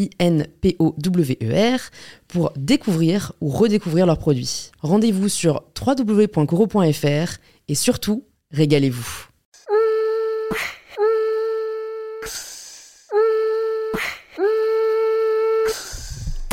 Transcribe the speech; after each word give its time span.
I-N-P-O-W-E-R, 0.00 1.80
pour 2.28 2.52
découvrir 2.56 3.32
ou 3.40 3.50
redécouvrir 3.50 4.06
leurs 4.06 4.18
produits. 4.18 4.70
Rendez-vous 4.80 5.28
sur 5.28 5.64
www.coro.fr 5.78 7.38
et 7.68 7.74
surtout, 7.74 8.24
régalez-vous. 8.52 9.26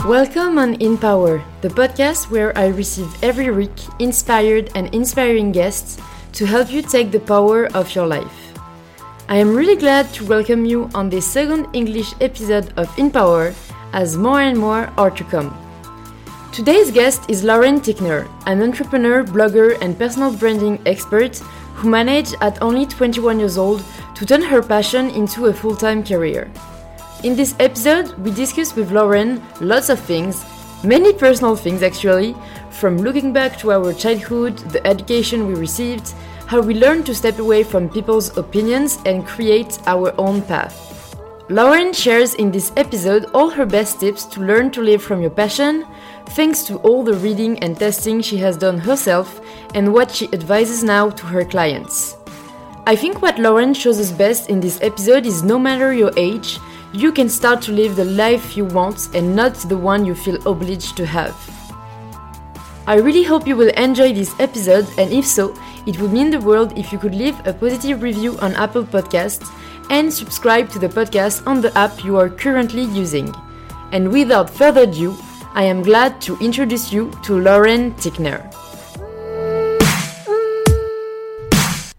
Welcome 0.08 0.58
on 0.58 0.76
In 0.80 0.96
Power, 0.96 1.42
the 1.62 1.70
podcast 1.70 2.32
where 2.32 2.58
I 2.58 2.68
receive 2.68 3.10
every 3.22 3.50
week 3.50 3.72
inspired 4.00 4.70
and 4.74 4.88
inspiring 4.94 5.52
guests 5.52 5.98
to 6.34 6.46
help 6.46 6.72
you 6.72 6.82
take 6.82 7.12
the 7.12 7.20
power 7.20 7.68
of 7.74 7.94
your 7.94 8.08
life. 8.08 8.47
I 9.30 9.36
am 9.36 9.54
really 9.54 9.76
glad 9.76 10.14
to 10.14 10.26
welcome 10.26 10.64
you 10.64 10.90
on 10.96 11.10
this 11.10 11.30
second 11.30 11.68
English 11.74 12.14
episode 12.22 12.72
of 12.78 12.88
In 12.98 13.12
Power, 13.12 13.54
as 13.92 14.16
more 14.16 14.40
and 14.40 14.58
more 14.58 14.90
are 14.98 15.12
to 15.12 15.24
come. 15.26 15.52
Today's 16.54 16.92
guest 16.92 17.30
is 17.30 17.44
Lauren 17.44 17.82
Tickner, 17.82 18.26
an 18.46 18.62
entrepreneur, 18.62 19.26
blogger, 19.26 19.78
and 19.82 20.00
personal 20.00 20.32
branding 20.32 20.80
expert 20.86 21.40
who 21.76 21.90
managed 21.90 22.36
at 22.40 22.62
only 22.62 22.86
21 22.86 23.38
years 23.38 23.58
old 23.58 23.84
to 24.16 24.26
turn 24.26 24.42
her 24.42 24.64
passion 24.64 25.10
into 25.10 25.48
a 25.48 25.54
full 25.54 25.76
time 25.76 26.06
career. 26.06 26.50
In 27.26 27.36
this 27.36 27.54
episode, 27.60 28.14
we 28.20 28.32
discuss 28.32 28.78
with 28.78 28.94
Lauren 28.94 29.44
lots 29.60 29.90
of 29.90 30.00
things, 30.00 30.46
many 30.86 31.12
personal 31.12 31.58
things 31.58 31.84
actually, 31.84 32.34
from 32.70 32.98
looking 33.00 33.34
back 33.34 33.60
to 33.60 33.74
our 33.74 33.94
childhood, 33.94 34.58
the 34.72 34.88
education 34.88 35.48
we 35.48 35.56
received, 35.56 36.14
how 36.48 36.62
we 36.62 36.74
learn 36.74 37.04
to 37.04 37.14
step 37.14 37.40
away 37.40 37.62
from 37.62 37.90
people's 37.90 38.36
opinions 38.38 39.00
and 39.06 39.28
create 39.28 39.80
our 39.86 40.14
own 40.18 40.42
path. 40.42 40.88
Lauren 41.50 41.92
shares 41.92 42.36
in 42.36 42.52
this 42.52 42.72
episode 42.78 43.26
all 43.34 43.50
her 43.50 43.66
best 43.66 44.00
tips 44.00 44.24
to 44.26 44.42
learn 44.42 44.72
to 44.72 44.82
live 44.82 45.04
from 45.04 45.22
your 45.22 45.30
passion, 45.30 45.86
thanks 46.30 46.64
to 46.64 46.78
all 46.78 47.04
the 47.04 47.16
reading 47.16 47.60
and 47.60 47.78
testing 47.78 48.22
she 48.22 48.38
has 48.38 48.56
done 48.56 48.78
herself 48.78 49.42
and 49.76 49.94
what 49.94 50.10
she 50.10 50.32
advises 50.32 50.84
now 50.84 51.10
to 51.10 51.26
her 51.26 51.44
clients. 51.44 52.16
I 52.86 52.96
think 52.96 53.22
what 53.22 53.40
Lauren 53.40 53.74
shows 53.74 54.00
us 54.00 54.12
best 54.12 54.50
in 54.50 54.62
this 54.62 54.80
episode 54.82 55.26
is 55.26 55.44
no 55.44 55.60
matter 55.60 55.94
your 55.94 56.12
age, 56.16 56.60
you 56.94 57.12
can 57.12 57.28
start 57.28 57.62
to 57.64 57.74
live 57.74 57.98
the 57.98 58.06
life 58.06 58.56
you 58.56 58.64
want 58.64 59.14
and 59.14 59.36
not 59.36 59.56
the 59.56 59.78
one 59.78 60.06
you 60.06 60.16
feel 60.16 60.38
obliged 60.48 60.96
to 60.96 61.06
have. 61.06 61.57
I 62.88 62.96
really 63.00 63.24
hope 63.24 63.46
you 63.46 63.58
will 63.58 63.74
enjoy 63.76 64.14
this 64.14 64.34
episode, 64.40 64.88
and 64.98 65.12
if 65.12 65.26
so, 65.26 65.54
it 65.86 66.00
would 66.00 66.14
mean 66.14 66.32
the 66.32 66.40
world 66.40 66.72
if 66.78 66.94
you 66.94 66.98
could 66.98 67.14
leave 67.14 67.36
a 67.46 67.52
positive 67.52 68.02
review 68.02 68.40
on 68.40 68.54
Apple 68.54 68.86
Podcasts 68.86 69.46
and 69.90 70.08
subscribe 70.08 70.70
to 70.70 70.80
the 70.80 70.88
podcast 70.88 71.46
on 71.46 71.60
the 71.60 71.78
app 71.78 72.06
you 72.06 72.16
are 72.16 72.30
currently 72.30 72.84
using. 72.84 73.36
And 73.92 74.10
without 74.10 74.50
further 74.50 74.84
ado, 74.84 75.18
I 75.54 75.64
am 75.64 75.82
glad 75.84 76.22
to 76.22 76.38
introduce 76.40 76.94
you 76.94 77.12
to 77.26 77.38
Lauren 77.38 77.92
Tickner. 77.96 78.40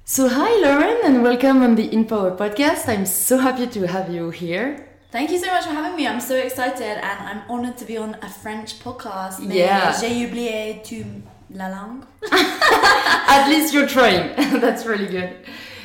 So, 0.07 0.27
hi 0.27 0.57
Lauren, 0.63 1.05
and 1.05 1.23
welcome 1.23 1.61
on 1.61 1.75
the 1.75 1.87
InPower 1.91 2.35
podcast. 2.35 2.89
I'm 2.89 3.05
so 3.05 3.37
happy 3.37 3.67
to 3.67 3.87
have 3.87 4.09
you 4.09 4.31
here. 4.31 4.88
Thank 5.11 5.31
you 5.31 5.39
so 5.39 5.47
much 5.47 5.65
for 5.65 5.71
having 5.73 5.97
me. 5.97 6.07
I'm 6.07 6.21
so 6.21 6.37
excited 6.37 6.99
and 7.03 7.19
I'm 7.29 7.43
honored 7.49 7.79
to 7.79 7.85
be 7.87 7.97
on 7.97 8.17
a 8.21 8.29
French 8.29 8.79
podcast. 8.81 9.39
Yeah. 9.41 9.99
J'ai 9.99 10.27
oublié 10.27 10.83
tout 10.85 11.07
la 11.51 11.69
langue. 11.69 12.05
At 12.31 13.49
least 13.49 13.73
you're 13.73 13.87
trying. 13.89 14.35
That's 14.61 14.85
really 14.85 15.07
good. 15.07 15.35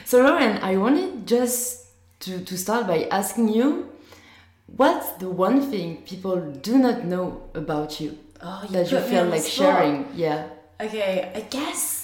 So, 0.03 0.22
Lauren, 0.22 0.57
I 0.57 0.75
wanted 0.75 1.25
just 1.25 1.85
to, 2.22 2.44
to 2.44 2.57
start 2.57 2.85
by 2.85 3.07
asking 3.12 3.47
you 3.50 3.89
what's 4.75 5.12
the 5.13 5.29
one 5.29 5.62
thing 5.72 6.01
people 6.06 6.38
do 6.62 6.78
not 6.78 7.06
know 7.06 7.44
about 7.53 8.01
you 8.01 8.17
Oh, 8.41 8.66
that 8.72 8.91
you 8.91 9.00
feel 9.00 9.25
like 9.25 9.44
sharing? 9.44 10.06
Yeah. 10.16 10.47
Okay, 10.81 11.31
I 11.33 11.39
guess 11.41 12.03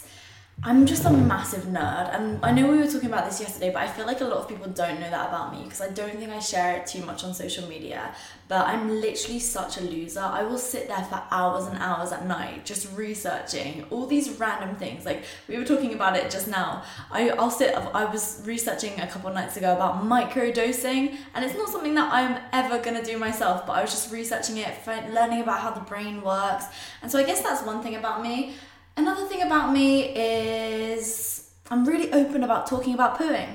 I'm 0.61 0.85
just 0.85 1.05
a 1.05 1.09
massive 1.09 1.63
nerd, 1.63 2.13
and 2.13 2.43
I 2.43 2.51
know 2.51 2.69
we 2.69 2.79
were 2.79 2.85
talking 2.85 3.07
about 3.07 3.25
this 3.25 3.39
yesterday, 3.39 3.71
but 3.71 3.81
I 3.81 3.87
feel 3.87 4.05
like 4.05 4.19
a 4.19 4.25
lot 4.25 4.39
of 4.39 4.49
people 4.49 4.67
don't 4.67 4.99
know 4.99 5.09
that 5.09 5.29
about 5.29 5.53
me 5.53 5.63
because 5.63 5.79
I 5.79 5.87
don't 5.87 6.17
think 6.17 6.29
I 6.29 6.39
share 6.39 6.75
it 6.75 6.85
too 6.85 7.01
much 7.05 7.23
on 7.23 7.33
social 7.33 7.65
media. 7.69 8.13
But 8.49 8.67
I'm 8.67 8.89
literally 8.89 9.39
such 9.39 9.77
a 9.77 9.81
loser. 9.81 10.19
I 10.19 10.43
will 10.43 10.57
sit 10.57 10.89
there 10.89 11.03
for 11.03 11.21
hours 11.31 11.67
and 11.67 11.77
hours 11.77 12.11
at 12.11 12.25
night 12.25 12.65
just 12.65 12.91
researching 12.97 13.85
all 13.89 14.05
these 14.05 14.31
random 14.31 14.75
things. 14.75 15.05
Like 15.05 15.23
we 15.47 15.57
were 15.57 15.63
talking 15.63 15.93
about 15.93 16.17
it 16.17 16.29
just 16.29 16.47
now. 16.49 16.83
I, 17.09 17.29
I'll 17.29 17.51
sit. 17.51 17.73
I 17.73 18.03
was 18.03 18.41
researching 18.45 18.99
a 18.99 19.07
couple 19.07 19.31
nights 19.31 19.55
ago 19.55 19.73
about 19.73 20.03
microdosing, 20.03 21.15
and 21.35 21.45
it's 21.45 21.55
not 21.55 21.69
something 21.69 21.95
that 21.95 22.11
I'm 22.11 22.37
ever 22.51 22.83
gonna 22.83 23.03
do 23.03 23.17
myself. 23.17 23.65
But 23.65 23.73
I 23.73 23.81
was 23.81 23.91
just 23.91 24.11
researching 24.11 24.57
it, 24.57 24.75
learning 25.13 25.41
about 25.41 25.61
how 25.61 25.71
the 25.71 25.81
brain 25.81 26.21
works, 26.21 26.65
and 27.01 27.09
so 27.09 27.17
I 27.17 27.23
guess 27.23 27.41
that's 27.41 27.63
one 27.63 27.81
thing 27.81 27.95
about 27.95 28.21
me. 28.21 28.55
Another 28.99 29.25
thing 29.31 29.43
about 29.43 29.71
me 29.71 30.13
is 30.13 31.49
I'm 31.71 31.85
really 31.85 32.11
open 32.11 32.43
about 32.43 32.67
talking 32.67 32.93
about 32.93 33.17
pooing. 33.17 33.47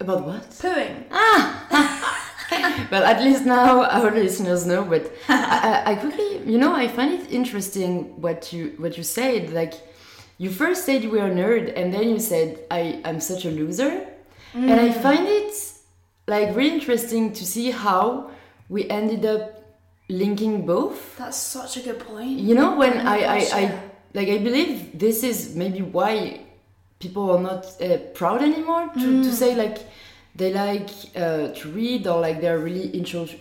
About 0.00 0.24
what? 0.24 0.48
Pooing. 0.64 1.04
Ah! 1.10 2.88
well, 2.90 3.04
at 3.04 3.22
least 3.22 3.44
now 3.44 3.84
our 3.84 4.10
listeners 4.10 4.64
know. 4.64 4.82
But 4.82 5.12
I, 5.28 5.82
I 5.86 5.92
I 5.92 5.94
quickly, 5.96 6.30
you 6.50 6.56
know, 6.56 6.72
I 6.74 6.88
find 6.88 7.12
it 7.12 7.30
interesting 7.30 8.18
what 8.24 8.50
you 8.54 8.72
what 8.78 8.96
you 8.96 9.02
said. 9.02 9.52
Like, 9.52 9.74
you 10.38 10.48
first 10.50 10.86
said 10.86 11.02
you 11.04 11.10
were 11.10 11.26
a 11.26 11.34
nerd, 11.42 11.76
and 11.76 11.92
then 11.92 12.08
you 12.08 12.18
said 12.18 12.48
I 12.70 13.02
am 13.04 13.20
such 13.20 13.44
a 13.44 13.50
loser, 13.50 13.92
and 14.54 14.80
I 14.80 14.90
find 14.90 15.28
it 15.28 15.52
like 16.26 16.56
really 16.56 16.72
interesting 16.80 17.34
to 17.34 17.44
see 17.44 17.72
how 17.72 18.30
we 18.70 18.88
ended 18.88 19.26
up 19.26 19.44
linking 20.08 20.64
both. 20.64 21.18
That's 21.18 21.36
such 21.36 21.76
a 21.76 21.80
good 21.80 22.00
point. 22.00 22.38
You 22.48 22.54
know, 22.54 22.76
when 22.76 22.94
Oh 22.96 23.10
I, 23.14 23.16
I, 23.16 23.40
gosh, 23.40 23.52
I 23.52 23.60
yeah. 23.60 23.80
Like, 24.14 24.28
I 24.28 24.38
believe 24.38 24.98
this 24.98 25.22
is 25.22 25.54
maybe 25.56 25.80
why 25.82 26.40
people 26.98 27.30
are 27.30 27.40
not 27.40 27.64
uh, 27.80 27.98
proud 28.14 28.42
anymore 28.42 28.88
to, 28.94 29.00
Mm. 29.00 29.22
to 29.24 29.32
say 29.32 29.54
like 29.54 29.78
they 30.36 30.52
like 30.52 30.88
uh, 31.16 31.48
to 31.58 31.68
read 31.70 32.06
or 32.06 32.20
like 32.20 32.40
they're 32.40 32.58
really 32.58 32.88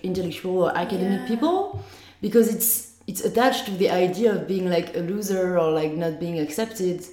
intellectual 0.04 0.64
or 0.66 0.78
academic 0.78 1.22
Yeah. 1.22 1.28
people 1.28 1.84
because 2.22 2.48
it's 2.56 2.92
it's 3.08 3.22
attached 3.26 3.66
to 3.66 3.72
the 3.72 3.90
idea 3.90 4.32
of 4.34 4.48
being 4.48 4.70
like 4.70 4.96
a 4.96 5.00
loser 5.00 5.58
or 5.60 5.72
like 5.72 5.94
not 5.94 6.20
being 6.20 6.40
accepted, 6.40 7.04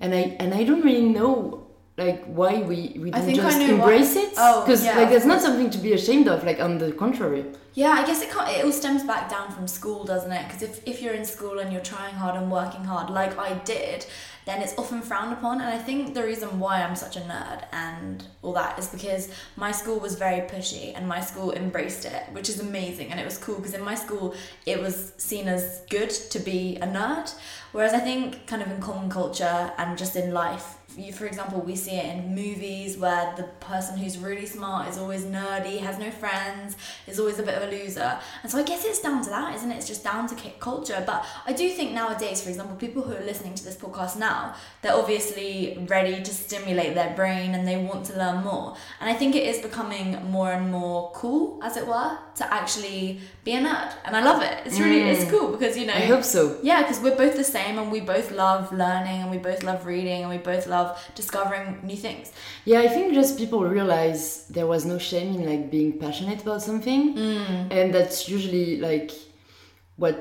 and 0.00 0.14
I 0.14 0.36
and 0.40 0.54
I 0.54 0.64
don't 0.64 0.82
really 0.84 1.08
know 1.18 1.63
like 1.96 2.24
why 2.24 2.60
we 2.62 2.96
we 2.98 3.12
I 3.12 3.18
don't 3.18 3.26
think 3.26 3.38
I 3.40 3.50
just 3.50 3.60
embrace 3.60 4.16
it 4.16 4.32
Oh, 4.36 4.64
because 4.64 4.84
yeah, 4.84 4.98
like 4.98 5.10
there's 5.10 5.26
not 5.26 5.40
something 5.40 5.70
to 5.70 5.78
be 5.78 5.92
ashamed 5.92 6.26
of 6.28 6.42
like 6.44 6.60
on 6.60 6.78
the 6.78 6.90
contrary 6.92 7.44
Yeah, 7.74 7.90
I 7.90 8.06
guess 8.06 8.22
it 8.22 8.30
can't, 8.30 8.48
it 8.50 8.64
all 8.64 8.72
stems 8.72 9.02
back 9.02 9.28
down 9.28 9.50
from 9.50 9.66
school, 9.66 10.04
doesn't 10.04 10.30
it? 10.30 10.44
Because 10.46 10.62
if, 10.62 10.86
if 10.86 11.02
you're 11.02 11.14
in 11.14 11.24
school 11.24 11.58
and 11.58 11.72
you're 11.72 11.82
trying 11.82 12.14
hard 12.14 12.36
and 12.40 12.50
working 12.50 12.84
hard, 12.84 13.10
like 13.10 13.36
I 13.36 13.54
did, 13.64 14.06
then 14.46 14.62
it's 14.62 14.74
often 14.78 15.02
frowned 15.02 15.32
upon. 15.32 15.60
And 15.60 15.68
I 15.68 15.78
think 15.78 16.14
the 16.14 16.22
reason 16.22 16.60
why 16.60 16.82
I'm 16.82 16.94
such 16.94 17.16
a 17.16 17.20
nerd 17.20 17.64
and 17.72 18.24
all 18.42 18.52
that 18.52 18.78
is 18.78 18.86
because 18.88 19.28
my 19.56 19.72
school 19.72 19.98
was 19.98 20.14
very 20.14 20.42
pushy 20.52 20.92
and 20.96 21.08
my 21.08 21.20
school 21.20 21.50
embraced 21.52 22.04
it, 22.04 22.22
which 22.30 22.48
is 22.48 22.60
amazing. 22.60 23.10
And 23.10 23.18
it 23.18 23.24
was 23.24 23.38
cool 23.38 23.56
because 23.56 23.74
in 23.74 23.82
my 23.82 23.96
school, 23.96 24.34
it 24.66 24.78
was 24.80 25.12
seen 25.16 25.48
as 25.48 25.82
good 25.90 26.10
to 26.10 26.38
be 26.38 26.76
a 26.76 26.86
nerd. 26.86 27.34
Whereas 27.72 27.92
I 27.92 27.98
think, 27.98 28.46
kind 28.46 28.62
of 28.62 28.70
in 28.70 28.80
common 28.80 29.10
culture 29.10 29.72
and 29.78 29.98
just 29.98 30.14
in 30.14 30.32
life, 30.32 30.76
you, 30.96 31.12
for 31.12 31.26
example, 31.26 31.60
we 31.60 31.74
see 31.74 31.96
it 31.96 32.06
in 32.14 32.34
movies 32.34 32.96
where 32.96 33.34
the 33.36 33.44
person 33.60 33.98
who's 33.98 34.16
really 34.18 34.46
smart 34.46 34.88
is 34.88 34.98
always 34.98 35.24
nerdy, 35.24 35.80
has 35.80 35.98
no 35.98 36.10
friends, 36.10 36.76
is 37.06 37.18
always 37.18 37.38
a 37.38 37.42
bit 37.42 37.54
of 37.54 37.64
of 37.64 37.72
a 37.72 37.76
loser. 37.76 38.18
And 38.42 38.50
so 38.50 38.58
I 38.58 38.62
guess 38.62 38.84
it's 38.84 39.00
down 39.00 39.22
to 39.24 39.30
that, 39.30 39.54
isn't 39.56 39.70
it? 39.70 39.76
It's 39.76 39.86
just 39.86 40.04
down 40.04 40.26
to 40.28 40.34
culture. 40.60 41.02
But 41.06 41.24
I 41.46 41.52
do 41.52 41.68
think 41.70 41.92
nowadays, 41.92 42.42
for 42.42 42.48
example, 42.48 42.76
people 42.76 43.02
who 43.02 43.14
are 43.14 43.24
listening 43.24 43.54
to 43.54 43.64
this 43.64 43.76
podcast 43.76 44.18
now, 44.18 44.54
they're 44.82 44.94
obviously 44.94 45.78
ready 45.88 46.22
to 46.22 46.30
stimulate 46.32 46.94
their 46.94 47.14
brain 47.14 47.54
and 47.54 47.66
they 47.66 47.76
want 47.76 48.06
to 48.06 48.18
learn 48.18 48.44
more. 48.44 48.76
And 49.00 49.08
I 49.08 49.14
think 49.14 49.34
it 49.34 49.46
is 49.46 49.60
becoming 49.60 50.30
more 50.30 50.52
and 50.52 50.70
more 50.70 51.10
cool, 51.14 51.60
as 51.62 51.76
it 51.76 51.86
were, 51.86 52.18
to 52.36 52.52
actually 52.52 53.20
be 53.44 53.52
a 53.52 53.60
nerd. 53.60 53.92
And 54.04 54.16
I 54.16 54.22
love 54.22 54.42
it. 54.42 54.62
It's 54.64 54.78
really, 54.78 55.00
mm. 55.00 55.14
it's 55.14 55.30
cool 55.30 55.52
because, 55.52 55.76
you 55.76 55.86
know. 55.86 55.94
I 55.94 56.06
hope 56.06 56.24
so. 56.24 56.58
Yeah, 56.62 56.82
because 56.82 57.00
we're 57.00 57.16
both 57.16 57.36
the 57.36 57.44
same 57.44 57.78
and 57.78 57.90
we 57.90 58.00
both 58.00 58.30
love 58.30 58.72
learning 58.72 59.22
and 59.22 59.30
we 59.30 59.38
both 59.38 59.62
love 59.62 59.86
reading 59.86 60.22
and 60.22 60.30
we 60.30 60.38
both 60.38 60.66
love 60.66 60.83
discovering 61.14 61.80
new 61.82 61.96
things. 61.96 62.32
Yeah, 62.64 62.80
I 62.80 62.88
think 62.88 63.14
just 63.14 63.38
people 63.38 63.60
realize 63.64 64.46
there 64.48 64.66
was 64.66 64.84
no 64.84 64.98
shame 64.98 65.34
in 65.36 65.46
like 65.46 65.70
being 65.70 65.98
passionate 65.98 66.42
about 66.42 66.62
something. 66.62 67.14
Mm. 67.16 67.72
And 67.76 67.94
that's 67.94 68.28
usually 68.28 68.78
like 68.78 69.10
what 69.96 70.16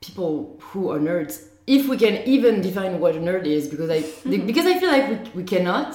people 0.00 0.56
who 0.60 0.90
are 0.90 0.98
nerds 0.98 1.48
if 1.68 1.86
we 1.86 1.98
can 1.98 2.22
even 2.26 2.62
define 2.62 2.98
what 2.98 3.14
a 3.14 3.18
nerd 3.18 3.44
is 3.44 3.68
because 3.68 3.90
i 3.90 4.00
because 4.46 4.66
i 4.66 4.78
feel 4.78 4.90
like 4.90 5.08
we, 5.08 5.42
we 5.42 5.44
cannot 5.44 5.94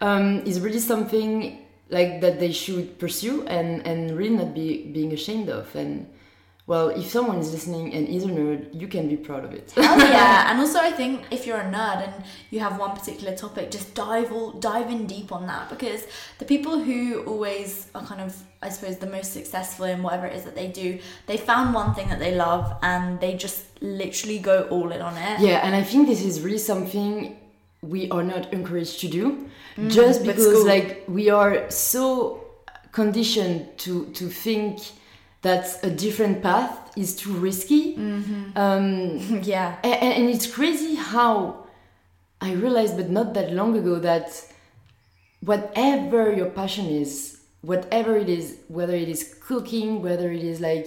um, 0.00 0.42
is 0.44 0.60
really 0.60 0.80
something 0.80 1.64
like 1.90 2.20
that 2.22 2.40
they 2.40 2.50
should 2.50 2.98
pursue 2.98 3.46
and 3.46 3.86
and 3.86 4.16
really 4.16 4.36
not 4.36 4.54
be 4.54 4.86
being 4.86 5.12
ashamed 5.12 5.48
of 5.48 5.74
and 5.76 6.08
well, 6.64 6.90
if 6.90 7.10
someone 7.10 7.38
is 7.38 7.50
listening 7.52 7.92
and 7.92 8.06
is 8.06 8.22
a 8.22 8.28
nerd, 8.28 8.80
you 8.80 8.86
can 8.86 9.08
be 9.08 9.16
proud 9.16 9.44
of 9.44 9.52
it. 9.52 9.72
oh 9.76 9.96
yeah, 9.96 10.46
and 10.50 10.60
also 10.60 10.78
I 10.78 10.92
think 10.92 11.24
if 11.32 11.44
you're 11.46 11.58
a 11.58 11.64
nerd 11.64 12.06
and 12.06 12.24
you 12.50 12.60
have 12.60 12.78
one 12.78 12.96
particular 12.96 13.34
topic, 13.36 13.70
just 13.72 13.94
dive 13.94 14.30
all 14.30 14.52
dive 14.52 14.88
in 14.88 15.06
deep 15.06 15.32
on 15.32 15.46
that 15.48 15.68
because 15.68 16.06
the 16.38 16.44
people 16.44 16.78
who 16.78 17.24
always 17.24 17.88
are 17.96 18.04
kind 18.04 18.20
of 18.20 18.40
I 18.62 18.68
suppose 18.68 18.98
the 18.98 19.08
most 19.08 19.32
successful 19.32 19.86
in 19.86 20.04
whatever 20.04 20.26
it 20.26 20.36
is 20.36 20.44
that 20.44 20.54
they 20.54 20.68
do, 20.68 21.00
they 21.26 21.36
found 21.36 21.74
one 21.74 21.94
thing 21.94 22.08
that 22.10 22.20
they 22.20 22.34
love 22.34 22.78
and 22.82 23.20
they 23.20 23.34
just 23.34 23.64
literally 23.82 24.38
go 24.38 24.68
all 24.70 24.92
in 24.92 25.02
on 25.02 25.16
it. 25.16 25.40
Yeah, 25.40 25.66
and 25.66 25.74
I 25.74 25.82
think 25.82 26.06
this 26.06 26.24
is 26.24 26.40
really 26.42 26.58
something 26.58 27.36
we 27.82 28.08
are 28.12 28.22
not 28.22 28.52
encouraged 28.52 29.00
to 29.00 29.08
do, 29.08 29.48
mm, 29.76 29.90
just 29.90 30.24
because 30.24 30.64
like 30.64 31.02
we 31.08 31.28
are 31.28 31.68
so 31.70 32.44
conditioned 32.92 33.66
to 33.78 34.06
to 34.12 34.28
think 34.28 34.78
that 35.42 35.78
a 35.82 35.90
different 35.90 36.42
path 36.42 36.78
is 36.96 37.14
too 37.14 37.32
risky. 37.32 37.96
Mm-hmm. 37.96 38.56
Um, 38.56 39.40
yeah. 39.42 39.76
And, 39.82 40.14
and, 40.14 40.28
it's 40.30 40.46
crazy 40.46 40.94
how 40.94 41.66
I 42.40 42.52
realized, 42.52 42.96
but 42.96 43.10
not 43.10 43.34
that 43.34 43.52
long 43.52 43.76
ago, 43.76 43.98
that 43.98 44.28
whatever 45.40 46.32
your 46.32 46.50
passion 46.50 46.86
is, 46.86 47.40
whatever 47.62 48.16
it 48.16 48.28
is, 48.28 48.58
whether 48.68 48.94
it 48.94 49.08
is 49.08 49.34
cooking, 49.46 50.02
whether 50.02 50.30
it 50.30 50.42
is 50.42 50.60
like 50.60 50.86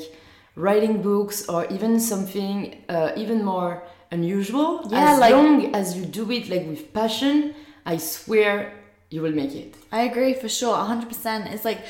writing 0.55 1.01
books, 1.01 1.47
or 1.49 1.65
even 1.65 1.99
something 1.99 2.83
uh, 2.87 3.11
even 3.17 3.43
more 3.43 3.83
unusual, 4.11 4.87
yeah, 4.89 5.13
as 5.13 5.19
like, 5.19 5.33
long 5.33 5.75
as 5.75 5.97
you 5.97 6.05
do 6.05 6.31
it 6.31 6.47
like 6.49 6.65
with 6.65 6.93
passion, 6.93 7.53
I 7.85 7.97
swear 7.97 8.73
you 9.09 9.21
will 9.21 9.33
make 9.33 9.53
it. 9.53 9.75
I 9.91 10.03
agree 10.03 10.33
for 10.33 10.49
sure, 10.49 10.75
100%. 10.75 11.53
It's 11.53 11.65
like, 11.65 11.81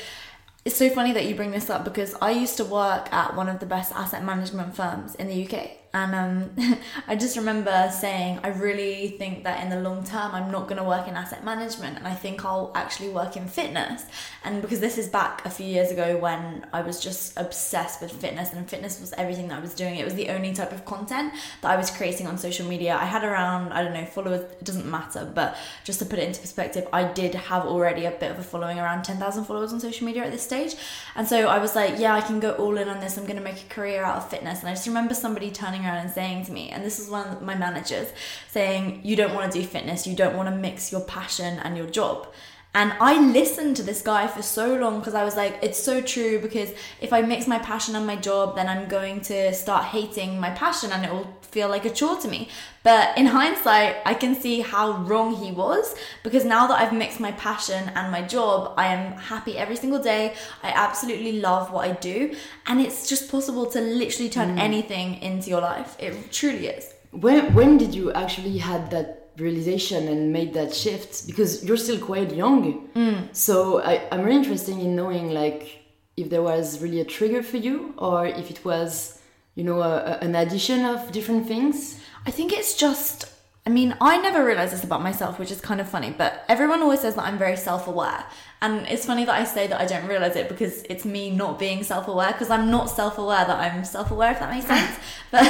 it's 0.66 0.74
so 0.74 0.90
funny 0.90 1.12
that 1.12 1.26
you 1.26 1.36
bring 1.36 1.52
this 1.52 1.70
up 1.70 1.84
because 1.84 2.16
I 2.20 2.32
used 2.32 2.56
to 2.56 2.64
work 2.64 3.12
at 3.12 3.36
one 3.36 3.48
of 3.48 3.60
the 3.60 3.66
best 3.66 3.92
asset 3.92 4.24
management 4.24 4.74
firms 4.74 5.14
in 5.14 5.28
the 5.28 5.46
UK. 5.46 5.75
And 5.96 6.14
um, 6.14 6.78
I 7.08 7.16
just 7.16 7.38
remember 7.38 7.90
saying, 7.90 8.40
I 8.42 8.48
really 8.48 9.16
think 9.18 9.44
that 9.44 9.62
in 9.64 9.70
the 9.70 9.80
long 9.80 10.04
term, 10.04 10.34
I'm 10.34 10.50
not 10.50 10.68
going 10.68 10.76
to 10.76 10.84
work 10.84 11.08
in 11.08 11.14
asset 11.14 11.42
management 11.42 11.96
and 11.96 12.06
I 12.06 12.12
think 12.12 12.44
I'll 12.44 12.70
actually 12.74 13.08
work 13.08 13.34
in 13.34 13.48
fitness. 13.48 14.04
And 14.44 14.60
because 14.60 14.80
this 14.80 14.98
is 14.98 15.08
back 15.08 15.44
a 15.46 15.50
few 15.50 15.64
years 15.64 15.90
ago 15.90 16.18
when 16.18 16.66
I 16.74 16.82
was 16.82 17.00
just 17.00 17.38
obsessed 17.38 18.02
with 18.02 18.12
fitness 18.12 18.52
and 18.52 18.68
fitness 18.68 19.00
was 19.00 19.14
everything 19.14 19.48
that 19.48 19.58
I 19.58 19.60
was 19.60 19.72
doing. 19.72 19.96
It 19.96 20.04
was 20.04 20.14
the 20.14 20.28
only 20.28 20.52
type 20.52 20.70
of 20.70 20.84
content 20.84 21.32
that 21.62 21.70
I 21.70 21.76
was 21.76 21.90
creating 21.90 22.26
on 22.26 22.36
social 22.36 22.68
media. 22.68 22.94
I 22.94 23.06
had 23.06 23.24
around, 23.24 23.72
I 23.72 23.82
don't 23.82 23.94
know, 23.94 24.04
followers, 24.04 24.42
it 24.42 24.64
doesn't 24.64 24.86
matter, 24.86 25.24
but 25.34 25.56
just 25.82 25.98
to 26.00 26.04
put 26.04 26.18
it 26.18 26.28
into 26.28 26.40
perspective, 26.40 26.86
I 26.92 27.04
did 27.04 27.34
have 27.34 27.64
already 27.64 28.04
a 28.04 28.10
bit 28.10 28.30
of 28.30 28.38
a 28.38 28.42
following 28.42 28.78
around 28.78 29.04
10,000 29.04 29.44
followers 29.44 29.72
on 29.72 29.80
social 29.80 30.04
media 30.04 30.24
at 30.24 30.30
this 30.30 30.42
stage. 30.42 30.74
And 31.14 31.26
so 31.26 31.48
I 31.48 31.58
was 31.58 31.74
like, 31.74 31.98
yeah, 31.98 32.14
I 32.14 32.20
can 32.20 32.38
go 32.38 32.52
all 32.52 32.76
in 32.76 32.88
on 32.90 33.00
this. 33.00 33.16
I'm 33.16 33.24
going 33.24 33.38
to 33.38 33.42
make 33.42 33.62
a 33.62 33.74
career 33.74 34.04
out 34.04 34.18
of 34.18 34.28
fitness. 34.28 34.60
And 34.60 34.68
I 34.68 34.74
just 34.74 34.86
remember 34.86 35.14
somebody 35.14 35.50
turning 35.50 35.85
around 35.86 35.98
and 35.98 36.10
saying 36.10 36.44
to 36.46 36.52
me, 36.52 36.70
and 36.70 36.84
this 36.84 36.98
is 36.98 37.08
one 37.08 37.28
of 37.28 37.42
my 37.42 37.54
managers 37.54 38.12
saying, 38.48 39.00
You 39.04 39.16
don't 39.16 39.34
want 39.34 39.52
to 39.52 39.60
do 39.60 39.66
fitness, 39.66 40.06
you 40.06 40.16
don't 40.16 40.36
want 40.36 40.48
to 40.48 40.54
mix 40.54 40.92
your 40.92 41.02
passion 41.02 41.58
and 41.60 41.76
your 41.76 41.86
job. 41.86 42.28
And 42.76 42.92
I 43.00 43.18
listened 43.18 43.74
to 43.76 43.82
this 43.82 44.02
guy 44.02 44.26
for 44.26 44.42
so 44.42 44.74
long 44.74 44.98
because 44.98 45.14
I 45.14 45.24
was 45.24 45.34
like, 45.34 45.58
it's 45.62 45.82
so 45.82 46.02
true. 46.02 46.38
Because 46.38 46.74
if 47.00 47.10
I 47.10 47.22
mix 47.22 47.46
my 47.46 47.58
passion 47.58 47.96
and 47.96 48.06
my 48.06 48.16
job, 48.16 48.54
then 48.54 48.68
I'm 48.68 48.86
going 48.86 49.22
to 49.22 49.54
start 49.54 49.84
hating 49.86 50.38
my 50.38 50.50
passion 50.50 50.92
and 50.92 51.02
it 51.02 51.10
will 51.10 51.34
feel 51.40 51.70
like 51.70 51.86
a 51.86 51.90
chore 51.90 52.18
to 52.18 52.28
me. 52.28 52.50
But 52.82 53.16
in 53.16 53.24
hindsight, 53.24 53.96
I 54.04 54.12
can 54.12 54.34
see 54.34 54.60
how 54.60 54.92
wrong 55.04 55.36
he 55.36 55.52
was 55.52 55.94
because 56.22 56.44
now 56.44 56.66
that 56.66 56.78
I've 56.78 56.92
mixed 56.92 57.18
my 57.18 57.32
passion 57.32 57.90
and 57.94 58.12
my 58.12 58.20
job, 58.20 58.74
I 58.76 58.88
am 58.88 59.12
happy 59.12 59.56
every 59.56 59.76
single 59.76 60.02
day. 60.02 60.34
I 60.62 60.68
absolutely 60.68 61.40
love 61.40 61.72
what 61.72 61.88
I 61.88 61.92
do. 61.94 62.34
And 62.66 62.82
it's 62.82 63.08
just 63.08 63.30
possible 63.30 63.64
to 63.70 63.80
literally 63.80 64.28
turn 64.28 64.56
mm. 64.56 64.58
anything 64.58 65.22
into 65.22 65.48
your 65.48 65.62
life. 65.62 65.96
It 65.98 66.30
truly 66.30 66.66
is. 66.66 66.92
When, 67.12 67.54
when 67.54 67.78
did 67.78 67.94
you 67.94 68.12
actually 68.12 68.58
had 68.58 68.90
that 68.90 69.25
realization 69.38 70.08
and 70.08 70.32
made 70.32 70.54
that 70.54 70.74
shift 70.74 71.26
because 71.26 71.64
you're 71.64 71.76
still 71.76 71.98
quite 71.98 72.32
young 72.34 72.88
mm. 72.94 73.34
so 73.34 73.80
I, 73.82 74.02
i'm 74.10 74.22
really 74.22 74.38
interested 74.38 74.78
in 74.78 74.96
knowing 74.96 75.30
like 75.30 75.80
if 76.16 76.30
there 76.30 76.42
was 76.42 76.80
really 76.80 77.00
a 77.00 77.04
trigger 77.04 77.42
for 77.42 77.58
you 77.58 77.94
or 77.98 78.26
if 78.26 78.50
it 78.50 78.64
was 78.64 79.18
you 79.54 79.64
know 79.64 79.80
a, 79.82 79.96
a, 79.96 80.18
an 80.22 80.34
addition 80.34 80.84
of 80.84 81.12
different 81.12 81.46
things 81.46 82.00
i 82.26 82.30
think 82.30 82.52
it's 82.52 82.74
just 82.74 83.26
I 83.66 83.68
mean, 83.68 83.96
I 84.00 84.18
never 84.18 84.44
realized 84.44 84.72
this 84.72 84.84
about 84.84 85.02
myself, 85.02 85.40
which 85.40 85.50
is 85.50 85.60
kind 85.60 85.80
of 85.80 85.88
funny, 85.88 86.14
but 86.16 86.44
everyone 86.48 86.82
always 86.82 87.00
says 87.00 87.16
that 87.16 87.24
I'm 87.24 87.36
very 87.36 87.56
self 87.56 87.88
aware. 87.88 88.24
And 88.62 88.86
it's 88.86 89.04
funny 89.04 89.24
that 89.24 89.34
I 89.34 89.42
say 89.42 89.66
that 89.66 89.80
I 89.80 89.86
don't 89.86 90.06
realize 90.06 90.36
it 90.36 90.48
because 90.48 90.84
it's 90.84 91.04
me 91.04 91.30
not 91.30 91.58
being 91.58 91.82
self 91.82 92.06
aware 92.06 92.30
because 92.30 92.48
I'm 92.48 92.70
not 92.70 92.86
self 92.86 93.18
aware 93.18 93.44
that 93.44 93.58
I'm 93.58 93.84
self 93.84 94.12
aware, 94.12 94.30
if 94.30 94.38
that 94.38 94.50
makes 94.50 94.66
sense. 94.66 94.96
but, 95.32 95.42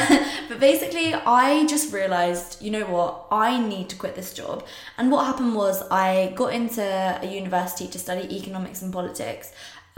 but 0.48 0.58
basically, 0.58 1.12
I 1.12 1.66
just 1.66 1.92
realized, 1.92 2.62
you 2.62 2.70
know 2.70 2.86
what, 2.86 3.26
I 3.30 3.60
need 3.60 3.90
to 3.90 3.96
quit 3.96 4.14
this 4.14 4.32
job. 4.32 4.66
And 4.96 5.10
what 5.10 5.26
happened 5.26 5.54
was 5.54 5.82
I 5.90 6.32
got 6.36 6.54
into 6.54 6.82
a 6.82 7.26
university 7.26 7.86
to 7.86 7.98
study 7.98 8.34
economics 8.34 8.80
and 8.80 8.90
politics. 8.90 9.52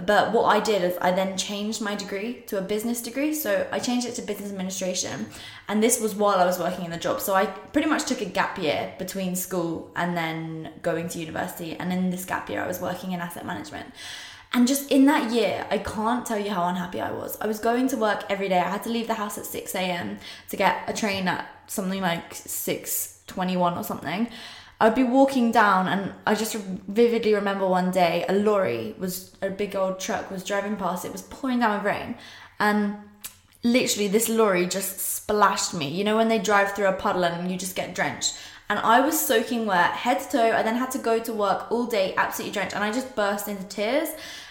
But 0.04 0.32
what 0.32 0.44
I 0.44 0.60
did 0.60 0.82
is 0.84 0.96
I 1.00 1.10
then 1.10 1.36
changed 1.36 1.80
my 1.82 1.96
degree 1.96 2.42
to 2.46 2.58
a 2.58 2.62
business 2.62 3.02
degree. 3.02 3.34
So 3.34 3.66
I 3.72 3.80
changed 3.80 4.06
it 4.06 4.14
to 4.14 4.22
business 4.22 4.50
administration. 4.50 5.26
And 5.66 5.82
this 5.82 6.00
was 6.00 6.14
while 6.14 6.38
I 6.38 6.44
was 6.44 6.58
working 6.58 6.84
in 6.84 6.92
the 6.92 6.98
job. 6.98 7.20
So 7.20 7.34
I 7.34 7.46
pretty 7.46 7.88
much 7.88 8.04
took 8.06 8.20
a 8.20 8.24
gap 8.24 8.58
year 8.58 8.94
between 8.98 9.34
school 9.34 9.90
and 9.96 10.16
then 10.16 10.70
going 10.82 11.08
to 11.08 11.18
university. 11.18 11.74
And 11.74 11.92
in 11.92 12.10
this 12.10 12.24
gap 12.24 12.48
year, 12.48 12.62
I 12.62 12.68
was 12.68 12.80
working 12.80 13.10
in 13.10 13.20
asset 13.20 13.44
management. 13.44 13.92
And 14.52 14.68
just 14.68 14.90
in 14.90 15.06
that 15.06 15.32
year, 15.32 15.66
I 15.68 15.78
can't 15.78 16.24
tell 16.24 16.38
you 16.38 16.50
how 16.50 16.68
unhappy 16.68 17.00
I 17.00 17.10
was. 17.10 17.36
I 17.40 17.46
was 17.46 17.58
going 17.58 17.88
to 17.88 17.96
work 17.96 18.24
every 18.30 18.48
day. 18.48 18.58
I 18.58 18.70
had 18.70 18.84
to 18.84 18.90
leave 18.90 19.08
the 19.08 19.14
house 19.14 19.36
at 19.36 19.46
6 19.46 19.74
a.m. 19.74 20.18
to 20.48 20.56
get 20.56 20.88
a 20.88 20.92
train 20.92 21.28
at 21.28 21.46
something 21.66 22.00
like 22.00 22.32
6:21 22.32 23.76
or 23.76 23.84
something. 23.84 24.28
I'd 24.80 24.94
be 24.94 25.02
walking 25.02 25.50
down, 25.50 25.88
and 25.88 26.12
I 26.26 26.34
just 26.34 26.54
vividly 26.54 27.34
remember 27.34 27.66
one 27.66 27.90
day 27.90 28.24
a 28.28 28.32
lorry 28.32 28.94
was 28.98 29.34
a 29.42 29.50
big 29.50 29.74
old 29.74 29.98
truck 29.98 30.30
was 30.30 30.44
driving 30.44 30.76
past. 30.76 31.04
It 31.04 31.12
was 31.12 31.22
pouring 31.22 31.60
down 31.60 31.76
with 31.76 31.84
rain, 31.84 32.14
and 32.60 32.96
literally 33.64 34.08
this 34.08 34.28
lorry 34.28 34.66
just 34.66 35.00
splashed 35.00 35.74
me. 35.74 35.88
You 35.88 36.04
know 36.04 36.16
when 36.16 36.28
they 36.28 36.38
drive 36.38 36.72
through 36.72 36.86
a 36.86 36.92
puddle 36.92 37.24
and 37.24 37.50
you 37.50 37.58
just 37.58 37.74
get 37.74 37.94
drenched. 37.94 38.36
And 38.70 38.78
I 38.78 39.00
was 39.00 39.18
soaking 39.18 39.64
wet, 39.66 39.92
head 39.92 40.20
to 40.20 40.28
toe. 40.30 40.52
I 40.52 40.62
then 40.62 40.76
had 40.76 40.90
to 40.90 40.98
go 40.98 41.18
to 41.18 41.32
work 41.32 41.72
all 41.72 41.86
day, 41.86 42.14
absolutely 42.16 42.52
drenched, 42.52 42.74
and 42.74 42.84
I 42.84 42.92
just 42.92 43.16
burst 43.16 43.48
into 43.48 43.64
tears. 43.64 44.10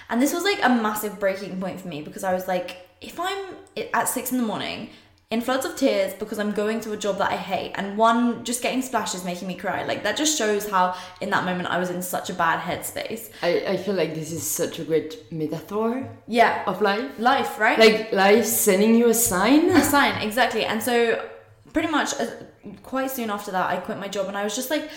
And 0.10 0.22
this 0.22 0.34
was 0.34 0.44
like 0.44 0.60
a 0.64 0.70
massive 0.70 1.20
breaking 1.20 1.60
point 1.62 1.80
for 1.80 1.88
me 1.88 2.02
because 2.02 2.24
I 2.24 2.34
was 2.34 2.48
like, 2.48 2.88
if 3.00 3.20
I'm 3.20 3.56
at 3.94 4.10
six 4.10 4.32
in 4.32 4.40
the 4.40 4.44
morning 4.44 4.90
in 5.30 5.42
floods 5.42 5.66
of 5.66 5.76
tears 5.76 6.14
because 6.14 6.40
I'm 6.40 6.52
going 6.52 6.80
to 6.82 6.94
a 6.94 6.98
job 6.98 7.18
that 7.18 7.30
I 7.32 7.36
hate. 7.36 7.74
And 7.76 7.98
one, 7.98 8.46
just 8.46 8.62
getting 8.62 8.82
splashed 8.82 9.14
is 9.14 9.26
making 9.26 9.48
me 9.48 9.56
cry. 9.56 9.84
Like, 9.84 10.04
that 10.04 10.16
just 10.16 10.38
shows 10.38 10.70
how, 10.70 10.96
in 11.20 11.30
that 11.32 11.44
moment, 11.44 11.70
I 11.70 11.80
was 11.80 11.90
in 11.90 12.02
such 12.02 12.30
a 12.30 12.34
bad 12.34 12.62
headspace. 12.62 13.30
I, 13.42 13.74
I 13.74 13.78
feel 13.78 13.94
like 13.94 14.16
this 14.16 14.32
is 14.32 14.44
such 14.44 14.80
a 14.80 14.86
great 14.86 15.30
metaphor. 15.32 16.10
Yeah. 16.28 16.64
Of 16.66 16.82
life. 16.82 17.20
Life, 17.20 17.60
right? 17.60 17.78
Like, 17.78 18.14
life 18.14 18.46
sending 18.46 18.96
you 18.96 19.10
a 19.10 19.14
sign. 19.14 19.70
A 19.72 19.84
sign, 19.84 20.22
exactly. 20.22 20.64
And 20.64 20.82
so, 20.82 21.28
pretty 21.74 21.90
much, 21.90 22.14
uh, 22.14 22.28
quite 22.84 23.12
soon 23.12 23.30
after 23.30 23.52
that, 23.52 23.70
I 23.70 23.78
quit 23.78 23.98
my 23.98 24.08
job 24.08 24.28
and 24.28 24.38
I 24.38 24.46
was 24.46 24.56
just 24.56 24.70
like, 24.70 24.90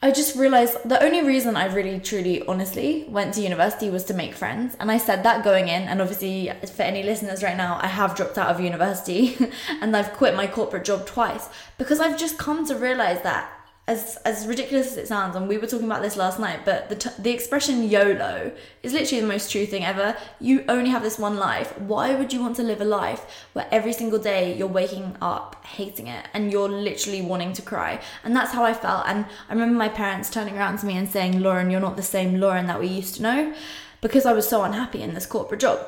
I 0.00 0.12
just 0.12 0.36
realized 0.36 0.76
the 0.88 1.02
only 1.02 1.24
reason 1.24 1.56
I 1.56 1.66
really, 1.66 1.98
truly, 1.98 2.46
honestly 2.46 3.04
went 3.08 3.34
to 3.34 3.40
university 3.40 3.90
was 3.90 4.04
to 4.04 4.14
make 4.14 4.32
friends. 4.32 4.76
And 4.78 4.92
I 4.92 4.98
said 4.98 5.24
that 5.24 5.42
going 5.42 5.66
in. 5.66 5.82
And 5.82 6.00
obviously, 6.00 6.52
for 6.72 6.82
any 6.82 7.02
listeners 7.02 7.42
right 7.42 7.56
now, 7.56 7.80
I 7.82 7.88
have 7.88 8.14
dropped 8.14 8.38
out 8.38 8.48
of 8.48 8.60
university 8.60 9.36
and 9.80 9.96
I've 9.96 10.12
quit 10.12 10.36
my 10.36 10.46
corporate 10.46 10.84
job 10.84 11.04
twice 11.04 11.48
because 11.78 11.98
I've 11.98 12.16
just 12.16 12.38
come 12.38 12.64
to 12.66 12.76
realize 12.76 13.22
that 13.22 13.50
as 13.88 14.18
as 14.26 14.46
ridiculous 14.46 14.92
as 14.92 14.96
it 14.98 15.08
sounds, 15.08 15.34
and 15.34 15.48
we 15.48 15.56
were 15.56 15.66
talking 15.66 15.86
about 15.86 16.02
this 16.02 16.16
last 16.16 16.38
night, 16.38 16.60
but 16.64 16.90
the 16.90 16.94
t- 16.94 17.10
the 17.18 17.30
expression 17.30 17.88
YOLO 17.88 18.52
is 18.82 18.92
literally 18.92 19.22
the 19.22 19.26
most 19.26 19.50
true 19.50 19.64
thing 19.64 19.82
ever. 19.82 20.14
You 20.38 20.64
only 20.68 20.90
have 20.90 21.02
this 21.02 21.18
one 21.18 21.36
life. 21.36 21.76
Why 21.78 22.14
would 22.14 22.30
you 22.32 22.40
want 22.40 22.56
to 22.56 22.62
live 22.62 22.82
a 22.82 22.84
life 22.84 23.46
where 23.54 23.66
every 23.72 23.94
single 23.94 24.18
day 24.18 24.54
you're 24.54 24.68
waking 24.68 25.16
up 25.22 25.64
hating 25.64 26.06
it 26.06 26.28
and 26.34 26.52
you're 26.52 26.68
literally 26.68 27.22
wanting 27.22 27.54
to 27.54 27.62
cry? 27.62 28.00
And 28.22 28.36
that's 28.36 28.52
how 28.52 28.62
I 28.62 28.74
felt. 28.74 29.06
And 29.06 29.24
I 29.48 29.54
remember 29.54 29.76
my 29.76 29.88
parents 29.88 30.28
turning 30.28 30.58
around 30.58 30.78
to 30.80 30.86
me 30.86 30.98
and 30.98 31.08
saying, 31.08 31.40
"Lauren, 31.40 31.70
you're 31.70 31.80
not 31.80 31.96
the 31.96 32.02
same 32.02 32.38
Lauren 32.38 32.66
that 32.66 32.78
we 32.78 32.88
used 32.88 33.14
to 33.16 33.22
know," 33.22 33.54
because 34.02 34.26
I 34.26 34.34
was 34.34 34.46
so 34.46 34.62
unhappy 34.64 35.02
in 35.02 35.14
this 35.14 35.26
corporate 35.26 35.60
job. 35.60 35.78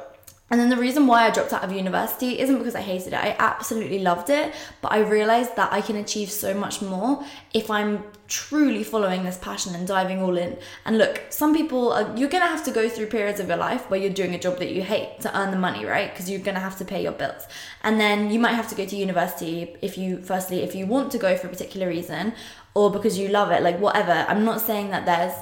And 0.51 0.59
then 0.59 0.69
the 0.69 0.77
reason 0.77 1.07
why 1.07 1.27
I 1.27 1.31
dropped 1.31 1.53
out 1.53 1.63
of 1.63 1.73
university 1.73 2.41
isn't 2.41 2.59
because 2.59 2.75
I 2.75 2.81
hated 2.81 3.13
it. 3.13 3.23
I 3.23 3.37
absolutely 3.39 4.01
loved 4.01 4.31
it, 4.31 4.53
but 4.83 4.91
I 4.91 4.99
realized 4.99 5.55
that 5.55 5.73
I 5.73 5.81
can 5.81 5.95
achieve 5.95 6.29
so 6.29 6.53
much 6.53 6.83
more 6.83 7.25
if 7.55 7.71
I'm 7.71 8.03
truly 8.27 8.83
following 8.83 9.23
this 9.23 9.39
passion 9.39 9.77
and 9.77 9.87
diving 9.87 10.21
all 10.21 10.37
in. 10.37 10.59
And 10.85 10.99
look, 10.99 11.23
some 11.31 11.55
people 11.55 11.93
are, 11.93 12.17
you're 12.17 12.29
going 12.29 12.43
to 12.43 12.49
have 12.49 12.65
to 12.65 12.73
go 12.73 12.89
through 12.89 13.07
periods 13.07 13.39
of 13.39 13.47
your 13.47 13.59
life 13.59 13.89
where 13.91 14.01
you're 14.01 14.11
doing 14.11 14.35
a 14.35 14.41
job 14.41 14.59
that 14.59 14.73
you 14.73 14.83
hate 14.83 15.21
to 15.21 15.39
earn 15.39 15.53
the 15.53 15.57
money, 15.57 15.85
right? 15.85 16.11
Because 16.13 16.29
you're 16.29 16.41
going 16.41 16.57
to 16.57 16.61
have 16.61 16.77
to 16.79 16.85
pay 16.85 17.01
your 17.01 17.13
bills. 17.13 17.47
And 17.85 18.01
then 18.01 18.31
you 18.31 18.41
might 18.41 18.55
have 18.55 18.69
to 18.71 18.75
go 18.75 18.85
to 18.85 18.97
university 18.97 19.77
if 19.83 19.97
you 19.97 20.21
firstly 20.21 20.63
if 20.63 20.75
you 20.75 20.87
want 20.87 21.13
to 21.13 21.19
go 21.19 21.37
for 21.37 21.47
a 21.47 21.51
particular 21.51 21.89
reason 21.89 22.33
or 22.75 22.91
because 22.91 23.19
you 23.19 23.29
love 23.29 23.51
it, 23.51 23.63
like 23.63 23.79
whatever. 23.79 24.25
I'm 24.29 24.45
not 24.45 24.61
saying 24.61 24.91
that 24.91 25.07
there's 25.07 25.35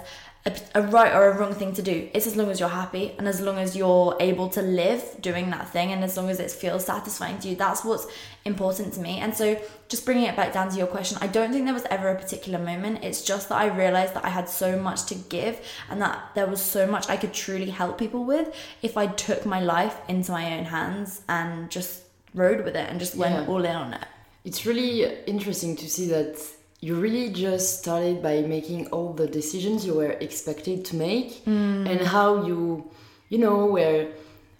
a, 0.46 0.56
a, 0.76 0.82
right 0.82 1.12
or 1.12 1.30
a 1.30 1.38
wrong 1.38 1.52
thing 1.52 1.74
to 1.74 1.82
do. 1.82 2.08
It's 2.14 2.26
as 2.26 2.36
long 2.36 2.50
as 2.50 2.58
you're 2.60 2.68
happy 2.68 3.12
and 3.18 3.28
as 3.28 3.40
long 3.40 3.58
as 3.58 3.76
you're 3.76 4.16
able 4.20 4.48
to 4.50 4.62
live 4.62 5.02
doing 5.20 5.50
that 5.50 5.68
thing 5.70 5.92
and 5.92 6.02
as 6.02 6.16
long 6.16 6.30
as 6.30 6.40
it 6.40 6.50
feels 6.50 6.86
satisfying 6.86 7.38
to 7.40 7.48
you. 7.48 7.56
That's 7.56 7.84
what's 7.84 8.06
important 8.44 8.94
to 8.94 9.00
me. 9.00 9.18
And 9.18 9.34
so, 9.34 9.60
just 9.88 10.04
bringing 10.06 10.24
it 10.24 10.36
back 10.36 10.52
down 10.54 10.70
to 10.70 10.76
your 10.76 10.86
question, 10.86 11.18
I 11.20 11.26
don't 11.26 11.52
think 11.52 11.64
there 11.64 11.74
was 11.74 11.84
ever 11.90 12.08
a 12.08 12.14
particular 12.14 12.58
moment. 12.58 13.04
It's 13.04 13.22
just 13.22 13.48
that 13.50 13.56
I 13.56 13.66
realized 13.66 14.14
that 14.14 14.24
I 14.24 14.30
had 14.30 14.48
so 14.48 14.78
much 14.80 15.04
to 15.06 15.14
give 15.14 15.60
and 15.90 16.00
that 16.00 16.30
there 16.34 16.46
was 16.46 16.62
so 16.62 16.86
much 16.86 17.08
I 17.10 17.16
could 17.16 17.34
truly 17.34 17.70
help 17.70 17.98
people 17.98 18.24
with 18.24 18.54
if 18.80 18.96
I 18.96 19.06
took 19.06 19.44
my 19.44 19.60
life 19.60 19.96
into 20.08 20.32
my 20.32 20.56
own 20.58 20.64
hands 20.64 21.22
and 21.28 21.70
just 21.70 22.02
rode 22.34 22.64
with 22.64 22.76
it 22.76 22.88
and 22.88 22.98
just 23.00 23.16
went 23.16 23.34
Yeah. 23.34 23.46
all 23.52 23.64
in 23.64 23.74
on 23.76 23.94
it. 23.94 24.04
It's 24.44 24.64
really 24.64 25.02
interesting 25.26 25.76
to 25.76 25.88
see 25.90 26.06
that 26.08 26.38
you 26.80 26.94
really 26.94 27.30
just 27.30 27.80
started 27.80 28.22
by 28.22 28.40
making 28.42 28.86
all 28.88 29.12
the 29.12 29.26
decisions 29.26 29.84
you 29.84 29.94
were 29.94 30.12
expected 30.12 30.84
to 30.84 30.96
make 30.96 31.42
hmm. 31.44 31.86
and 31.86 32.00
how 32.00 32.46
you 32.46 32.88
you 33.28 33.38
know 33.38 33.66
were 33.66 34.08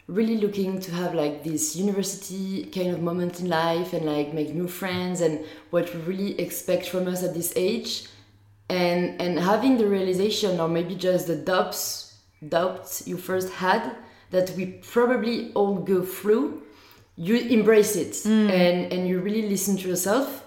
really 0.09 0.39
looking 0.39 0.81
to 0.81 0.91
have 0.91 1.15
like 1.15 1.45
this 1.45 1.77
university 1.77 2.65
kind 2.65 2.91
of 2.91 3.03
moment 3.03 3.41
in 3.41 3.49
life 3.49 3.93
and 3.93 4.07
like 4.07 4.33
make 4.33 4.55
new 4.55 4.67
friends 4.67 5.21
and 5.21 5.45
what 5.71 5.95
we 5.95 6.01
really 6.01 6.41
expect 6.41 6.89
from 6.89 7.07
us 7.07 7.23
at 7.23 7.35
this 7.35 7.53
age. 7.55 8.07
And 8.71 9.21
and 9.21 9.39
having 9.39 9.79
the 9.79 9.87
realization 9.87 10.61
or 10.61 10.69
maybe 10.69 10.95
just 10.95 11.27
the 11.27 11.37
doubts 11.37 12.19
doubts 12.47 13.07
you 13.09 13.17
first 13.17 13.51
had 13.51 13.97
that 14.31 14.51
we 14.57 14.67
probably 14.93 15.53
all 15.55 15.77
go 15.77 16.03
through 16.03 16.63
you 17.17 17.37
embrace 17.37 17.97
it 17.97 18.15
hmm. 18.23 18.51
and 18.51 18.93
and 18.93 19.09
you 19.09 19.21
really 19.21 19.49
listen 19.49 19.79
to 19.79 19.89
yourself 19.89 20.45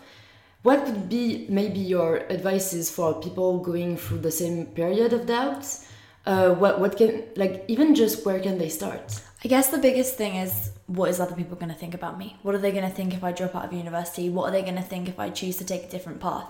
what 0.64 0.86
would 0.86 1.10
be 1.10 1.46
maybe 1.50 1.80
your 1.80 2.32
advices 2.32 2.92
for 2.92 3.20
people 3.22 3.60
going 3.60 3.98
through 3.98 4.20
the 4.20 4.32
same 4.32 4.66
period 4.68 5.14
of 5.14 5.26
doubts 5.26 5.88
uh, 6.26 6.54
what 6.54 6.80
what 6.80 6.98
can 6.98 7.24
like 7.36 7.66
even 7.68 7.96
just 7.96 8.26
where 8.26 8.40
can 8.40 8.58
they 8.58 8.70
start 8.70 9.22
I 9.44 9.48
guess 9.48 9.70
the 9.70 9.80
biggest 9.80 10.18
thing 10.18 10.36
is 10.36 10.72
what 10.86 11.10
is 11.10 11.20
other 11.20 11.36
people 11.36 11.56
going 11.56 11.72
to 11.72 11.78
think 11.78 11.96
about 11.96 12.20
me? 12.20 12.38
What 12.44 12.54
are 12.54 12.60
they 12.60 12.72
going 12.72 12.88
to 12.88 12.96
think 12.96 13.16
if 13.16 13.24
I 13.24 13.32
drop 13.32 13.56
out 13.56 13.66
of 13.66 13.74
university? 13.74 14.30
What 14.30 14.48
are 14.48 14.52
they 14.52 14.62
going 14.62 14.76
to 14.76 14.84
think 14.84 15.10
if 15.10 15.20
I 15.20 15.32
choose 15.32 15.58
to 15.58 15.66
take 15.66 15.86
a 15.86 15.90
different 15.90 16.20
path? 16.20 16.46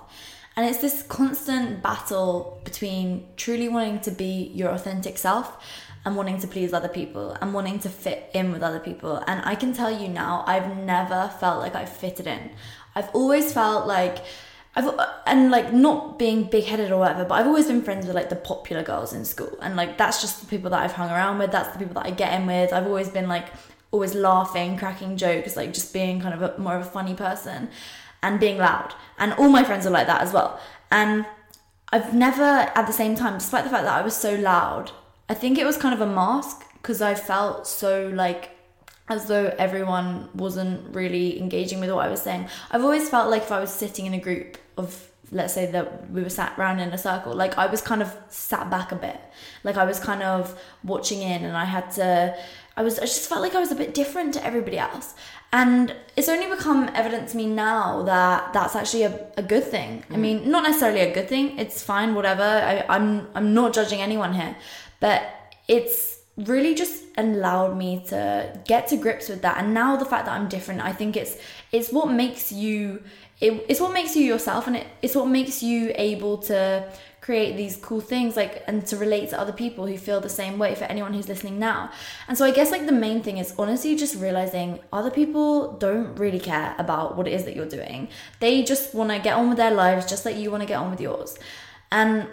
And 0.57 0.67
it's 0.67 0.79
this 0.79 1.01
constant 1.03 1.81
battle 1.81 2.59
between 2.65 3.27
truly 3.37 3.69
wanting 3.69 4.01
to 4.01 4.11
be 4.11 4.51
your 4.53 4.71
authentic 4.71 5.17
self 5.17 5.63
and 6.03 6.17
wanting 6.17 6.39
to 6.39 6.47
please 6.47 6.73
other 6.73 6.89
people 6.89 7.37
and 7.39 7.53
wanting 7.53 7.79
to 7.79 7.89
fit 7.89 8.29
in 8.33 8.51
with 8.51 8.61
other 8.61 8.79
people. 8.79 9.23
And 9.25 9.41
I 9.45 9.55
can 9.55 9.71
tell 9.71 9.91
you 9.91 10.09
now, 10.09 10.43
I've 10.45 10.75
never 10.75 11.31
felt 11.39 11.59
like 11.59 11.75
I've 11.75 11.95
fitted 11.95 12.27
in. 12.27 12.51
I've 12.95 13.09
always 13.15 13.53
felt 13.53 13.87
like 13.87 14.19
I've 14.75 14.89
and 15.25 15.51
like 15.51 15.73
not 15.73 16.17
being 16.17 16.45
big 16.45 16.65
headed 16.65 16.91
or 16.91 16.99
whatever, 16.99 17.25
but 17.25 17.35
I've 17.35 17.47
always 17.47 17.67
been 17.67 17.81
friends 17.81 18.05
with 18.05 18.15
like 18.15 18.29
the 18.29 18.35
popular 18.35 18.83
girls 18.83 19.13
in 19.13 19.25
school, 19.25 19.57
and 19.61 19.75
like 19.75 19.97
that's 19.97 20.21
just 20.21 20.39
the 20.39 20.47
people 20.47 20.69
that 20.71 20.81
I've 20.81 20.93
hung 20.93 21.09
around 21.09 21.39
with. 21.39 21.51
That's 21.51 21.73
the 21.73 21.79
people 21.79 21.95
that 21.95 22.05
I 22.05 22.11
get 22.11 22.39
in 22.39 22.47
with. 22.47 22.71
I've 22.71 22.87
always 22.87 23.09
been 23.09 23.27
like 23.27 23.47
always 23.91 24.15
laughing, 24.15 24.77
cracking 24.77 25.17
jokes, 25.17 25.57
like 25.57 25.73
just 25.73 25.91
being 25.93 26.21
kind 26.21 26.33
of 26.33 26.41
a, 26.41 26.57
more 26.57 26.77
of 26.77 26.81
a 26.81 26.89
funny 26.89 27.13
person, 27.13 27.69
and 28.23 28.39
being 28.39 28.57
loud. 28.57 28.93
And 29.17 29.33
all 29.33 29.49
my 29.49 29.63
friends 29.63 29.85
are 29.85 29.89
like 29.89 30.07
that 30.07 30.21
as 30.21 30.31
well. 30.31 30.59
And 30.89 31.25
I've 31.91 32.13
never, 32.13 32.41
at 32.43 32.87
the 32.87 32.93
same 32.93 33.15
time, 33.15 33.37
despite 33.37 33.65
the 33.65 33.69
fact 33.69 33.83
that 33.83 33.93
I 33.93 34.01
was 34.01 34.15
so 34.15 34.35
loud, 34.35 34.91
I 35.27 35.33
think 35.33 35.57
it 35.57 35.65
was 35.65 35.75
kind 35.75 35.93
of 35.93 35.99
a 35.99 36.11
mask 36.11 36.65
because 36.75 37.01
I 37.01 37.15
felt 37.15 37.67
so 37.67 38.07
like 38.13 38.51
as 39.11 39.25
though 39.25 39.53
everyone 39.57 40.29
wasn't 40.33 40.95
really 40.95 41.39
engaging 41.39 41.79
with 41.81 41.91
what 41.91 42.05
I 42.05 42.09
was 42.09 42.21
saying. 42.21 42.47
I've 42.71 42.83
always 42.83 43.09
felt 43.09 43.29
like 43.29 43.43
if 43.43 43.51
I 43.51 43.59
was 43.59 43.71
sitting 43.71 44.05
in 44.05 44.13
a 44.13 44.19
group 44.19 44.57
of 44.77 45.07
let's 45.33 45.53
say 45.53 45.65
that 45.71 46.11
we 46.11 46.21
were 46.21 46.29
sat 46.29 46.57
around 46.57 46.79
in 46.79 46.89
a 46.89 46.97
circle, 46.97 47.33
like 47.33 47.57
I 47.57 47.65
was 47.67 47.81
kind 47.81 48.01
of 48.01 48.15
sat 48.29 48.69
back 48.69 48.91
a 48.91 48.95
bit. 48.95 49.19
Like 49.63 49.77
I 49.77 49.85
was 49.85 49.99
kind 49.99 50.23
of 50.23 50.59
watching 50.83 51.21
in 51.21 51.43
and 51.45 51.55
I 51.55 51.65
had 51.65 51.91
to 51.91 52.35
I 52.77 52.83
was 52.83 52.99
I 52.99 53.03
just 53.03 53.27
felt 53.29 53.41
like 53.41 53.55
I 53.55 53.59
was 53.59 53.71
a 53.71 53.75
bit 53.75 53.93
different 53.93 54.33
to 54.35 54.45
everybody 54.45 54.77
else. 54.77 55.13
And 55.53 55.93
it's 56.15 56.29
only 56.29 56.47
become 56.47 56.89
evident 56.95 57.27
to 57.29 57.37
me 57.37 57.45
now 57.45 58.03
that 58.03 58.53
that's 58.53 58.75
actually 58.75 59.03
a, 59.03 59.27
a 59.35 59.43
good 59.43 59.65
thing. 59.65 60.05
I 60.09 60.13
mm. 60.13 60.19
mean, 60.19 60.49
not 60.49 60.63
necessarily 60.63 61.01
a 61.01 61.13
good 61.13 61.27
thing. 61.27 61.59
It's 61.59 61.83
fine, 61.83 62.15
whatever. 62.15 62.43
I, 62.43 62.85
I'm 62.87 63.27
I'm 63.35 63.53
not 63.53 63.73
judging 63.73 64.01
anyone 64.01 64.33
here. 64.33 64.55
But 65.01 65.23
it's 65.67 66.20
really 66.47 66.75
just 66.75 67.03
allowed 67.17 67.77
me 67.77 68.03
to 68.07 68.59
get 68.65 68.87
to 68.87 68.97
grips 68.97 69.29
with 69.29 69.41
that. 69.41 69.57
And 69.57 69.73
now 69.73 69.95
the 69.95 70.05
fact 70.05 70.25
that 70.25 70.33
i'm 70.39 70.47
different 70.47 70.81
i 70.81 70.91
think 70.91 71.15
it's 71.15 71.37
it's 71.71 71.91
what 71.91 72.11
makes 72.11 72.51
you 72.51 73.01
it, 73.39 73.65
it's 73.67 73.79
what 73.79 73.93
makes 73.93 74.15
you 74.15 74.23
yourself 74.23 74.67
and 74.67 74.75
it, 74.75 74.87
it's 75.01 75.15
what 75.15 75.27
makes 75.27 75.63
you 75.63 75.91
able 75.95 76.37
to 76.37 76.87
create 77.21 77.55
these 77.55 77.75
cool 77.77 78.01
things 78.01 78.35
like 78.35 78.63
and 78.67 78.85
to 78.87 78.97
relate 78.97 79.29
to 79.29 79.39
other 79.39 79.53
people 79.53 79.85
who 79.85 79.97
feel 79.97 80.19
the 80.19 80.29
same 80.29 80.57
way 80.57 80.73
for 80.73 80.85
anyone 80.85 81.13
who's 81.13 81.29
listening 81.29 81.59
now. 81.59 81.91
And 82.27 82.35
so 82.37 82.45
i 82.45 82.51
guess 82.51 82.71
like 82.71 82.85
the 82.87 82.91
main 82.91 83.21
thing 83.21 83.37
is 83.37 83.53
honestly 83.59 83.95
just 83.95 84.15
realizing 84.15 84.79
other 84.91 85.11
people 85.11 85.73
don't 85.73 86.15
really 86.15 86.39
care 86.39 86.75
about 86.79 87.15
what 87.15 87.27
it 87.27 87.33
is 87.33 87.45
that 87.45 87.55
you're 87.55 87.73
doing. 87.79 88.09
They 88.39 88.63
just 88.63 88.93
want 88.95 89.11
to 89.11 89.19
get 89.19 89.35
on 89.35 89.49
with 89.49 89.57
their 89.57 89.71
lives 89.71 90.07
just 90.07 90.25
like 90.25 90.35
you 90.35 90.49
want 90.49 90.61
to 90.61 90.67
get 90.67 90.77
on 90.77 90.89
with 90.89 91.01
yours. 91.01 91.37
And 91.91 92.27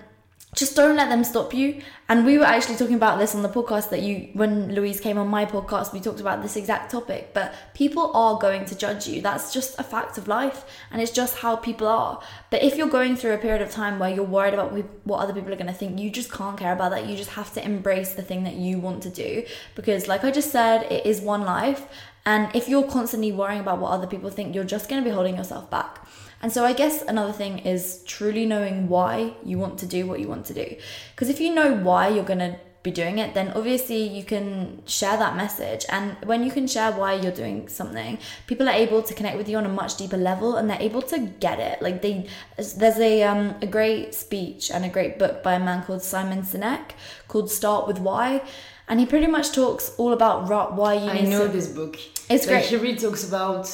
just 0.55 0.75
don't 0.75 0.97
let 0.97 1.09
them 1.09 1.25
stop 1.25 1.53
you. 1.53 1.83
And 2.09 2.25
we 2.25 2.39
were 2.39 2.45
actually 2.45 2.77
talking 2.77 2.95
about 2.95 3.19
this 3.19 3.35
on 3.35 3.43
the 3.43 3.51
podcast 3.51 3.91
that 3.91 4.01
you, 4.01 4.31
when 4.33 4.75
Louise 4.75 4.99
came 4.99 5.19
on 5.19 5.29
my 5.29 5.45
podcast, 5.45 5.93
we 5.93 6.01
talked 6.01 6.21
about 6.21 6.43
this 6.43 6.57
exact 6.57 6.91
topic. 6.91 7.35
But 7.35 7.55
people 7.75 8.11
are 8.15 8.39
going 8.39 8.65
to 8.65 8.75
judge 8.75 9.07
you. 9.07 9.21
That's 9.21 9.53
just 9.53 9.79
a 9.79 9.83
fact 9.83 10.17
of 10.17 10.27
life, 10.27 10.65
and 10.91 11.03
it's 11.03 11.13
just 11.13 11.37
how 11.39 11.57
people 11.57 11.87
are. 11.87 12.23
But 12.51 12.63
if 12.63 12.77
you're 12.77 12.89
going 12.89 13.15
through 13.17 13.35
a 13.35 13.39
period 13.39 13.61
of 13.61 13.71
time 13.71 13.99
where 13.99 14.09
you're 14.11 14.25
worried 14.25 14.55
about 14.55 14.73
what 15.05 15.21
other 15.21 15.35
people 15.35 15.53
are 15.53 15.57
going 15.57 15.67
to 15.67 15.73
think, 15.73 15.99
you 15.99 16.11
just 16.11 16.33
can't 16.33 16.57
care 16.57 16.73
about 16.73 16.93
that. 16.93 17.07
You 17.07 17.17
just 17.17 17.31
have 17.31 17.53
to 17.55 17.65
embrace 17.65 18.15
the 18.15 18.23
thing 18.23 18.45
that 18.45 18.55
you 18.55 18.79
want 18.79 19.03
to 19.03 19.11
do. 19.11 19.45
Because, 19.75 20.09
like 20.09 20.25
I 20.25 20.31
just 20.31 20.51
said, 20.51 20.91
it 20.91 21.05
is 21.05 21.21
one 21.21 21.43
life. 21.43 21.87
And 22.25 22.55
if 22.55 22.69
you're 22.69 22.87
constantly 22.87 23.33
worrying 23.33 23.61
about 23.61 23.79
what 23.79 23.91
other 23.91 24.07
people 24.07 24.29
think, 24.29 24.55
you're 24.55 24.65
just 24.65 24.89
going 24.89 25.03
to 25.03 25.09
be 25.09 25.15
holding 25.15 25.37
yourself 25.37 25.71
back. 25.71 26.07
And 26.43 26.53
so 26.53 26.65
I 26.65 26.73
guess 26.73 27.03
another 27.03 27.33
thing 27.33 27.59
is 27.61 28.03
truly 28.07 28.47
knowing 28.47 28.89
why 28.89 29.35
you 29.45 29.59
want 29.59 29.79
to 29.81 29.87
do 29.87 30.07
what 30.07 30.21
you 30.21 30.29
want 30.29 30.47
to 30.47 30.55
do. 30.55 30.77
Because 31.15 31.29
if 31.29 31.41
you 31.41 31.55
know 31.55 31.75
why 31.75 32.09
you're 32.09 32.25
going 32.25 32.39
to 32.39 32.57
be 32.83 32.93
doing 32.93 33.19
it, 33.19 33.35
then 33.35 33.49
obviously 33.57 34.07
you 34.07 34.23
can 34.23 34.83
share 34.87 35.17
that 35.17 35.37
message. 35.37 35.85
And 35.89 36.17
when 36.25 36.45
you 36.45 36.53
can 36.53 36.67
share 36.67 36.93
why 36.93 37.15
you're 37.15 37.33
doing 37.33 37.69
something, 37.69 38.19
people 38.47 38.69
are 38.69 38.73
able 38.75 39.03
to 39.03 39.15
connect 39.15 39.37
with 39.37 39.49
you 39.49 39.57
on 39.57 39.67
a 39.67 39.69
much 39.69 39.97
deeper 39.97 40.17
level 40.17 40.57
and 40.57 40.71
they're 40.71 40.81
able 40.81 41.03
to 41.03 41.19
get 41.19 41.59
it. 41.59 41.83
Like 41.83 42.03
they 42.03 42.29
there's 42.57 42.99
a 42.99 43.23
um 43.25 43.57
a 43.61 43.67
great 43.67 44.15
speech 44.15 44.71
and 44.71 44.85
a 44.85 44.89
great 44.89 45.19
book 45.19 45.43
by 45.43 45.55
a 45.55 45.61
man 45.61 45.83
called 45.85 46.03
Simon 46.03 46.43
Sinek 46.43 46.93
called 47.27 47.51
Start 47.51 47.89
with 47.89 47.99
Why. 47.99 48.43
And 48.89 49.01
he 49.01 49.07
pretty 49.07 49.27
much 49.27 49.53
talks 49.53 49.93
all 49.99 50.13
about 50.13 50.47
why 50.77 50.95
you 50.95 51.11
I 51.11 51.21
know 51.21 51.47
to 51.47 51.53
this 51.53 51.69
book. 51.69 51.97
It's 52.31 52.47
like 52.47 52.49
great. 52.49 52.65
He 52.67 52.77
really 52.77 52.97
talks 52.97 53.27
about 53.29 53.69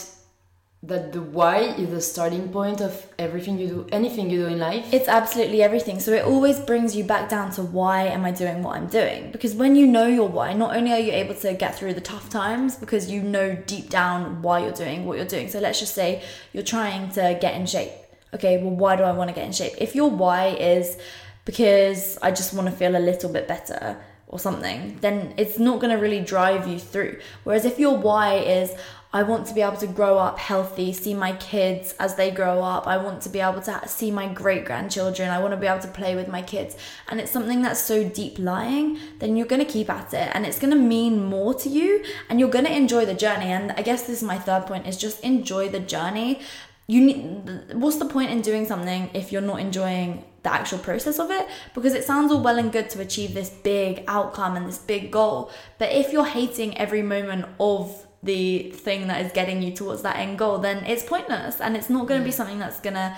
that 0.87 1.13
the 1.15 1.23
why 1.23 1.61
is 1.61 1.91
the 1.91 2.01
starting 2.01 2.51
point 2.51 2.81
of 2.83 3.07
everything 3.19 3.59
you 3.59 3.69
do, 3.69 3.87
anything 3.91 4.29
you 4.29 4.41
do 4.41 4.47
in 4.47 4.59
life. 4.59 4.93
It's 4.93 5.09
absolutely 5.09 5.63
everything. 5.63 5.99
So 5.99 6.13
it 6.13 6.25
always 6.25 6.61
brings 6.61 6.95
you 6.95 7.05
back 7.05 7.31
down 7.31 7.51
to 7.53 7.63
why 7.63 8.03
am 8.03 8.25
I 8.25 8.33
doing 8.33 8.63
what 8.63 8.77
I'm 8.77 8.89
doing? 8.89 9.33
Because 9.33 9.55
when 9.55 9.77
you 9.77 9.87
know 9.87 10.07
your 10.07 10.29
why, 10.29 10.53
not 10.53 10.77
only 10.77 10.93
are 10.93 10.99
you 10.99 11.13
able 11.13 11.35
to 11.37 11.55
get 11.55 11.75
through 11.75 11.95
the 11.95 12.03
tough 12.03 12.29
times 12.29 12.77
because 12.77 13.11
you 13.11 13.23
know 13.23 13.57
deep 13.67 13.89
down 13.89 14.43
why 14.43 14.59
you're 14.61 14.73
doing 14.73 15.07
what 15.07 15.17
you're 15.17 15.27
doing. 15.27 15.49
So 15.49 15.59
let's 15.59 15.81
just 15.81 15.95
say 15.95 16.23
you're 16.53 16.63
trying 16.63 17.11
to 17.13 17.39
get 17.41 17.55
in 17.55 17.65
shape. 17.65 17.93
Okay, 18.35 18.63
well, 18.63 18.75
why 18.75 18.97
do 18.97 19.05
I 19.05 19.13
want 19.13 19.29
to 19.29 19.35
get 19.35 19.47
in 19.47 19.53
shape? 19.53 19.73
If 19.79 19.95
your 19.95 20.11
why 20.11 20.49
is 20.49 20.99
because 21.47 22.19
I 22.21 22.31
just 22.31 22.53
want 22.53 22.69
to 22.69 22.75
feel 22.75 22.95
a 22.97 22.99
little 22.99 23.33
bit 23.33 23.49
better 23.49 23.97
or 24.27 24.39
something, 24.39 24.99
then 25.01 25.33
it's 25.37 25.59
not 25.59 25.81
going 25.81 25.95
to 25.95 26.03
really 26.03 26.21
drive 26.21 26.67
you 26.67 26.79
through. 26.79 27.21
Whereas 27.45 27.65
if 27.65 27.79
your 27.79 27.97
why 27.97 28.35
is, 28.35 28.75
I 29.15 29.23
want 29.23 29.47
to 29.47 29.55
be 29.55 29.63
able 29.63 29.77
to 29.77 29.87
grow 29.87 30.19
up 30.19 30.41
healthy, 30.41 30.93
see 30.93 31.15
my 31.15 31.35
kids 31.35 31.95
as 32.01 32.17
they 32.17 32.33
grow 32.33 32.65
up. 32.65 32.89
I 32.89 32.97
want 32.97 33.23
to 33.23 33.29
be 33.29 33.39
able 33.39 33.61
to 33.63 33.81
see 33.87 34.11
my 34.11 34.27
great 34.27 34.65
grandchildren. 34.65 35.31
I 35.31 35.39
want 35.39 35.53
to 35.53 35.57
be 35.57 35.69
able 35.69 35.83
to 35.83 35.89
play 35.89 36.17
with 36.17 36.27
my 36.27 36.43
kids. 36.43 36.77
And 37.09 37.21
it's 37.21 37.31
something 37.31 37.63
that's 37.63 37.81
so 37.81 38.03
deep 38.03 38.41
lying, 38.41 38.99
then 39.21 39.37
you're 39.37 39.47
going 39.47 39.65
to 39.65 39.73
keep 39.73 39.89
at 39.89 40.13
it 40.13 40.33
and 40.35 40.45
it's 40.45 40.59
going 40.59 40.73
to 40.73 40.81
mean 40.81 41.25
more 41.25 41.55
to 41.55 41.69
you 41.69 42.05
and 42.29 42.41
you're 42.41 42.51
going 42.51 42.65
to 42.65 42.77
enjoy 42.77 43.05
the 43.05 43.15
journey. 43.15 43.47
And 43.47 43.71
I 43.73 43.83
guess 43.83 44.03
this 44.03 44.17
is 44.17 44.25
my 44.25 44.37
third 44.37 44.67
point 44.67 44.89
is 44.89 44.97
just 44.97 45.21
enjoy 45.21 45.69
the 45.69 45.79
journey. 45.79 46.41
You 46.89 47.01
need 47.01 47.73
what's 47.75 47.99
the 47.99 48.07
point 48.07 48.33
in 48.33 48.41
doing 48.41 48.67
something 48.67 49.11
if 49.15 49.31
you're 49.31 49.43
not 49.43 49.61
enjoying 49.61 50.25
the 50.43 50.53
actual 50.53 50.79
process 50.81 51.19
of 51.19 51.31
it 51.31 51.49
because 51.73 51.95
it 51.95 52.05
sounds 52.05 52.31
all 52.31 52.43
well 52.43 52.59
and 52.59 52.71
good 52.71 52.91
to 52.91 53.01
achieve 53.01 53.33
this 53.33 53.49
big 53.49 54.05
outcome 54.07 54.57
and 54.57 54.69
this 54.69 54.77
big 54.77 55.11
goal 55.11 55.51
but 55.79 55.91
if 55.91 56.13
you're 56.13 56.27
hating 56.27 56.77
every 56.77 57.01
moment 57.01 57.47
of 57.59 58.07
the 58.25 58.71
thing 58.71 59.07
that 59.09 59.25
is 59.25 59.33
getting 59.33 59.63
you 59.63 59.73
towards 59.73 60.03
that 60.03 60.17
end 60.17 60.39
goal, 60.39 60.59
then 60.59 60.85
it's 60.85 61.03
pointless 61.03 61.61
and 61.61 61.77
it's 61.77 61.91
not 61.91 62.09
going 62.09 62.21
to 62.21 62.25
be 62.25 62.33
something 62.33 62.59
that's 62.59 62.81
going 62.81 62.95
to 62.95 63.17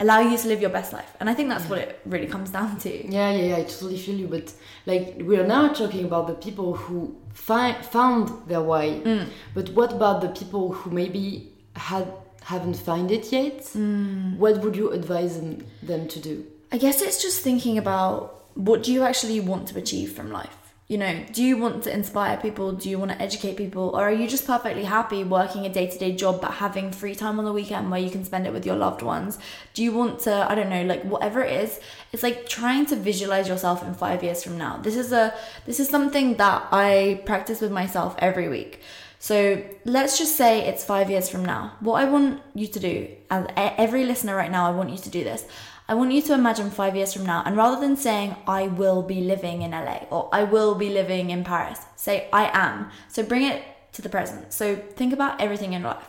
allow 0.00 0.20
you 0.20 0.36
to 0.36 0.48
live 0.48 0.60
your 0.60 0.70
best 0.70 0.92
life. 0.92 1.12
And 1.20 1.28
I 1.28 1.34
think 1.34 1.48
that's 1.48 1.68
what 1.68 1.78
it 1.80 2.00
really 2.04 2.26
comes 2.26 2.50
down 2.50 2.78
to. 2.78 2.90
Yeah, 2.90 3.30
yeah, 3.30 3.42
yeah, 3.42 3.56
I 3.56 3.62
totally 3.64 3.98
feel 3.98 4.16
you. 4.16 4.28
But 4.28 4.52
like, 4.86 5.16
we 5.20 5.36
are 5.38 5.46
now 5.46 5.72
talking 5.72 6.04
about 6.04 6.26
the 6.28 6.34
people 6.34 6.74
who 6.74 7.16
fi- 7.32 7.80
found 7.82 8.48
their 8.48 8.62
why. 8.62 9.00
Mm. 9.04 9.28
But 9.54 9.70
what 9.70 9.92
about 9.92 10.20
the 10.20 10.28
people 10.28 10.72
who 10.72 10.90
maybe 10.90 11.52
had 11.76 12.06
haven't 12.42 12.74
found 12.76 13.10
it 13.10 13.32
yet? 13.32 13.60
Mm. 13.74 14.36
What 14.36 14.60
would 14.62 14.76
you 14.76 14.90
advise 14.90 15.40
them, 15.40 15.66
them 15.82 16.08
to 16.08 16.20
do? 16.20 16.46
I 16.70 16.78
guess 16.78 17.00
it's 17.02 17.22
just 17.22 17.42
thinking 17.42 17.78
about 17.78 18.46
what 18.54 18.82
do 18.82 18.92
you 18.92 19.02
actually 19.02 19.40
want 19.40 19.68
to 19.68 19.78
achieve 19.78 20.12
from 20.12 20.30
life? 20.30 20.63
You 20.86 20.98
know, 20.98 21.24
do 21.32 21.42
you 21.42 21.56
want 21.56 21.82
to 21.84 21.92
inspire 21.92 22.36
people? 22.36 22.72
Do 22.72 22.90
you 22.90 22.98
want 22.98 23.10
to 23.10 23.20
educate 23.20 23.56
people? 23.56 23.90
Or 23.94 24.02
are 24.02 24.12
you 24.12 24.28
just 24.28 24.46
perfectly 24.46 24.84
happy 24.84 25.24
working 25.24 25.64
a 25.64 25.70
day 25.70 25.86
to 25.86 25.98
day 25.98 26.14
job 26.14 26.42
but 26.42 26.50
having 26.52 26.90
free 26.90 27.14
time 27.14 27.38
on 27.38 27.46
the 27.46 27.54
weekend 27.54 27.90
where 27.90 28.00
you 28.00 28.10
can 28.10 28.22
spend 28.22 28.46
it 28.46 28.52
with 28.52 28.66
your 28.66 28.76
loved 28.76 29.00
ones? 29.00 29.38
Do 29.72 29.82
you 29.82 29.92
want 29.92 30.20
to, 30.20 30.46
I 30.50 30.54
don't 30.54 30.68
know, 30.68 30.84
like 30.84 31.02
whatever 31.04 31.42
it 31.42 31.52
is, 31.62 31.80
it's 32.12 32.22
like 32.22 32.46
trying 32.48 32.84
to 32.86 32.96
visualize 32.96 33.48
yourself 33.48 33.82
in 33.82 33.94
five 33.94 34.22
years 34.22 34.44
from 34.44 34.58
now. 34.58 34.76
This 34.76 34.96
is 34.96 35.10
a, 35.10 35.32
this 35.64 35.80
is 35.80 35.88
something 35.88 36.36
that 36.36 36.68
I 36.70 37.22
practice 37.24 37.62
with 37.62 37.72
myself 37.72 38.14
every 38.18 38.48
week. 38.48 38.80
So 39.20 39.64
let's 39.86 40.18
just 40.18 40.36
say 40.36 40.66
it's 40.66 40.84
five 40.84 41.08
years 41.08 41.30
from 41.30 41.46
now. 41.46 41.72
What 41.80 41.94
I 41.94 42.04
want 42.04 42.42
you 42.54 42.66
to 42.66 42.78
do, 42.78 43.08
as 43.30 43.46
every 43.56 44.04
listener 44.04 44.36
right 44.36 44.50
now, 44.50 44.68
I 44.68 44.72
want 44.72 44.90
you 44.90 44.98
to 44.98 45.08
do 45.08 45.24
this. 45.24 45.46
I 45.86 45.94
want 45.94 46.12
you 46.12 46.22
to 46.22 46.32
imagine 46.32 46.70
five 46.70 46.96
years 46.96 47.12
from 47.12 47.26
now, 47.26 47.42
and 47.44 47.56
rather 47.56 47.78
than 47.78 47.96
saying, 47.96 48.36
I 48.46 48.68
will 48.68 49.02
be 49.02 49.20
living 49.20 49.60
in 49.60 49.72
LA 49.72 50.04
or 50.10 50.30
I 50.32 50.44
will 50.44 50.74
be 50.74 50.88
living 50.88 51.28
in 51.30 51.44
Paris, 51.44 51.78
say, 51.94 52.28
I 52.32 52.50
am. 52.54 52.90
So 53.08 53.22
bring 53.22 53.42
it 53.42 53.62
to 53.92 54.00
the 54.00 54.08
present. 54.08 54.52
So 54.52 54.76
think 54.76 55.12
about 55.12 55.40
everything 55.42 55.74
in 55.74 55.82
life. 55.82 56.08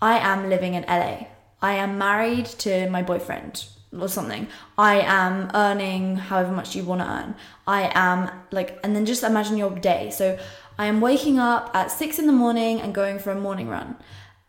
I 0.00 0.18
am 0.18 0.48
living 0.48 0.72
in 0.74 0.84
LA. 0.84 1.26
I 1.60 1.74
am 1.74 1.98
married 1.98 2.46
to 2.64 2.88
my 2.88 3.02
boyfriend 3.02 3.66
or 3.98 4.08
something. 4.08 4.48
I 4.78 5.00
am 5.00 5.50
earning 5.54 6.16
however 6.16 6.52
much 6.52 6.74
you 6.74 6.82
want 6.82 7.02
to 7.02 7.08
earn. 7.08 7.34
I 7.66 7.92
am 7.94 8.30
like, 8.50 8.78
and 8.82 8.96
then 8.96 9.04
just 9.04 9.22
imagine 9.22 9.58
your 9.58 9.70
day. 9.70 10.10
So 10.10 10.38
I 10.78 10.86
am 10.86 11.02
waking 11.02 11.38
up 11.38 11.70
at 11.74 11.90
six 11.90 12.18
in 12.18 12.26
the 12.26 12.32
morning 12.32 12.80
and 12.80 12.94
going 12.94 13.18
for 13.18 13.30
a 13.30 13.38
morning 13.38 13.68
run. 13.68 13.96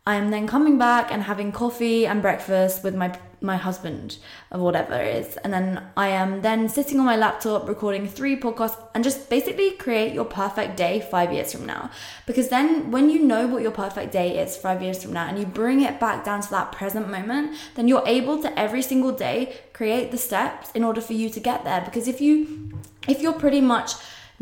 I 0.05 0.15
am 0.15 0.31
then 0.31 0.47
coming 0.47 0.77
back 0.77 1.13
and 1.13 1.23
having 1.23 1.53
coffee 1.53 2.05
and 2.05 2.21
breakfast 2.21 2.83
with 2.83 2.93
my 2.93 3.17
my 3.39 3.57
husband 3.57 4.17
or 4.51 4.59
whatever 4.59 4.93
it 4.95 5.15
is. 5.15 5.37
And 5.37 5.53
then 5.53 5.83
I 5.97 6.07
am 6.07 6.41
then 6.41 6.69
sitting 6.69 6.99
on 6.99 7.05
my 7.05 7.17
laptop 7.17 7.67
recording 7.67 8.07
three 8.07 8.39
podcasts 8.39 8.77
and 8.95 9.03
just 9.03 9.29
basically 9.29 9.71
create 9.71 10.13
your 10.13 10.25
perfect 10.25 10.77
day 10.77 11.01
five 11.01 11.31
years 11.33 11.51
from 11.51 11.65
now. 11.65 11.91
Because 12.25 12.47
then 12.47 12.89
when 12.89 13.09
you 13.09 13.19
know 13.19 13.47
what 13.47 13.61
your 13.61 13.71
perfect 13.71 14.13
day 14.13 14.39
is 14.39 14.55
five 14.55 14.81
years 14.81 15.03
from 15.03 15.13
now 15.13 15.27
and 15.27 15.37
you 15.37 15.45
bring 15.45 15.81
it 15.81 15.99
back 15.99 16.23
down 16.23 16.41
to 16.41 16.49
that 16.51 16.71
present 16.71 17.09
moment, 17.09 17.57
then 17.75 17.89
you're 17.89 18.07
able 18.07 18.41
to 18.41 18.59
every 18.59 18.81
single 18.81 19.11
day 19.11 19.57
create 19.73 20.11
the 20.11 20.17
steps 20.17 20.71
in 20.71 20.83
order 20.83 21.01
for 21.01 21.13
you 21.13 21.29
to 21.29 21.39
get 21.39 21.65
there. 21.65 21.81
Because 21.81 22.07
if 22.07 22.21
you 22.21 22.71
if 23.07 23.21
you're 23.21 23.33
pretty 23.33 23.61
much 23.61 23.93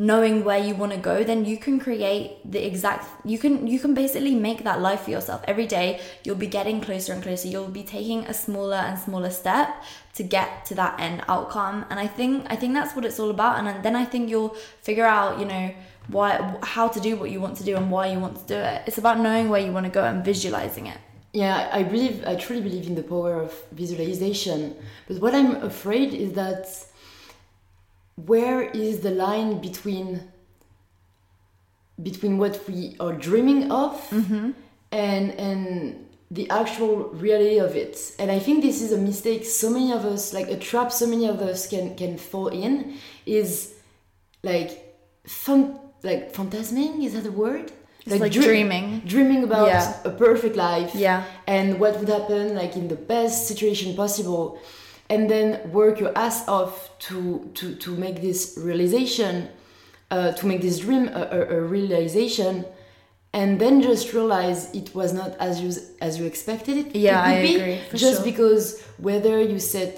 knowing 0.02 0.44
where 0.44 0.58
you 0.58 0.74
want 0.74 0.92
to 0.92 0.98
go 0.98 1.24
then 1.24 1.46
you 1.46 1.56
can 1.58 1.80
create 1.80 2.28
the 2.54 2.66
exact 2.66 3.06
you 3.24 3.38
can 3.38 3.68
you 3.68 3.80
can 3.80 3.94
basically 3.94 4.34
make 4.34 4.64
that 4.64 4.82
life 4.82 5.02
for 5.02 5.12
yourself. 5.12 5.42
Every 5.48 5.68
day 5.68 6.02
you'll 6.24 6.44
be 6.48 6.48
getting 6.48 6.82
closer 6.82 7.14
and 7.14 7.22
closer. 7.22 7.48
You'll 7.48 7.76
be 7.82 7.84
taking 7.84 8.26
a 8.26 8.34
smaller 8.34 8.82
and 8.88 8.98
smaller 8.98 9.30
step 9.30 9.70
to 10.16 10.24
get 10.24 10.66
to 10.66 10.74
that 10.82 11.00
end 11.00 11.22
outcome. 11.28 11.86
And 11.92 12.00
i 12.00 12.08
think 12.08 12.48
i 12.50 12.56
think 12.56 12.74
that's 12.74 12.96
what 12.96 13.06
it's 13.06 13.20
all 13.20 13.30
about. 13.30 13.60
And 13.60 13.84
then 13.86 13.96
i 13.96 14.04
think 14.04 14.28
you'll 14.32 14.56
figure 14.82 15.06
out 15.06 15.40
you 15.40 15.46
know 15.46 15.72
why 16.08 16.30
how 16.64 16.88
to 16.88 17.00
do 17.00 17.16
what 17.16 17.30
you 17.30 17.40
want 17.40 17.58
to 17.58 17.64
do 17.64 17.78
and 17.78 17.92
why 17.92 18.08
you 18.08 18.20
want 18.20 18.38
to 18.42 18.46
do 18.56 18.60
it. 18.72 18.82
It's 18.88 18.98
about 18.98 19.20
knowing 19.20 19.50
where 19.50 19.62
you 19.62 19.72
want 19.72 19.86
to 19.86 19.92
go 19.92 20.04
and 20.04 20.26
visualizing 20.26 20.88
it. 20.88 20.98
Yeah 21.32 21.70
i 21.72 21.84
believe 21.84 22.16
i 22.26 22.34
truly 22.44 22.64
believe 22.70 22.88
in 22.88 22.96
the 22.96 23.08
power 23.14 23.34
of 23.46 23.52
visualization. 23.72 24.76
But 25.08 25.22
what 25.24 25.36
i'm 25.36 25.58
afraid 25.72 26.16
is 26.26 26.34
that 26.42 26.64
where 28.16 28.62
is 28.62 29.02
the 29.02 29.12
line 29.12 29.60
between 29.60 30.22
between 32.02 32.38
what 32.38 32.68
we 32.68 32.96
are 33.00 33.14
dreaming 33.14 33.72
of 33.72 33.94
mm-hmm. 34.10 34.52
and 34.92 35.32
and 35.32 36.08
the 36.30 36.50
actual 36.50 37.10
reality 37.10 37.58
of 37.60 37.76
it? 37.76 38.16
And 38.20 38.32
i 38.32 38.40
think 38.40 38.64
this 38.64 38.82
is 38.82 38.92
a 38.92 38.98
mistake 38.98 39.46
so 39.46 39.70
many 39.70 39.92
of 39.92 40.06
us 40.06 40.34
like 40.34 40.48
a 40.50 40.58
trap 40.58 40.92
so 40.92 41.08
many 41.08 41.28
of 41.28 41.42
us 41.42 41.68
can 41.68 41.96
can 41.96 42.18
fall 42.18 42.48
in 42.48 42.98
is 43.26 43.74
like 44.44 44.72
fun 45.26 45.80
like 46.04 46.34
phantasming 46.34 47.04
is 47.04 47.14
that 47.14 47.26
a 47.26 47.32
word? 47.32 47.72
It's 48.02 48.12
like, 48.12 48.22
like 48.22 48.32
dreaming. 48.32 49.02
dreaming 49.06 49.44
about 49.44 49.68
yeah. 49.68 50.02
a 50.04 50.10
perfect 50.10 50.56
life. 50.56 50.96
Yeah. 50.96 51.24
And 51.46 51.80
what 51.80 52.00
would 52.00 52.10
happen 52.10 52.56
like 52.56 52.76
in 52.76 52.88
the 52.88 52.96
best 52.96 53.48
situation 53.48 53.96
possible 53.96 54.60
and 55.12 55.30
then 55.30 55.70
work 55.72 56.00
your 56.00 56.18
ass 56.18 56.48
off 56.48 56.98
to 57.08 57.52
to 57.54 57.76
to 57.76 57.90
make 57.96 58.22
this 58.22 58.58
realization 58.58 59.50
uh, 60.10 60.32
to 60.32 60.46
make 60.48 60.62
this 60.62 60.80
dream 60.80 61.08
a, 61.10 61.24
a, 61.38 61.40
a, 61.58 61.62
realization 61.62 62.66
and 63.34 63.62
then 63.62 63.82
just 63.82 64.12
realize 64.14 64.74
it 64.74 64.94
was 64.96 65.14
not 65.14 65.32
as 65.40 65.62
you 65.62 65.70
as 66.02 66.18
you 66.18 66.26
expected 66.26 66.76
it 66.78 66.96
yeah 66.96 67.20
it 67.20 67.30
i 67.30 67.34
agree 67.34 67.80
just 68.06 68.18
sure. 68.18 68.32
because 68.32 68.82
whether 68.98 69.36
you 69.42 69.60
set 69.60 69.96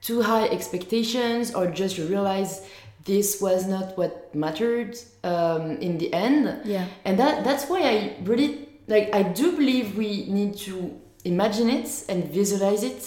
too 0.00 0.20
high 0.22 0.46
expectations 0.48 1.54
or 1.54 1.66
just 1.66 1.96
you 1.96 2.04
realize 2.06 2.52
this 3.04 3.40
was 3.40 3.66
not 3.66 3.96
what 3.98 4.34
mattered 4.34 4.96
um, 5.22 5.62
in 5.86 5.98
the 5.98 6.12
end 6.12 6.60
yeah 6.64 6.86
and 7.04 7.18
that 7.18 7.44
that's 7.44 7.64
why 7.70 7.80
i 7.94 8.16
really 8.22 8.68
like 8.88 9.14
i 9.14 9.22
do 9.22 9.52
believe 9.52 9.96
we 9.96 10.26
need 10.26 10.56
to 10.56 10.76
imagine 11.24 11.68
it 11.70 11.88
and 12.08 12.18
visualize 12.40 12.82
it 12.82 13.02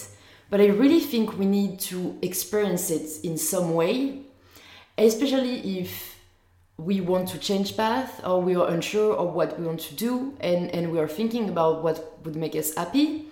but 0.50 0.60
I 0.60 0.66
really 0.66 1.00
think 1.00 1.38
we 1.38 1.46
need 1.46 1.78
to 1.80 2.18
experience 2.22 2.90
it 2.90 3.24
in 3.24 3.36
some 3.36 3.74
way, 3.74 4.22
especially 4.96 5.80
if 5.80 6.18
we 6.78 7.00
want 7.00 7.28
to 7.28 7.38
change 7.38 7.76
path 7.76 8.20
or 8.24 8.40
we 8.40 8.54
are 8.54 8.68
unsure 8.68 9.14
of 9.16 9.34
what 9.34 9.58
we 9.58 9.66
want 9.66 9.80
to 9.80 9.94
do 9.94 10.34
and, 10.40 10.70
and 10.70 10.92
we 10.92 10.98
are 10.98 11.08
thinking 11.08 11.48
about 11.48 11.82
what 11.82 12.18
would 12.24 12.36
make 12.36 12.54
us 12.54 12.74
happy. 12.74 13.26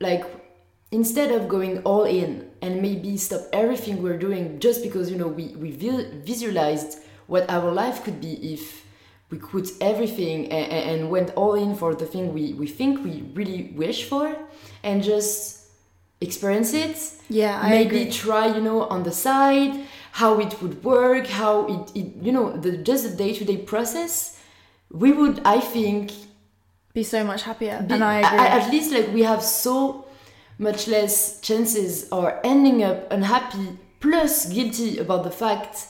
Like 0.00 0.24
instead 0.90 1.30
of 1.30 1.48
going 1.48 1.82
all 1.82 2.04
in 2.04 2.50
and 2.62 2.82
maybe 2.82 3.16
stop 3.16 3.42
everything 3.52 4.02
we're 4.02 4.18
doing 4.18 4.58
just 4.58 4.82
because 4.82 5.10
you 5.10 5.16
know 5.16 5.28
we, 5.28 5.48
we 5.48 5.70
visualized 5.70 6.98
what 7.26 7.48
our 7.48 7.70
life 7.70 8.02
could 8.02 8.20
be 8.20 8.52
if 8.54 8.84
we 9.30 9.38
quit 9.38 9.68
everything 9.80 10.50
and, 10.50 10.72
and 11.02 11.10
went 11.10 11.30
all 11.34 11.54
in 11.54 11.76
for 11.76 11.94
the 11.94 12.06
thing 12.06 12.32
we, 12.34 12.54
we 12.54 12.66
think 12.66 13.04
we 13.04 13.22
really 13.34 13.72
wish 13.76 14.04
for 14.04 14.36
and 14.82 15.02
just 15.04 15.59
experience 16.20 16.72
it. 16.74 16.96
Yeah 17.28 17.60
I 17.62 17.70
maybe 17.70 18.02
agree. 18.02 18.12
try 18.12 18.46
you 18.54 18.60
know 18.60 18.84
on 18.84 19.02
the 19.02 19.12
side 19.12 19.72
how 20.12 20.38
it 20.40 20.60
would 20.60 20.82
work 20.84 21.26
how 21.26 21.66
it, 21.66 21.96
it 21.96 22.06
you 22.22 22.32
know 22.32 22.56
the 22.56 22.76
just 22.76 23.02
the 23.08 23.16
day-to-day 23.16 23.58
process. 23.58 24.38
We 24.92 25.12
would 25.12 25.40
i 25.44 25.60
think 25.60 26.10
be 26.92 27.04
so 27.04 27.22
much 27.24 27.42
happier 27.42 27.84
be, 27.86 27.94
and 27.94 28.02
i 28.02 28.18
agree. 28.18 28.46
at 28.58 28.70
least 28.72 28.92
like 28.92 29.08
we 29.14 29.22
have 29.22 29.42
so 29.42 30.06
much 30.58 30.88
less 30.88 31.40
chances 31.40 32.08
or 32.10 32.40
ending 32.44 32.82
up 32.82 33.10
unhappy 33.12 33.78
plus 34.00 34.46
guilty 34.52 34.98
about 34.98 35.22
the 35.24 35.30
fact 35.30 35.86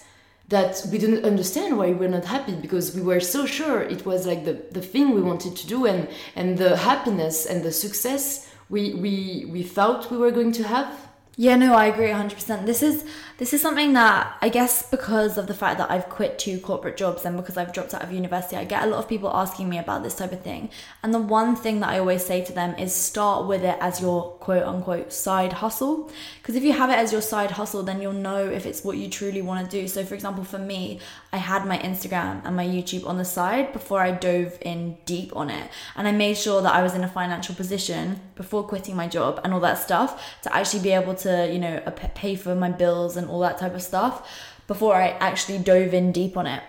that 0.49 0.85
we 0.91 0.99
didn't 0.99 1.25
understand 1.25 1.79
why 1.79 1.93
we're 1.93 2.09
not 2.09 2.25
happy 2.25 2.55
because 2.55 2.95
we 2.95 3.01
were 3.01 3.21
so 3.21 3.47
sure 3.47 3.81
it 3.83 4.05
was 4.05 4.27
like 4.27 4.45
the, 4.45 4.61
the 4.73 4.83
thing 4.83 5.15
we 5.15 5.23
wanted 5.23 5.57
to 5.57 5.67
do 5.67 5.87
and 5.87 6.09
and 6.37 6.59
the 6.59 6.77
happiness 6.77 7.47
and 7.47 7.63
the 7.63 7.73
success 7.73 8.50
we 8.71 8.95
we 8.95 9.47
we 9.53 9.63
thought 9.63 10.11
we 10.11 10.17
were 10.17 10.31
going 10.31 10.53
to 10.53 10.65
have 10.65 10.89
Yeah, 11.37 11.57
no, 11.57 11.75
I 11.75 11.87
agree 11.87 12.09
100%. 12.09 12.67
This 12.67 12.83
is 12.83 13.05
this 13.41 13.55
is 13.55 13.63
something 13.63 13.95
that 13.95 14.37
I 14.43 14.51
guess 14.51 14.83
because 14.83 15.39
of 15.39 15.47
the 15.47 15.55
fact 15.55 15.79
that 15.79 15.91
I've 15.91 16.11
quit 16.11 16.39
two 16.39 16.61
corporate 16.61 16.99
jobs 16.99 17.25
and 17.25 17.39
because 17.39 17.57
I've 17.57 17.73
dropped 17.73 17.95
out 17.95 18.03
of 18.03 18.13
university, 18.13 18.55
I 18.55 18.65
get 18.65 18.83
a 18.83 18.87
lot 18.87 18.99
of 18.99 19.09
people 19.09 19.35
asking 19.35 19.67
me 19.67 19.79
about 19.79 20.03
this 20.03 20.15
type 20.15 20.33
of 20.33 20.43
thing. 20.43 20.69
And 21.03 21.15
the 21.15 21.21
one 21.21 21.57
thing 21.57 21.81
that 21.81 21.89
I 21.89 21.99
always 21.99 22.23
say 22.23 22.45
to 22.45 22.53
them 22.53 22.75
is 22.75 22.95
start 22.95 23.47
with 23.47 23.65
it 23.65 23.79
as 23.81 23.99
your 23.99 24.33
quote 24.33 24.65
unquote 24.65 25.11
side 25.11 25.55
hustle. 25.55 26.11
Because 26.43 26.55
if 26.55 26.63
you 26.63 26.75
have 26.75 26.91
it 26.91 26.99
as 26.99 27.13
your 27.13 27.23
side 27.23 27.53
hustle, 27.53 27.83
then 27.83 28.03
you'll 28.03 28.13
know 28.13 28.47
if 28.47 28.67
it's 28.67 28.85
what 28.85 28.99
you 28.99 29.09
truly 29.09 29.41
want 29.41 29.65
to 29.65 29.81
do. 29.81 29.89
So, 29.89 30.05
for 30.05 30.15
example, 30.15 30.45
for 30.45 30.59
me, 30.59 31.01
I 31.33 31.39
had 31.39 31.65
my 31.65 31.79
Instagram 31.79 32.43
and 32.45 32.55
my 32.55 32.67
YouTube 32.67 33.07
on 33.07 33.17
the 33.17 33.25
side 33.25 33.73
before 33.73 34.03
I 34.03 34.11
dove 34.11 34.59
in 34.61 34.99
deep 35.07 35.35
on 35.35 35.49
it. 35.49 35.71
And 35.97 36.07
I 36.07 36.13
made 36.13 36.37
sure 36.37 36.61
that 36.61 36.75
I 36.75 36.83
was 36.83 36.95
in 36.95 37.05
a 37.05 37.09
financial 37.09 37.55
position 37.55 38.21
before 38.35 38.65
quitting 38.65 38.97
my 38.97 39.09
job 39.09 39.41
and 39.45 39.55
all 39.55 39.61
that 39.61 39.79
stuff 39.79 40.23
to 40.43 40.55
actually 40.55 40.83
be 40.83 40.91
able 40.91 41.15
to, 41.15 41.51
you 41.51 41.59
know, 41.59 41.81
pay 42.15 42.35
for 42.35 42.55
my 42.55 42.69
bills 42.69 43.17
and 43.17 43.30
all 43.31 43.41
that 43.41 43.59
type 43.59 43.75
of 43.75 43.83
stuff 43.83 44.29
before 44.67 44.95
I 44.95 45.09
actually 45.09 45.59
dove 45.59 45.95
in 45.95 46.13
deep 46.13 46.37
on 46.37 46.47
it. 46.47 46.63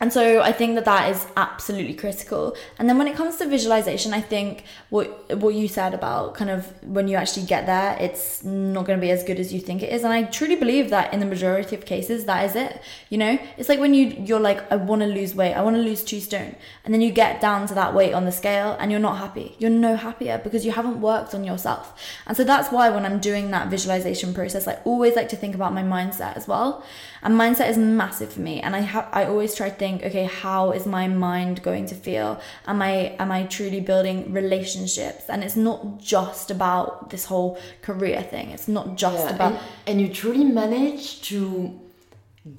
And 0.00 0.12
so 0.12 0.42
I 0.42 0.50
think 0.50 0.74
that 0.74 0.84
that 0.86 1.08
is 1.10 1.24
absolutely 1.36 1.94
critical. 1.94 2.56
And 2.78 2.88
then 2.88 2.98
when 2.98 3.06
it 3.06 3.14
comes 3.14 3.36
to 3.36 3.46
visualization, 3.46 4.12
I 4.12 4.20
think 4.20 4.64
what 4.90 5.36
what 5.36 5.54
you 5.54 5.68
said 5.68 5.94
about 5.94 6.34
kind 6.34 6.50
of 6.50 6.66
when 6.82 7.06
you 7.06 7.16
actually 7.16 7.46
get 7.46 7.66
there, 7.66 7.96
it's 8.00 8.42
not 8.42 8.86
going 8.86 8.98
to 8.98 9.00
be 9.00 9.12
as 9.12 9.22
good 9.22 9.38
as 9.38 9.52
you 9.52 9.60
think 9.60 9.82
it 9.82 9.92
is. 9.92 10.02
And 10.02 10.12
I 10.12 10.24
truly 10.24 10.56
believe 10.56 10.90
that 10.90 11.14
in 11.14 11.20
the 11.20 11.26
majority 11.26 11.76
of 11.76 11.86
cases, 11.86 12.24
that 12.24 12.44
is 12.44 12.56
it. 12.56 12.82
You 13.08 13.18
know, 13.18 13.38
it's 13.56 13.68
like 13.68 13.78
when 13.78 13.94
you 13.94 14.06
you're 14.26 14.40
like, 14.40 14.70
I 14.72 14.76
want 14.76 15.02
to 15.02 15.06
lose 15.06 15.32
weight, 15.32 15.54
I 15.54 15.62
want 15.62 15.76
to 15.76 15.82
lose 15.82 16.02
two 16.02 16.20
stone, 16.20 16.56
and 16.84 16.92
then 16.92 17.00
you 17.00 17.12
get 17.12 17.40
down 17.40 17.68
to 17.68 17.74
that 17.74 17.94
weight 17.94 18.14
on 18.14 18.24
the 18.24 18.32
scale, 18.32 18.76
and 18.80 18.90
you're 18.90 19.00
not 19.00 19.18
happy. 19.18 19.54
You're 19.60 19.70
no 19.70 19.94
happier 19.94 20.38
because 20.42 20.66
you 20.66 20.72
haven't 20.72 21.00
worked 21.00 21.34
on 21.34 21.44
yourself. 21.44 21.96
And 22.26 22.36
so 22.36 22.42
that's 22.42 22.72
why 22.72 22.90
when 22.90 23.06
I'm 23.06 23.20
doing 23.20 23.52
that 23.52 23.68
visualization 23.68 24.34
process, 24.34 24.66
I 24.66 24.80
always 24.84 25.14
like 25.14 25.28
to 25.28 25.36
think 25.36 25.54
about 25.54 25.72
my 25.72 25.84
mindset 25.84 26.36
as 26.36 26.48
well. 26.48 26.84
And 27.22 27.38
mindset 27.40 27.70
is 27.70 27.78
massive 27.78 28.32
for 28.32 28.40
me. 28.40 28.60
And 28.60 28.74
I 28.74 28.80
have 28.80 29.08
I 29.12 29.24
always 29.24 29.54
try 29.54 29.70
to 29.70 29.83
think, 29.84 30.02
okay, 30.08 30.26
how 30.44 30.62
is 30.78 30.84
my 30.98 31.06
mind 31.28 31.62
going 31.68 31.86
to 31.92 31.96
feel? 32.06 32.30
Am 32.72 32.78
I 32.90 32.94
am 33.22 33.30
I 33.38 33.40
truly 33.56 33.80
building 33.90 34.18
relationships? 34.42 35.24
And 35.32 35.38
it's 35.44 35.58
not 35.68 35.80
just 36.16 36.46
about 36.56 36.86
this 37.12 37.24
whole 37.30 37.52
career 37.88 38.20
thing. 38.32 38.46
It's 38.56 38.68
not 38.76 38.86
just 39.04 39.24
yeah, 39.24 39.34
about 39.34 39.52
and, 39.52 39.60
and 39.88 39.94
you 40.02 40.08
truly 40.22 40.46
manage 40.62 41.04
to 41.30 41.44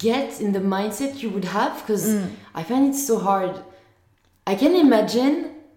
get 0.08 0.30
in 0.44 0.50
the 0.58 0.64
mindset 0.76 1.12
you 1.22 1.30
would 1.34 1.48
have 1.58 1.74
because 1.82 2.06
mm. 2.06 2.30
I 2.58 2.62
find 2.70 2.84
it 2.92 2.96
so 3.10 3.14
hard. 3.28 3.54
I 4.52 4.54
can 4.62 4.72
imagine, 4.86 5.34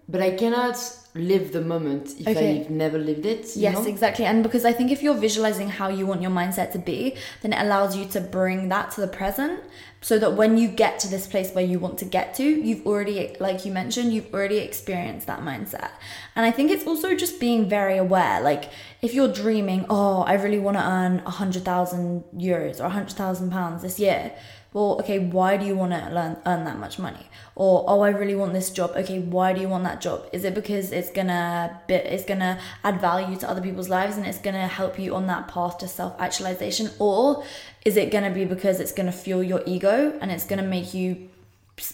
but 0.07 0.21
I 0.29 0.31
cannot 0.41 0.77
live 1.15 1.45
the 1.57 1.62
moment 1.62 2.05
if 2.19 2.27
okay. 2.27 2.62
I've 2.62 2.69
never 2.69 2.99
lived 3.09 3.25
it. 3.25 3.43
yes, 3.55 3.75
know? 3.75 3.85
exactly. 3.93 4.25
And 4.25 4.43
because 4.43 4.63
I 4.71 4.73
think 4.77 4.91
if 4.91 5.01
you're 5.03 5.21
visualizing 5.27 5.69
how 5.79 5.89
you 5.89 6.05
want 6.05 6.21
your 6.21 6.31
mindset 6.31 6.71
to 6.73 6.79
be, 6.91 7.15
then 7.41 7.53
it 7.53 7.59
allows 7.65 7.97
you 7.97 8.05
to 8.15 8.21
bring 8.21 8.69
that 8.69 8.91
to 8.93 9.01
the 9.01 9.07
present 9.07 9.59
so 10.01 10.17
that 10.17 10.33
when 10.33 10.57
you 10.57 10.67
get 10.67 10.99
to 10.99 11.07
this 11.07 11.27
place 11.27 11.51
where 11.51 11.63
you 11.63 11.77
want 11.77 11.97
to 11.99 12.05
get 12.05 12.33
to, 12.35 12.43
you've 12.43 12.85
already, 12.85 13.35
like 13.39 13.65
you 13.65 13.71
mentioned, 13.71 14.13
you've 14.13 14.33
already 14.33 14.59
experienced 14.59 15.27
that 15.27 15.41
mindset. 15.41 15.91
And 16.35 16.45
I 16.45 16.51
think 16.51 16.71
it's 16.71 16.88
also 16.88 17.15
just 17.15 17.39
being 17.39 17.67
very 17.67 17.97
aware. 17.97 18.39
Like 18.41 18.69
if 19.01 19.13
you're 19.13 19.31
dreaming, 19.31 19.85
oh, 19.89 20.21
I 20.21 20.33
really 20.33 20.59
want 20.59 20.77
to 20.77 20.83
earn 20.83 21.19
a 21.25 21.31
hundred 21.31 21.65
thousand 21.65 22.23
euros 22.35 22.79
or 22.79 22.85
a 22.85 22.89
hundred 22.89 23.13
thousand 23.13 23.51
pounds 23.51 23.81
this 23.81 23.99
year 23.99 24.33
well, 24.71 24.99
okay, 24.99 25.17
why 25.17 25.58
do 25.58 25.65
you 25.65 25.75
want 25.75 25.93
to 25.93 26.13
learn, 26.13 26.38
earn 26.45 26.63
that 26.65 26.77
much 26.77 26.99
money? 26.99 27.25
Or, 27.55 27.84
oh, 27.88 28.01
I 28.01 28.10
really 28.10 28.36
want 28.36 28.53
this 28.53 28.69
job. 28.69 28.91
Okay, 28.95 29.17
why 29.19 29.51
do 29.51 29.62
you 29.62 29.67
want 29.67 29.84
that 29.86 29.99
job? 29.99 30.27
Is 30.32 30.43
it 30.43 30.53
because 30.53 30.91
it's 30.91 31.10
gonna 31.10 31.82
be, 31.88 31.95
it's 31.95 32.23
gonna 32.23 32.60
add 32.84 33.01
value 33.01 33.36
to 33.38 33.49
other 33.49 33.62
people's 33.62 33.89
lives 33.89 34.15
and 34.15 34.27
it's 34.27 34.38
gonna 34.38 34.67
help 34.67 34.99
you 34.99 35.15
on 35.15 35.25
that 35.25 35.47
path 35.47 35.79
to 35.79 35.88
self 35.88 36.13
actualization? 36.21 36.91
Or 36.99 37.43
is 37.84 37.97
it 37.97 38.12
gonna 38.12 38.29
be 38.29 38.45
because 38.45 38.79
it's 38.79 38.91
gonna 38.91 39.12
fuel 39.12 39.41
your 39.41 39.63
ego 39.65 40.15
and 40.21 40.32
it's 40.32 40.45
gonna 40.45 40.62
make 40.62 40.93
you 40.93 41.29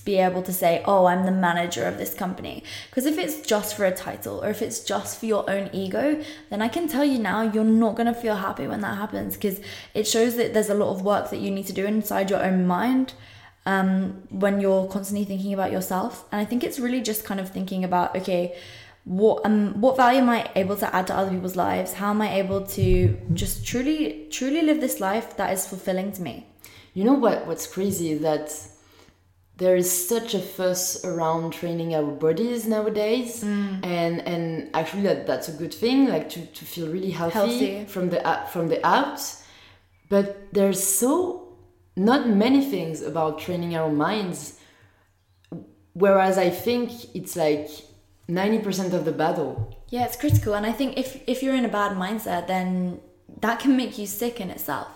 be 0.03 0.17
able 0.17 0.41
to 0.43 0.53
say, 0.53 0.83
oh, 0.85 1.05
I'm 1.05 1.25
the 1.25 1.31
manager 1.31 1.85
of 1.85 1.97
this 1.97 2.13
company. 2.13 2.63
Because 2.89 3.05
if 3.05 3.17
it's 3.17 3.41
just 3.41 3.75
for 3.75 3.85
a 3.85 3.95
title 3.95 4.43
or 4.43 4.49
if 4.49 4.61
it's 4.61 4.79
just 4.79 5.19
for 5.19 5.25
your 5.25 5.49
own 5.49 5.69
ego, 5.73 6.23
then 6.49 6.61
I 6.61 6.67
can 6.67 6.87
tell 6.87 7.05
you 7.05 7.19
now, 7.19 7.41
you're 7.41 7.63
not 7.63 7.95
going 7.95 8.07
to 8.07 8.13
feel 8.13 8.35
happy 8.35 8.67
when 8.67 8.81
that 8.81 8.97
happens 8.97 9.35
because 9.35 9.59
it 9.93 10.07
shows 10.07 10.35
that 10.37 10.53
there's 10.53 10.69
a 10.69 10.73
lot 10.73 10.89
of 10.89 11.01
work 11.01 11.29
that 11.29 11.39
you 11.39 11.51
need 11.51 11.67
to 11.67 11.73
do 11.73 11.85
inside 11.85 12.29
your 12.29 12.43
own 12.43 12.65
mind 12.67 13.13
um, 13.65 14.23
when 14.29 14.59
you're 14.61 14.87
constantly 14.87 15.25
thinking 15.25 15.53
about 15.53 15.71
yourself. 15.71 16.25
And 16.31 16.39
I 16.41 16.45
think 16.45 16.63
it's 16.63 16.79
really 16.79 17.01
just 17.01 17.23
kind 17.25 17.39
of 17.39 17.49
thinking 17.49 17.83
about, 17.83 18.15
okay, 18.15 18.55
what 19.05 19.45
um 19.45 19.79
what 19.79 19.95
value 19.95 20.19
am 20.19 20.29
I 20.29 20.49
able 20.55 20.75
to 20.77 20.95
add 20.95 21.07
to 21.07 21.15
other 21.15 21.29
people's 21.29 21.55
lives? 21.55 21.93
How 21.93 22.09
am 22.09 22.21
I 22.23 22.33
able 22.35 22.65
to 22.65 23.15
just 23.33 23.65
truly 23.65 24.27
truly 24.31 24.63
live 24.63 24.81
this 24.81 24.99
life 24.99 25.37
that 25.37 25.53
is 25.53 25.67
fulfilling 25.67 26.11
to 26.13 26.21
me? 26.23 26.47
You 26.95 27.03
know 27.03 27.13
what 27.13 27.45
what's 27.45 27.67
crazy 27.67 28.15
that 28.15 28.51
there 29.57 29.75
is 29.75 30.07
such 30.07 30.33
a 30.33 30.39
fuss 30.39 31.05
around 31.05 31.51
training 31.51 31.95
our 31.95 32.11
bodies 32.11 32.67
nowadays. 32.67 33.43
Mm. 33.43 33.85
and 33.85 34.21
and 34.27 34.69
actually 34.73 35.03
that 35.03 35.25
that's 35.27 35.47
a 35.47 35.53
good 35.53 35.73
thing 35.73 36.07
like 36.07 36.29
to, 36.29 36.45
to 36.45 36.65
feel 36.65 36.87
really 36.87 37.11
healthy, 37.11 37.37
healthy. 37.37 37.85
from 37.85 38.09
the 38.09 38.25
uh, 38.25 38.45
from 38.45 38.67
the 38.67 38.85
out. 38.85 39.21
But 40.09 40.53
there's 40.53 40.83
so 40.83 41.57
not 41.95 42.27
many 42.27 42.63
things 42.69 43.01
about 43.01 43.39
training 43.39 43.75
our 43.75 43.89
minds 43.89 44.59
whereas 45.93 46.37
i 46.37 46.49
think 46.49 46.91
it's 47.15 47.35
like 47.37 47.69
90% 48.27 48.93
of 48.93 49.05
the 49.05 49.11
battle. 49.11 49.71
Yeah 49.89 50.05
it's 50.05 50.17
critical. 50.17 50.55
And 50.55 50.65
i 50.65 50.71
think 50.71 50.97
if 50.97 51.21
if 51.27 51.41
you're 51.41 51.55
in 51.55 51.63
a 51.63 51.69
bad 51.69 51.95
mindset 51.95 52.47
then 52.47 52.99
that 53.41 53.59
can 53.59 53.77
make 53.77 53.97
you 53.97 54.05
sick 54.05 54.41
in 54.41 54.49
itself 54.49 54.94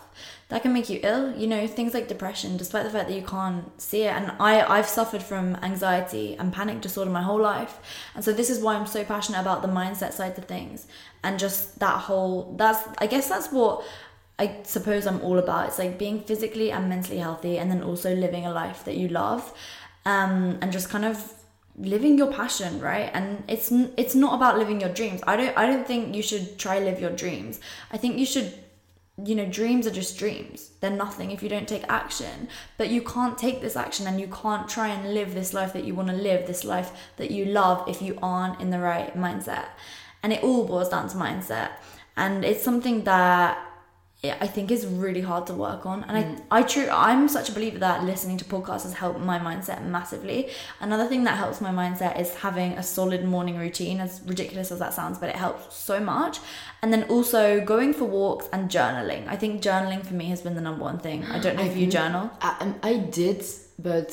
that 0.49 0.63
can 0.63 0.73
make 0.73 0.89
you 0.89 0.99
ill 1.03 1.35
you 1.37 1.47
know 1.47 1.65
things 1.67 1.93
like 1.93 2.07
depression 2.07 2.57
despite 2.57 2.83
the 2.83 2.89
fact 2.89 3.07
that 3.07 3.15
you 3.15 3.25
can't 3.25 3.81
see 3.81 4.03
it. 4.03 4.13
And 4.13 4.31
i 4.39 4.61
i've 4.61 4.89
suffered 4.89 5.23
from 5.23 5.55
anxiety 5.61 6.35
and 6.37 6.51
panic 6.51 6.81
disorder 6.81 7.09
my 7.09 7.21
whole 7.21 7.41
life. 7.41 7.79
And 8.15 8.23
so 8.23 8.33
this 8.33 8.49
is 8.49 8.59
why 8.59 8.75
i'm 8.75 8.87
so 8.87 9.03
passionate 9.03 9.39
about 9.39 9.61
the 9.61 9.67
mindset 9.67 10.11
side 10.13 10.37
of 10.37 10.45
things 10.45 10.87
and 11.23 11.39
just 11.39 11.79
that 11.79 11.99
whole 12.01 12.55
that's 12.57 12.87
i 12.97 13.07
guess 13.07 13.29
that's 13.29 13.51
what 13.51 13.83
i 14.37 14.57
suppose 14.63 15.07
i'm 15.07 15.21
all 15.21 15.37
about. 15.37 15.67
It's 15.69 15.79
like 15.79 15.97
being 15.97 16.21
physically 16.21 16.71
and 16.71 16.89
mentally 16.89 17.19
healthy 17.19 17.57
and 17.57 17.71
then 17.71 17.83
also 17.83 18.13
living 18.15 18.45
a 18.45 18.51
life 18.51 18.83
that 18.85 18.97
you 18.97 19.07
love 19.07 19.53
um, 20.05 20.57
and 20.61 20.71
just 20.71 20.89
kind 20.89 21.05
of 21.05 21.33
living 21.77 22.17
your 22.17 22.31
passion 22.33 22.79
right? 22.81 23.11
And 23.13 23.43
it's 23.47 23.71
it's 23.97 24.15
not 24.15 24.33
about 24.33 24.57
living 24.57 24.81
your 24.81 24.89
dreams. 24.89 25.21
I 25.27 25.35
don't 25.37 25.57
i 25.57 25.65
don't 25.67 25.85
think 25.85 26.15
you 26.15 26.23
should 26.23 26.57
try 26.57 26.79
live 26.79 26.99
your 26.99 27.11
dreams. 27.11 27.59
I 27.91 27.97
think 27.97 28.17
you 28.17 28.25
should 28.25 28.51
you 29.25 29.35
know, 29.35 29.45
dreams 29.45 29.87
are 29.87 29.91
just 29.91 30.17
dreams. 30.17 30.71
They're 30.79 30.89
nothing 30.91 31.31
if 31.31 31.41
you 31.41 31.49
don't 31.49 31.67
take 31.67 31.83
action. 31.89 32.47
But 32.77 32.89
you 32.89 33.01
can't 33.01 33.37
take 33.37 33.61
this 33.61 33.75
action 33.75 34.07
and 34.07 34.19
you 34.19 34.27
can't 34.27 34.67
try 34.67 34.89
and 34.89 35.13
live 35.13 35.33
this 35.33 35.53
life 35.53 35.73
that 35.73 35.83
you 35.83 35.95
want 35.95 36.09
to 36.09 36.15
live, 36.15 36.47
this 36.47 36.63
life 36.63 36.91
that 37.17 37.31
you 37.31 37.45
love 37.45 37.87
if 37.87 38.01
you 38.01 38.17
aren't 38.21 38.59
in 38.59 38.69
the 38.69 38.79
right 38.79 39.15
mindset. 39.15 39.65
And 40.21 40.33
it 40.33 40.43
all 40.43 40.65
boils 40.65 40.89
down 40.89 41.07
to 41.09 41.15
mindset. 41.15 41.71
And 42.17 42.43
it's 42.43 42.63
something 42.63 43.03
that 43.05 43.57
I 44.21 44.47
think 44.47 44.69
is 44.69 44.85
really 44.85 45.21
hard 45.21 45.47
to 45.47 45.53
work 45.53 45.85
on. 45.85 46.03
And 46.03 46.37
mm. 46.37 46.43
I, 46.51 46.59
I 46.59 46.63
true, 46.63 46.89
I'm 46.91 47.29
such 47.29 47.47
a 47.47 47.53
believer 47.53 47.79
that 47.79 48.03
listening 48.03 48.37
to 48.39 48.45
podcasts 48.45 48.83
has 48.83 48.93
helped 48.93 49.21
my 49.21 49.39
mindset 49.39 49.85
massively. 49.85 50.49
Another 50.81 51.07
thing 51.07 51.23
that 51.23 51.37
helps 51.37 51.61
my 51.61 51.71
mindset 51.71 52.19
is 52.19 52.35
having 52.35 52.73
a 52.73 52.83
solid 52.83 53.23
morning 53.23 53.57
routine, 53.57 54.01
as 54.01 54.21
ridiculous 54.25 54.73
as 54.73 54.79
that 54.79 54.93
sounds, 54.93 55.17
but 55.19 55.29
it 55.29 55.37
helps 55.37 55.73
so 55.73 56.01
much. 56.01 56.39
And 56.81 56.91
then 56.91 57.03
also 57.03 57.61
going 57.61 57.93
for 57.93 58.03
walks 58.03 58.49
and 58.51 58.69
journaling. 58.69 59.25
I 59.29 59.37
think 59.37 59.61
journaling 59.61 60.05
for 60.05 60.15
me 60.15 60.25
has 60.25 60.41
been 60.41 60.55
the 60.55 60.61
number 60.61 60.83
one 60.83 60.99
thing. 60.99 61.23
I 61.23 61.39
don't 61.39 61.55
know 61.55 61.63
I 61.63 61.67
if 61.67 61.77
you 61.77 61.87
journal. 61.87 62.29
I, 62.41 62.57
um, 62.59 62.75
I 62.83 62.97
did, 62.97 63.45
but 63.77 64.11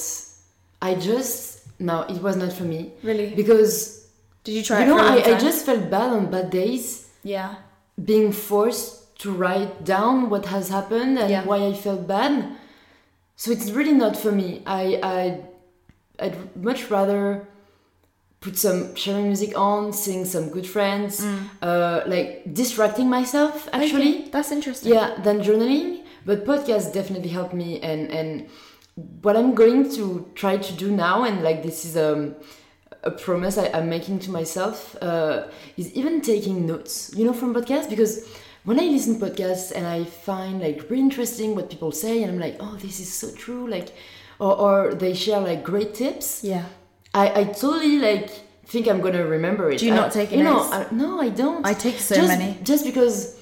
I 0.81 0.95
just, 0.95 1.67
no, 1.81 2.03
it 2.03 2.23
was 2.23 2.37
not 2.37 2.53
for 2.53 2.63
me. 2.65 2.93
Really? 3.03 3.35
Because, 3.35 4.07
did 4.45 4.53
you 4.53 4.63
try 4.63 4.83
you 4.83 4.87
know, 4.87 4.99
I, 4.99 5.35
I 5.35 5.39
just 5.39 5.67
felt 5.67 5.91
bad 5.91 6.13
on 6.13 6.31
bad 6.31 6.51
days. 6.51 7.11
Yeah. 7.25 7.57
Being 8.05 8.31
forced 8.31 9.03
to 9.19 9.33
write 9.33 9.85
down 9.85 10.29
what 10.31 10.47
has 10.47 10.69
happened 10.69 11.19
and 11.19 11.31
yeah. 11.31 11.45
why 11.45 11.67
I 11.67 11.73
felt 11.73 12.07
bad. 12.07 12.57
So 13.37 13.51
it's 13.51 13.71
really 13.71 13.93
not 13.93 14.17
for 14.17 14.33
me. 14.33 14.63
I 14.67 15.01
I 15.03 15.41
I'd 16.19 16.57
much 16.57 16.91
rather 16.91 17.47
put 18.41 18.57
some 18.57 18.95
sharing 18.95 19.27
music 19.27 19.57
on, 19.59 19.93
seeing 19.93 20.25
some 20.25 20.51
good 20.51 20.67
friends, 20.67 21.25
mm. 21.25 21.49
uh, 21.63 22.03
like 22.07 22.43
distracting 22.53 23.09
myself 23.09 23.69
actually. 23.73 24.21
Okay. 24.21 24.31
That's 24.31 24.53
interesting. 24.53 24.93
Yeah, 24.93 25.17
than 25.23 25.41
journaling. 25.41 26.05
But 26.25 26.45
podcasts 26.45 26.93
definitely 26.93 27.31
help 27.31 27.53
me 27.53 27.81
and 27.81 28.11
and 28.11 28.49
what 29.23 29.37
I'm 29.37 29.55
going 29.55 29.95
to 29.97 30.31
try 30.35 30.57
to 30.57 30.73
do 30.73 30.91
now 30.91 31.25
and 31.25 31.43
like 31.43 31.63
this 31.63 31.85
is 31.85 31.97
um 31.97 32.35
a 33.07 33.11
promise 33.11 33.57
I, 33.57 33.67
am 33.67 33.89
making 33.89 34.19
to 34.21 34.31
myself 34.31 34.97
uh, 35.01 35.47
is 35.77 35.93
even 35.93 36.21
taking 36.21 36.67
notes, 36.67 37.13
you 37.15 37.25
know, 37.25 37.33
from 37.33 37.55
podcasts 37.55 37.89
because 37.89 38.29
when 38.67 38.79
I 38.79 38.87
listen 38.95 39.19
to 39.19 39.27
podcasts 39.27 39.73
and 39.75 39.87
I 39.87 40.05
find 40.05 40.61
like 40.61 40.79
really 40.91 41.03
interesting 41.03 41.55
what 41.57 41.71
people 41.71 41.93
say, 41.93 42.23
and 42.23 42.31
I'm 42.33 42.39
like, 42.47 42.57
oh, 42.61 42.77
this 42.85 43.01
is 43.01 43.11
so 43.13 43.31
true, 43.33 43.67
like, 43.69 43.89
or, 44.39 44.55
or 44.65 44.95
they 44.95 45.15
share 45.15 45.41
like 45.41 45.63
great 45.65 45.95
tips. 45.95 46.43
Yeah. 46.45 46.67
I, 47.15 47.41
I 47.41 47.45
totally 47.45 47.99
like 47.99 48.29
think 48.67 48.89
I'm 48.89 49.01
gonna 49.01 49.25
remember 49.25 49.71
it. 49.71 49.79
Do 49.79 49.87
you 49.87 49.95
not 49.95 50.13
take 50.13 50.33
it? 50.33 50.39
You 50.39 50.45
know, 50.45 50.61
I, 50.71 50.87
no, 50.91 51.21
I 51.21 51.29
don't. 51.31 51.65
I 51.65 51.73
take 51.73 51.99
so 51.99 52.17
just, 52.17 52.29
many. 52.29 52.59
Just 52.63 52.85
because 52.85 53.41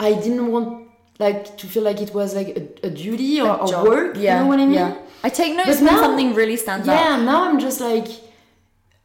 I 0.00 0.14
didn't 0.14 0.48
want 0.50 0.88
like 1.18 1.56
to 1.58 1.66
feel 1.66 1.82
like 1.84 2.00
it 2.00 2.12
was 2.14 2.34
like 2.34 2.48
a, 2.48 2.86
a 2.88 2.90
duty 2.90 3.40
or 3.40 3.48
A 3.48 3.66
a 3.66 3.84
work. 3.84 4.16
Yeah, 4.16 4.38
You 4.38 4.40
know 4.40 4.48
what 4.48 4.58
I 4.60 4.66
mean? 4.66 4.74
yeah. 4.74 4.96
I 5.22 5.28
take 5.28 5.54
notes 5.56 5.68
But 5.68 5.76
when 5.84 5.94
now- 5.94 6.00
something 6.00 6.34
really 6.34 6.56
stands 6.56 6.88
out. 6.88 6.94
Yeah, 6.94 7.16
now 7.22 7.44
I'm 7.48 7.58
just 7.60 7.80
like, 7.80 8.08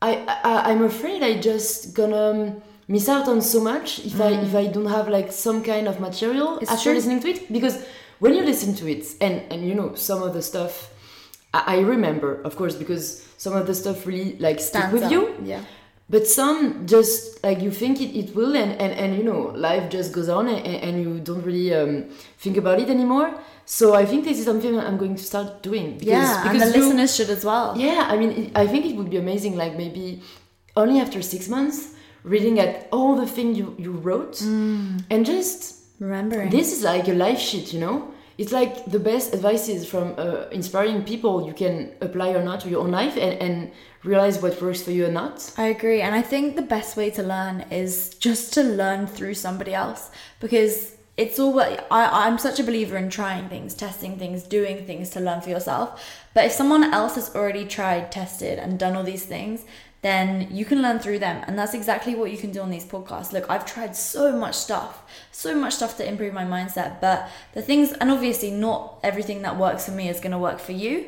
I, 0.02 0.12
I 0.43 0.72
I'm 0.72 0.84
afraid 0.84 1.22
I 1.22 1.39
just 1.39 1.93
gonna 1.93 2.32
um, 2.32 2.62
miss 2.93 3.08
out 3.15 3.25
on 3.34 3.39
so 3.54 3.60
much 3.71 3.88
if 4.10 4.15
I 4.28 4.32
if 4.47 4.54
I 4.63 4.65
don't 4.75 4.91
have 4.97 5.08
like 5.17 5.30
some 5.45 5.60
kind 5.71 5.86
of 5.91 5.95
material 6.08 6.47
Mm. 6.58 6.62
It's 6.63 6.71
after 6.75 6.89
true. 6.89 6.93
listening 6.97 7.19
to 7.23 7.28
it 7.34 7.39
because 7.58 7.75
when 8.23 8.32
you 8.38 8.43
listen 8.52 8.71
to 8.82 8.86
it 8.95 9.04
and 9.25 9.36
and 9.52 9.60
you 9.69 9.75
know 9.80 9.89
some 10.10 10.19
of 10.28 10.32
the 10.38 10.43
stuff 10.52 10.73
I, 11.60 11.62
I 11.75 11.78
remember 11.93 12.30
of 12.47 12.52
course 12.60 12.75
because 12.84 13.04
some 13.45 13.54
of 13.60 13.63
the 13.69 13.75
stuff 13.82 13.97
really 14.10 14.30
like 14.47 14.60
stick 14.69 14.88
with 14.95 15.04
out. 15.08 15.12
you 15.13 15.21
Yeah. 15.54 15.62
but 16.13 16.23
some 16.39 16.60
just 16.93 17.17
like 17.47 17.60
you 17.65 17.71
think 17.82 17.93
it, 18.06 18.12
it 18.21 18.28
will 18.38 18.54
and, 18.63 18.71
and 18.84 18.91
and 19.02 19.10
you 19.19 19.23
know 19.30 19.41
life 19.67 19.86
just 19.97 20.10
goes 20.17 20.30
on 20.38 20.43
and, 20.56 20.75
and 20.86 20.93
you 21.04 21.12
don't 21.28 21.43
really 21.49 21.69
um, 21.82 21.93
think 22.43 22.56
about 22.63 22.78
it 22.84 22.89
anymore 22.97 23.30
so 23.80 23.86
I 24.02 24.04
think 24.10 24.19
this 24.30 24.38
is 24.41 24.45
something 24.52 24.71
I'm 24.88 24.97
going 25.04 25.15
to 25.21 25.25
start 25.32 25.49
doing 25.69 25.88
because, 25.99 26.08
yeah, 26.17 26.41
and 26.49 26.60
the 26.60 26.65
because 26.65 26.75
you- 26.75 26.82
listeners 26.82 27.12
should 27.15 27.30
as 27.38 27.43
well. 27.49 27.67
yeah, 27.78 28.02
I 28.13 28.15
mean, 28.21 28.32
I 28.63 28.65
think 28.71 28.82
it 28.89 28.95
would 28.97 29.12
be 29.15 29.19
amazing, 29.25 29.54
like 29.63 29.73
maybe 29.84 30.06
only 30.82 30.97
after 30.99 31.21
six 31.21 31.41
months, 31.56 31.78
reading 32.24 32.60
at 32.60 32.88
all 32.92 33.16
the 33.16 33.26
things 33.28 33.58
you, 33.58 33.76
you 33.78 33.92
wrote, 33.92 34.36
Mm. 34.38 35.04
and 35.10 35.26
just 35.26 35.76
Remembering. 36.00 36.50
this 36.50 36.72
is 36.74 36.84
like 36.84 37.08
a 37.08 37.14
life 37.14 37.40
sheet, 37.40 37.74
you 37.74 37.80
know? 37.80 38.12
It's 38.38 38.54
like 38.54 38.86
the 38.86 39.00
best 39.00 39.34
advices 39.34 39.86
from 39.86 40.16
uh, 40.18 40.46
inspiring 40.52 41.04
people 41.04 41.46
you 41.46 41.54
can 41.54 41.92
apply 42.00 42.30
or 42.30 42.42
not 42.44 42.62
to 42.62 42.70
your 42.70 42.82
own 42.82 42.92
life 42.92 43.18
and, 43.18 43.34
and 43.42 43.72
realize 44.06 44.42
what 44.42 44.62
works 44.62 44.82
for 44.82 44.92
you 44.92 45.08
or 45.08 45.12
not. 45.12 45.52
I 45.58 45.66
agree, 45.68 46.00
and 46.02 46.16
I 46.16 46.22
think 46.22 46.56
the 46.56 46.62
best 46.62 46.96
way 46.96 47.10
to 47.12 47.22
learn 47.24 47.66
is 47.70 48.12
just 48.20 48.54
to 48.54 48.64
learn 48.64 49.08
through 49.08 49.34
somebody 49.34 49.74
else 49.74 50.10
because 50.40 50.96
it's 51.18 51.38
all. 51.38 51.60
I 51.60 51.76
I'm 51.92 52.38
such 52.38 52.62
a 52.62 52.64
believer 52.64 52.96
in 52.96 53.10
trying 53.10 53.50
things, 53.50 53.74
testing 53.74 54.18
things, 54.18 54.44
doing 54.44 54.86
things 54.86 55.10
to 55.10 55.20
learn 55.20 55.42
for 55.42 55.50
yourself. 55.50 56.02
But 56.34 56.46
if 56.46 56.54
someone 56.54 56.86
else 56.94 57.16
has 57.16 57.36
already 57.36 57.66
tried, 57.66 58.10
tested, 58.10 58.58
and 58.58 58.80
done 58.80 58.96
all 58.96 59.04
these 59.04 59.26
things, 59.26 59.66
then 60.02 60.48
you 60.50 60.64
can 60.64 60.82
learn 60.82 61.00
through 61.00 61.20
them, 61.20 61.44
and 61.48 61.58
that's 61.58 61.74
exactly 61.74 62.16
what 62.16 62.32
you 62.32 62.38
can 62.38 62.52
do 62.52 62.62
on 62.62 62.70
these 62.70 62.86
podcasts. 62.86 63.34
Look, 63.34 63.50
I've 63.50 63.66
tried 63.66 63.96
so 63.96 64.32
much 64.36 64.56
stuff, 64.56 65.04
so 65.32 65.54
much 65.54 65.74
stuff 65.74 65.98
to 65.98 66.08
improve 66.08 66.34
my 66.34 66.46
mindset, 66.46 67.02
but 67.02 67.30
the 67.54 67.62
things, 67.62 67.92
and 67.94 68.10
obviously 68.10 68.52
not 68.52 69.00
everything 69.04 69.42
that 69.42 69.58
works 69.58 69.86
for 69.86 69.92
me 69.92 70.08
is 70.08 70.20
going 70.20 70.32
to 70.32 70.38
work 70.38 70.60
for 70.60 70.72
you. 70.72 71.08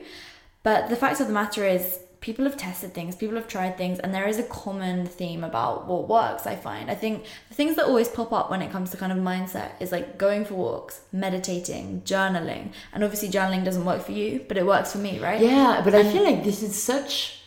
But 0.63 0.89
the 0.89 0.95
fact 0.95 1.21
of 1.21 1.27
the 1.27 1.33
matter 1.33 1.65
is, 1.65 1.99
people 2.19 2.45
have 2.45 2.55
tested 2.55 2.93
things, 2.93 3.15
people 3.15 3.35
have 3.35 3.47
tried 3.47 3.77
things, 3.77 3.97
and 3.99 4.13
there 4.13 4.27
is 4.27 4.37
a 4.37 4.43
common 4.43 5.07
theme 5.07 5.43
about 5.43 5.87
what 5.87 6.07
works, 6.07 6.45
I 6.45 6.55
find. 6.55 6.91
I 6.91 6.93
think 6.95 7.25
the 7.49 7.55
things 7.55 7.75
that 7.77 7.85
always 7.85 8.07
pop 8.07 8.31
up 8.31 8.51
when 8.51 8.61
it 8.61 8.71
comes 8.71 8.91
to 8.91 8.97
kind 8.97 9.11
of 9.11 9.17
mindset 9.17 9.71
is 9.79 9.91
like 9.91 10.19
going 10.19 10.45
for 10.45 10.53
walks, 10.53 11.01
meditating, 11.11 12.03
journaling. 12.05 12.73
And 12.93 13.03
obviously, 13.03 13.29
journaling 13.29 13.65
doesn't 13.65 13.85
work 13.85 14.03
for 14.03 14.11
you, 14.11 14.45
but 14.47 14.57
it 14.57 14.65
works 14.65 14.91
for 14.91 14.99
me, 14.99 15.19
right? 15.19 15.41
Yeah, 15.41 15.81
but 15.83 15.95
I 15.95 16.03
feel 16.11 16.23
like 16.23 16.43
this 16.43 16.61
is 16.61 16.81
such 16.81 17.40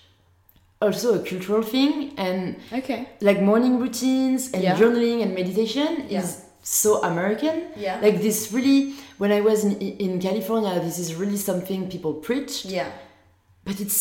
also 0.85 1.09
a 1.21 1.23
cultural 1.31 1.63
thing 1.75 1.93
and 2.17 2.57
Okay. 2.79 3.01
like 3.29 3.39
morning 3.51 3.75
routines 3.85 4.41
and 4.53 4.63
Yeah. 4.63 4.77
journaling 4.81 5.19
and 5.25 5.31
meditation 5.41 5.91
Yeah. 6.09 6.23
is 6.23 6.29
so 6.63 6.91
American. 7.11 7.57
Yeah. 7.77 8.01
Like 8.07 8.17
this 8.27 8.39
really 8.57 8.81
when 9.23 9.31
I 9.39 9.41
was 9.49 9.59
in 9.65 9.75
in 10.07 10.13
California, 10.29 10.75
this 10.87 10.99
is 11.05 11.09
really 11.21 11.37
something 11.51 11.81
people 11.95 12.13
preach, 12.29 12.53
yeah. 12.77 12.91
but 13.67 13.77
it's 13.85 14.01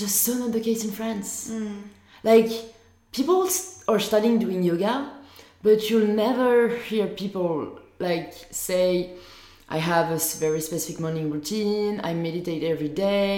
just 0.00 0.16
so 0.24 0.30
not 0.42 0.50
the 0.52 0.60
case 0.68 0.80
in 0.86 0.92
France. 1.00 1.28
Mm. 1.50 1.76
Like 2.30 2.50
people 3.18 3.40
are 3.92 4.00
studying 4.10 4.36
doing 4.44 4.60
yoga, 4.70 4.94
but 5.66 5.78
you'll 5.88 6.12
never 6.26 6.52
hear 6.88 7.06
people 7.22 7.50
like 8.08 8.32
say 8.68 8.86
I 9.76 9.78
have 9.92 10.06
a 10.18 10.20
very 10.46 10.60
specific 10.60 11.00
morning 11.00 11.26
routine, 11.34 11.92
I 12.08 12.12
meditate 12.26 12.62
every 12.74 12.92
day, 13.06 13.34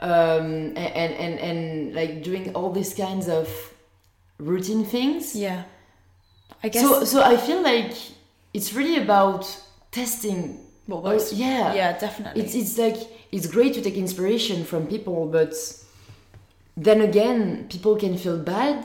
um, 0.00 0.76
and, 0.76 1.14
and, 1.14 1.38
and, 1.38 1.94
like 1.94 2.22
doing 2.22 2.54
all 2.54 2.70
these 2.70 2.94
kinds 2.94 3.28
of 3.28 3.48
routine 4.38 4.84
things. 4.84 5.34
Yeah. 5.36 5.64
I 6.62 6.68
guess. 6.68 6.82
So, 6.82 7.04
so 7.04 7.22
I 7.22 7.36
feel 7.36 7.62
like 7.62 7.94
it's 8.52 8.72
really 8.72 9.02
about 9.02 9.44
testing. 9.90 10.58
what 10.86 11.04
Oh, 11.04 11.28
yeah. 11.32 11.74
Yeah, 11.74 11.98
definitely. 11.98 12.42
It's, 12.42 12.54
it's 12.54 12.78
like, 12.78 12.96
it's 13.32 13.46
great 13.46 13.74
to 13.74 13.82
take 13.82 13.96
inspiration 13.96 14.64
from 14.64 14.86
people, 14.86 15.26
but 15.26 15.54
then 16.76 17.00
again, 17.00 17.66
people 17.68 17.96
can 17.96 18.16
feel 18.18 18.38
bad 18.38 18.84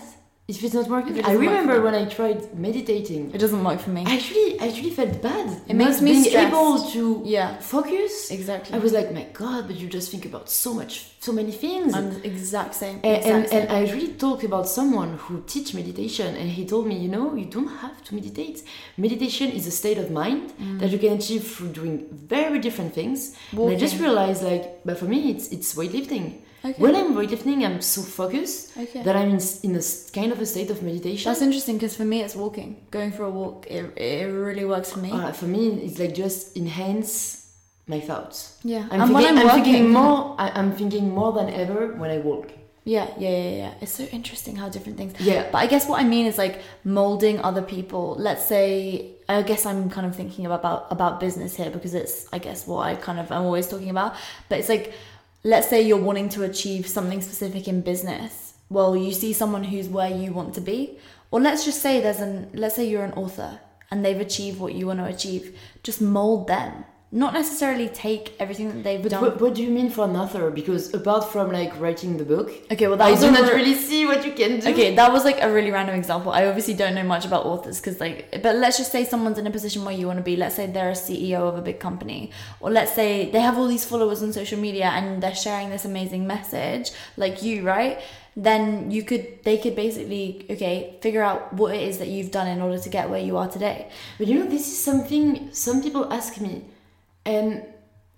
if 0.50 0.64
it's 0.66 0.74
not 0.74 0.88
working. 0.96 1.16
It 1.18 1.26
I 1.26 1.34
doesn't 1.34 1.46
work 1.46 1.46
for 1.46 1.62
remember 1.62 1.82
when 1.88 1.96
I 2.02 2.06
tried 2.18 2.40
meditating. 2.68 3.24
it 3.36 3.40
doesn't 3.46 3.64
work 3.70 3.80
for 3.86 3.92
me. 3.98 4.02
I 4.06 4.16
actually, 4.18 4.60
I 4.62 4.68
actually 4.70 4.94
felt 5.00 5.22
bad. 5.22 5.48
It 5.72 5.76
makes 5.76 5.98
not 5.98 6.04
me 6.08 6.12
being 6.14 6.24
stressed. 6.24 6.48
able 6.54 6.74
to 6.96 7.02
yeah. 7.26 7.50
focus. 7.76 8.32
Exactly. 8.32 8.72
I 8.76 8.80
was 8.86 8.92
like, 8.98 9.08
my 9.20 9.26
God, 9.42 9.62
but 9.68 9.76
you 9.82 9.88
just 9.88 10.08
think 10.12 10.26
about 10.32 10.50
so 10.50 10.74
much, 10.74 10.94
so 11.28 11.32
many 11.40 11.52
things. 11.66 11.94
I'm 11.98 12.10
the 12.16 12.22
exact 12.34 12.74
same. 12.84 12.96
and, 13.04 13.18
exact 13.18 13.28
and, 13.36 13.50
same. 13.50 13.62
and 13.62 13.72
I 13.72 13.82
really 13.96 14.14
talked 14.26 14.44
about 14.52 14.66
someone 14.68 15.12
who 15.24 15.36
teach 15.54 15.70
meditation 15.82 16.30
and 16.36 16.48
he 16.58 16.64
told 16.66 16.84
me, 16.92 16.96
you 17.06 17.10
know, 17.16 17.26
you 17.36 17.46
don't 17.46 17.74
have 17.86 17.98
to 18.06 18.16
meditate. 18.20 18.58
Meditation 18.98 19.48
is 19.52 19.64
a 19.68 19.72
state 19.82 19.98
of 20.04 20.08
mind 20.12 20.42
Mm. 20.60 20.80
that 20.80 20.90
you 20.94 21.00
can 21.06 21.14
achieve 21.20 21.44
through 21.52 21.70
doing 21.80 21.96
very 22.36 22.60
different 22.60 22.92
things. 23.00 23.20
And 23.52 23.70
I 23.70 23.76
just 23.86 23.98
realized 24.00 24.42
like, 24.52 24.66
but 24.88 24.96
for 24.98 25.06
me, 25.14 25.20
it's, 25.32 25.46
it's 25.56 25.70
weightlifting. 25.76 26.26
Okay. 26.64 26.82
When 26.82 26.96
I'm 26.96 27.14
weightlifting, 27.16 27.66
I'm 27.66 27.82
so 27.82 28.02
focused 28.02 28.78
okay. 28.78 29.02
that 29.04 29.16
I'm 29.16 29.30
in, 29.30 29.40
in 29.64 29.76
a 29.76 29.82
kind 30.14 30.32
of 30.32 30.42
a 30.42 30.46
state 30.46 30.70
of 30.70 30.84
meditation. 30.84 31.30
That's 31.30 31.42
interesting 31.42 31.78
because 31.78 31.96
for 31.96 32.04
me 32.06 32.22
it's 32.22 32.36
walking. 32.36 32.86
Going 32.92 33.12
for 33.12 33.24
a 33.24 33.30
walk, 33.30 33.66
it, 33.68 33.98
it 33.98 34.26
really 34.26 34.66
works 34.66 34.92
for 34.92 35.00
me. 35.00 35.12
Uh, 35.12 35.32
for 35.32 35.46
me, 35.46 35.70
it's 35.70 36.00
like 36.00 36.14
just 36.14 36.58
enhance 36.58 37.48
my 37.88 38.00
thoughts. 38.00 38.58
yeah, 38.64 38.88
I'm, 38.92 39.02
and 39.02 39.14
when 39.14 39.24
thinking, 39.24 39.38
I'm 39.38 39.38
I'm 39.38 39.46
working 39.48 39.64
thinking 39.64 39.90
more. 39.90 40.36
I, 40.38 40.50
I'm 40.50 40.72
thinking 40.74 41.10
more 41.10 41.32
than 41.34 41.50
ever 41.50 41.94
when 41.96 42.12
I 42.12 42.18
walk. 42.18 42.52
Yeah, 42.84 43.08
yeah, 43.18 43.30
yeah, 43.30 43.50
yeah. 43.50 43.74
It's 43.82 43.92
so 43.92 44.04
interesting 44.06 44.56
how 44.56 44.68
different 44.70 44.98
things. 44.98 45.14
Yeah. 45.20 45.48
But 45.52 45.60
I 45.60 45.68
guess 45.68 45.88
what 45.88 46.02
I 46.02 46.04
mean 46.04 46.26
is 46.26 46.38
like 46.38 46.62
molding 46.84 47.40
other 47.40 47.62
people. 47.62 48.16
Let's 48.18 48.46
say 48.46 49.12
I 49.28 49.44
guess 49.44 49.66
I'm 49.66 49.90
kind 49.90 50.08
of 50.08 50.16
thinking 50.16 50.46
about 50.46 50.88
about 50.92 51.20
business 51.20 51.56
here 51.56 51.70
because 51.70 51.94
it's 51.94 52.28
I 52.34 52.40
guess 52.40 52.68
what 52.68 52.88
I 52.88 52.96
kind 52.96 53.20
of 53.20 53.32
I'm 53.32 53.44
always 53.44 53.68
talking 53.68 53.90
about. 53.90 54.16
But 54.50 54.60
it's 54.60 54.70
like 54.70 54.94
let's 55.44 55.70
say 55.70 55.82
you're 55.82 55.98
wanting 55.98 56.30
to 56.30 56.44
achieve 56.44 56.88
something 56.88 57.22
specific 57.22 57.68
in 57.68 57.82
business. 57.82 58.54
Well, 58.70 58.96
you 58.96 59.12
see 59.12 59.34
someone 59.34 59.64
who's 59.64 59.88
where 59.88 60.10
you 60.10 60.32
want 60.32 60.54
to 60.56 60.62
be, 60.62 61.00
or 61.32 61.40
let's 61.40 61.66
just 61.66 61.82
say 61.82 62.02
there's 62.02 62.20
an 62.20 62.50
let's 62.54 62.76
say 62.76 62.88
you're 62.88 63.04
an 63.04 63.14
author 63.14 63.60
and 63.92 64.06
they've 64.06 64.20
achieved 64.20 64.60
what 64.60 64.74
you 64.74 64.88
want 64.88 65.00
to 65.00 65.06
achieve. 65.06 65.58
Just 65.84 66.02
mold 66.02 66.48
them. 66.48 66.86
Not 67.12 67.34
necessarily 67.34 67.90
take 67.90 68.36
everything 68.40 68.68
that 68.68 68.84
they've 68.84 69.02
But 69.02 69.10
done. 69.12 69.22
what, 69.24 69.42
what 69.42 69.56
do 69.56 69.64
you 69.64 69.72
mean 69.72 69.90
for 69.90 70.06
an 70.06 70.16
author? 70.16 70.52
Because 70.52 70.94
apart 70.94 71.32
from 71.32 71.52
like 71.52 71.80
writing 71.80 72.18
the 72.18 72.24
book, 72.24 72.52
okay, 72.72 72.88
well 72.88 73.02
I 73.02 73.16
do 73.20 73.32
not 73.32 73.50
re- 73.50 73.56
really 73.56 73.74
see 73.74 74.06
what 74.06 74.24
you 74.24 74.32
can 74.34 74.60
do. 74.60 74.70
Okay, 74.70 74.94
that 74.94 75.12
was 75.12 75.26
like 75.26 75.42
a 75.42 75.52
really 75.52 75.72
random 75.72 75.96
example. 75.96 76.32
I 76.32 76.46
obviously 76.46 76.76
don't 76.76 76.94
know 76.94 77.04
much 77.04 77.26
about 77.26 77.48
authors 77.48 77.80
because, 77.82 78.00
like, 78.00 78.44
but 78.44 78.58
let's 78.58 78.78
just 78.78 78.92
say 78.92 79.06
someone's 79.06 79.40
in 79.40 79.48
a 79.48 79.52
position 79.52 79.86
where 79.86 79.96
you 79.96 80.06
want 80.06 80.18
to 80.18 80.24
be. 80.24 80.36
Let's 80.36 80.56
say 80.56 80.68
they're 80.68 80.90
a 80.92 80.94
CEO 80.94 81.42
of 81.50 81.58
a 81.58 81.64
big 81.64 81.80
company, 81.80 82.30
or 82.60 82.70
let's 82.70 82.94
say 82.94 83.32
they 83.32 83.40
have 83.40 83.58
all 83.58 83.68
these 83.68 83.86
followers 83.86 84.22
on 84.22 84.32
social 84.32 84.60
media 84.60 84.86
and 84.86 85.24
they're 85.24 85.34
sharing 85.34 85.72
this 85.72 85.86
amazing 85.86 86.28
message, 86.28 86.92
like 87.18 87.42
you, 87.42 87.64
right? 87.64 88.02
Then 88.36 88.92
you 88.92 89.02
could, 89.02 89.44
they 89.44 89.58
could 89.58 89.76
basically, 89.76 90.46
okay, 90.48 90.96
figure 91.02 91.24
out 91.24 91.52
what 91.54 91.74
it 91.74 91.82
is 91.82 91.98
that 91.98 92.08
you've 92.08 92.30
done 92.30 92.48
in 92.48 92.62
order 92.62 92.78
to 92.78 92.90
get 92.90 93.10
where 93.10 93.20
you 93.20 93.36
are 93.36 93.50
today. 93.50 93.90
But 94.20 94.28
you 94.28 94.38
know, 94.38 94.46
this 94.46 94.68
is 94.68 94.78
something 94.78 95.50
some 95.52 95.82
people 95.82 96.14
ask 96.14 96.40
me, 96.40 96.64
and 97.34 97.48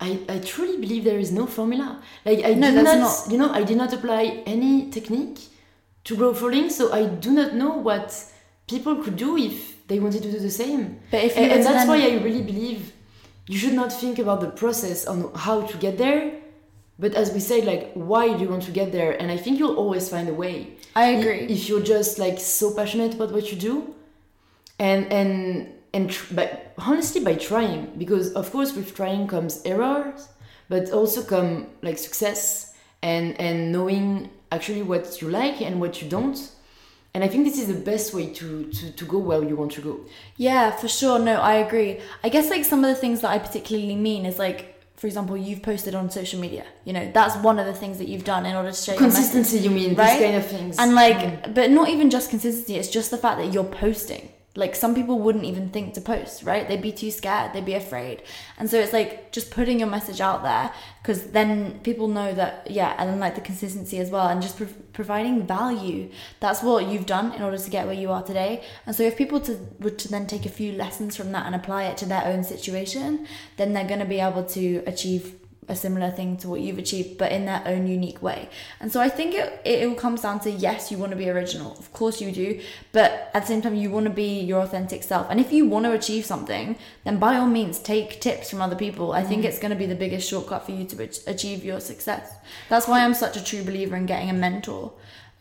I, 0.08 0.10
I 0.34 0.36
truly 0.52 0.76
believe 0.84 1.02
there 1.10 1.22
is 1.26 1.30
no 1.40 1.44
formula. 1.58 1.88
Like 2.28 2.40
I 2.48 2.52
No, 2.62 2.68
did 2.70 2.84
that's 2.86 2.98
not, 3.06 3.32
you 3.32 3.38
know, 3.40 3.50
I 3.60 3.62
did 3.70 3.76
not 3.82 3.90
apply 3.98 4.22
any 4.54 4.74
technique 4.96 5.38
to 6.06 6.12
grow 6.20 6.32
following, 6.40 6.68
so 6.78 6.84
I 7.00 7.02
do 7.26 7.30
not 7.40 7.50
know 7.60 7.72
what 7.88 8.08
people 8.72 8.94
could 9.04 9.16
do 9.26 9.30
if 9.48 9.54
they 9.88 9.98
wanted 10.04 10.22
to 10.26 10.30
do 10.36 10.40
the 10.48 10.56
same. 10.64 10.82
But 11.12 11.20
if 11.28 11.32
And, 11.36 11.46
and 11.54 11.62
that's 11.66 11.86
why 11.90 11.98
I 12.10 12.12
really 12.26 12.44
believe 12.52 12.80
you 13.52 13.58
should 13.62 13.76
not 13.82 13.90
think 14.02 14.16
about 14.24 14.40
the 14.40 14.50
process 14.62 14.98
on 15.12 15.18
how 15.46 15.56
to 15.70 15.76
get 15.86 15.94
there, 16.04 16.22
but 17.02 17.12
as 17.22 17.28
we 17.36 17.40
say, 17.50 17.58
like 17.72 17.84
why 18.10 18.24
do 18.36 18.40
you 18.44 18.50
want 18.54 18.64
to 18.70 18.74
get 18.80 18.88
there? 18.98 19.12
And 19.20 19.30
I 19.36 19.38
think 19.42 19.58
you'll 19.58 19.78
always 19.84 20.04
find 20.14 20.26
a 20.28 20.36
way. 20.44 20.56
I 20.94 21.04
I- 21.04 21.14
agree. 21.18 21.42
If 21.56 21.60
you're 21.68 21.86
just 21.96 22.12
like 22.24 22.38
so 22.40 22.66
passionate 22.80 23.12
about 23.16 23.30
what 23.36 23.44
you 23.52 23.58
do, 23.70 23.74
and 24.78 25.00
and 25.12 25.30
and 25.94 26.10
tr- 26.10 26.34
but 26.38 26.48
honestly 26.78 27.22
by 27.22 27.34
trying, 27.34 27.92
because 27.98 28.32
of 28.34 28.50
course 28.52 28.74
with 28.74 28.94
trying 28.94 29.26
comes 29.26 29.62
errors, 29.64 30.28
but 30.68 30.90
also 30.90 31.22
come 31.22 31.66
like 31.82 31.98
success 31.98 32.74
and 33.02 33.38
and 33.40 33.72
knowing 33.72 34.30
actually 34.50 34.82
what 34.82 35.20
you 35.20 35.28
like 35.30 35.60
and 35.60 35.80
what 35.80 36.00
you 36.02 36.08
don't. 36.08 36.38
And 37.14 37.22
I 37.22 37.28
think 37.28 37.44
this 37.44 37.58
is 37.58 37.68
the 37.68 37.74
best 37.92 38.14
way 38.14 38.32
to, 38.32 38.64
to, 38.70 38.90
to 38.92 39.04
go 39.04 39.18
where 39.18 39.42
you 39.44 39.54
want 39.54 39.72
to 39.72 39.82
go. 39.82 40.00
Yeah, 40.38 40.70
for 40.70 40.88
sure. 40.88 41.18
No, 41.18 41.34
I 41.42 41.56
agree. 41.56 42.00
I 42.24 42.30
guess 42.30 42.48
like 42.48 42.64
some 42.64 42.82
of 42.84 42.88
the 42.88 42.94
things 42.94 43.20
that 43.20 43.30
I 43.30 43.38
particularly 43.38 43.96
mean 43.96 44.24
is 44.24 44.38
like, 44.38 44.80
for 44.96 45.08
example, 45.08 45.36
you've 45.36 45.62
posted 45.62 45.94
on 45.94 46.08
social 46.08 46.40
media. 46.40 46.64
You 46.86 46.94
know, 46.94 47.10
that's 47.12 47.36
one 47.36 47.58
of 47.58 47.66
the 47.66 47.74
things 47.74 47.98
that 47.98 48.08
you've 48.08 48.24
done 48.24 48.46
in 48.46 48.56
order 48.56 48.70
to 48.70 48.76
show 48.76 48.92
your 48.92 49.02
message. 49.02 49.30
Consistency, 49.30 49.58
you 49.58 49.70
mean, 49.70 49.94
Right? 49.94 50.12
these 50.18 50.22
kind 50.22 50.36
of 50.36 50.46
things. 50.46 50.78
And 50.78 50.94
like, 50.94 51.18
Mm. 51.18 51.54
but 51.54 51.70
not 51.70 51.90
even 51.90 52.08
just 52.08 52.30
consistency. 52.30 52.76
It's 52.76 52.88
just 52.88 53.10
the 53.10 53.18
fact 53.18 53.36
that 53.40 53.52
you're 53.52 53.64
posting. 53.64 54.30
Like 54.54 54.76
some 54.76 54.94
people 54.94 55.18
wouldn't 55.18 55.44
even 55.44 55.70
think 55.70 55.94
to 55.94 56.00
post 56.00 56.42
right? 56.42 56.68
They'd 56.68 56.82
be 56.82 56.92
too 56.92 57.10
scared. 57.10 57.52
They'd 57.52 57.64
be 57.64 57.74
afraid. 57.74 58.22
And 58.58 58.68
so 58.68 58.78
it's 58.78 58.92
like 58.92 59.32
just 59.32 59.50
putting 59.50 59.78
your 59.78 59.88
message 59.88 60.20
out 60.20 60.42
there 60.42 60.72
because 61.02 61.30
then 61.30 61.80
people 61.80 62.06
know 62.08 62.32
that 62.34 62.70
yeah 62.70 62.94
and 62.98 63.08
then 63.10 63.18
like 63.18 63.34
the 63.34 63.40
consistency 63.40 63.98
as 63.98 64.10
well 64.10 64.28
and 64.28 64.42
just 64.42 64.56
pro- 64.56 64.66
providing 64.92 65.46
value. 65.46 66.10
That's 66.40 66.62
what 66.62 66.86
you've 66.86 67.06
done 67.06 67.32
in 67.32 67.42
order 67.42 67.58
to 67.58 67.70
get 67.70 67.86
where 67.86 67.94
you 67.94 68.10
are 68.10 68.22
today. 68.22 68.62
And 68.86 68.94
so 68.94 69.02
if 69.02 69.16
people 69.16 69.40
to, 69.40 69.58
would 69.80 69.98
to 70.00 70.08
then 70.08 70.26
take 70.26 70.44
a 70.44 70.50
few 70.50 70.72
lessons 70.72 71.16
from 71.16 71.32
that 71.32 71.46
and 71.46 71.54
apply 71.54 71.84
it 71.84 71.96
to 71.98 72.06
their 72.06 72.24
own 72.26 72.44
situation 72.44 73.26
then 73.56 73.72
they're 73.72 73.86
going 73.86 74.00
to 74.00 74.06
be 74.06 74.20
able 74.20 74.44
to 74.44 74.82
achieve 74.86 75.34
a 75.68 75.76
similar 75.76 76.10
thing 76.10 76.36
to 76.36 76.48
what 76.48 76.60
you've 76.60 76.78
achieved, 76.78 77.18
but 77.18 77.30
in 77.30 77.44
their 77.46 77.62
own 77.66 77.86
unique 77.86 78.20
way. 78.20 78.48
And 78.80 78.90
so 78.90 79.00
I 79.00 79.08
think 79.08 79.34
it, 79.34 79.60
it, 79.64 79.82
it 79.82 79.96
comes 79.96 80.22
down 80.22 80.40
to 80.40 80.50
yes, 80.50 80.90
you 80.90 80.98
want 80.98 81.10
to 81.12 81.16
be 81.16 81.30
original. 81.30 81.72
Of 81.78 81.92
course 81.92 82.20
you 82.20 82.32
do. 82.32 82.60
But 82.90 83.30
at 83.32 83.42
the 83.42 83.46
same 83.46 83.62
time, 83.62 83.76
you 83.76 83.90
want 83.90 84.04
to 84.06 84.12
be 84.12 84.40
your 84.40 84.60
authentic 84.60 85.02
self. 85.02 85.28
And 85.30 85.38
if 85.38 85.52
you 85.52 85.66
want 85.66 85.84
to 85.84 85.92
achieve 85.92 86.24
something, 86.24 86.76
then 87.04 87.18
by 87.18 87.36
all 87.36 87.46
means, 87.46 87.78
take 87.78 88.20
tips 88.20 88.50
from 88.50 88.60
other 88.60 88.76
people. 88.76 89.12
I 89.12 89.22
think 89.22 89.42
mm. 89.42 89.46
it's 89.46 89.58
going 89.58 89.70
to 89.70 89.76
be 89.76 89.86
the 89.86 89.94
biggest 89.94 90.28
shortcut 90.28 90.66
for 90.66 90.72
you 90.72 90.84
to 90.84 91.10
achieve 91.26 91.64
your 91.64 91.80
success. 91.80 92.34
That's 92.68 92.88
why 92.88 93.04
I'm 93.04 93.14
such 93.14 93.36
a 93.36 93.44
true 93.44 93.62
believer 93.62 93.96
in 93.96 94.06
getting 94.06 94.30
a 94.30 94.34
mentor 94.34 94.92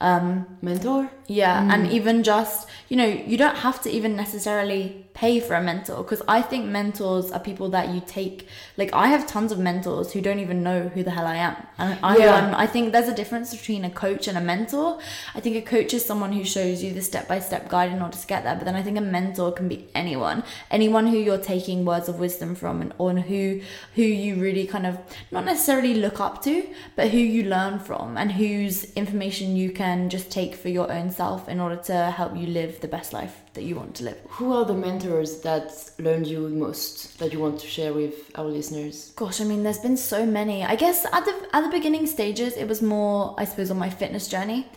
um, 0.02 0.58
mentor. 0.62 1.10
Yeah, 1.32 1.62
mm. 1.62 1.74
and 1.74 1.92
even 1.92 2.24
just 2.24 2.68
you 2.90 2.98
know 2.98 3.06
you 3.06 3.38
don't 3.38 3.58
have 3.58 3.82
to 3.84 3.90
even 3.90 4.16
necessarily 4.16 5.06
pay 5.14 5.40
for 5.40 5.56
a 5.56 5.62
mentor 5.62 5.98
because 6.04 6.22
I 6.28 6.42
think 6.42 6.66
mentors 6.66 7.32
are 7.32 7.40
people 7.40 7.70
that 7.70 7.90
you 7.90 8.02
take. 8.06 8.48
Like 8.78 8.94
I 8.94 9.08
have 9.08 9.28
tons 9.28 9.52
of 9.52 9.60
mentors 9.60 10.14
who 10.14 10.22
don't 10.22 10.40
even 10.40 10.64
know 10.64 10.90
who 10.90 11.04
the 11.04 11.12
hell 11.12 11.28
I 11.28 11.38
am, 11.38 11.56
and 11.78 12.00
I 12.04 12.18
yeah. 12.18 12.54
I 12.58 12.68
think 12.68 12.92
there's 12.92 13.08
a 13.08 13.16
difference 13.16 13.56
between 13.56 13.86
a 13.86 13.90
coach 13.90 14.28
and 14.28 14.38
a 14.38 14.42
mentor. 14.42 15.00
I 15.36 15.40
think 15.40 15.56
a 15.56 15.62
coach 15.62 15.94
is 15.94 16.06
someone 16.06 16.34
who 16.34 16.44
shows 16.44 16.84
you 16.84 16.94
the 16.94 17.02
step 17.02 17.28
by 17.28 17.40
step 17.40 17.70
guide 17.70 17.92
in 17.92 18.02
order 18.02 18.18
to 18.18 18.28
get 18.28 18.44
there, 18.44 18.56
but 18.56 18.66
then 18.66 18.76
I 18.76 18.84
think 18.84 18.98
a 18.98 19.02
mentor 19.02 19.52
can 19.52 19.68
be 19.68 19.88
anyone, 19.94 20.44
anyone 20.70 21.08
who 21.08 21.18
you're 21.18 21.38
taking 21.38 21.86
words 21.86 22.10
of 22.10 22.20
wisdom 22.20 22.56
from, 22.56 22.82
and 22.82 22.94
on 22.98 23.18
who 23.18 23.62
who 23.96 24.04
you 24.04 24.36
really 24.36 24.66
kind 24.66 24.88
of 24.88 24.98
not 25.32 25.46
necessarily 25.46 25.94
look 25.94 26.20
up 26.20 26.42
to, 26.44 26.68
but 26.96 27.10
who 27.10 27.18
you 27.18 27.44
learn 27.44 27.80
from, 27.80 28.18
and 28.18 28.32
whose 28.32 28.92
information 28.94 29.56
you 29.56 29.72
can 29.72 29.92
can 30.02 30.10
just 30.10 30.32
take 30.32 30.56
for 30.56 30.70
your 30.70 30.92
own 30.92 31.10
self 31.10 31.21
in 31.48 31.60
order 31.60 31.76
to 31.76 32.12
help 32.12 32.36
you 32.36 32.48
live 32.48 32.80
the 32.82 32.88
best 32.88 33.14
life 33.14 33.42
that 33.54 33.64
you 33.64 33.76
want 33.76 33.96
to 33.96 34.04
live. 34.04 34.18
Who 34.30 34.54
are 34.54 34.66
the 34.66 34.74
mentors 34.74 35.42
that 35.42 35.92
learned 36.00 36.28
you 36.28 36.48
most 36.50 37.20
that 37.20 37.32
you 37.34 37.40
want 37.40 37.60
to 37.60 37.68
share 37.68 37.94
with 37.94 38.16
our 38.36 38.46
listeners? 38.46 39.12
Gosh, 39.16 39.42
I 39.42 39.44
mean, 39.44 39.64
there's 39.64 39.80
been 39.80 39.98
so 39.98 40.26
many. 40.26 40.64
I 40.64 40.76
guess 40.76 41.06
at 41.06 41.26
the 41.26 41.36
at 41.54 41.62
the 41.62 41.70
beginning 41.70 42.08
stages, 42.08 42.54
it 42.58 42.68
was 42.68 42.82
more, 42.82 43.36
I 43.38 43.46
suppose, 43.46 43.72
on 43.72 43.78
my 43.78 43.90
fitness 43.90 44.28
journey. 44.28 44.68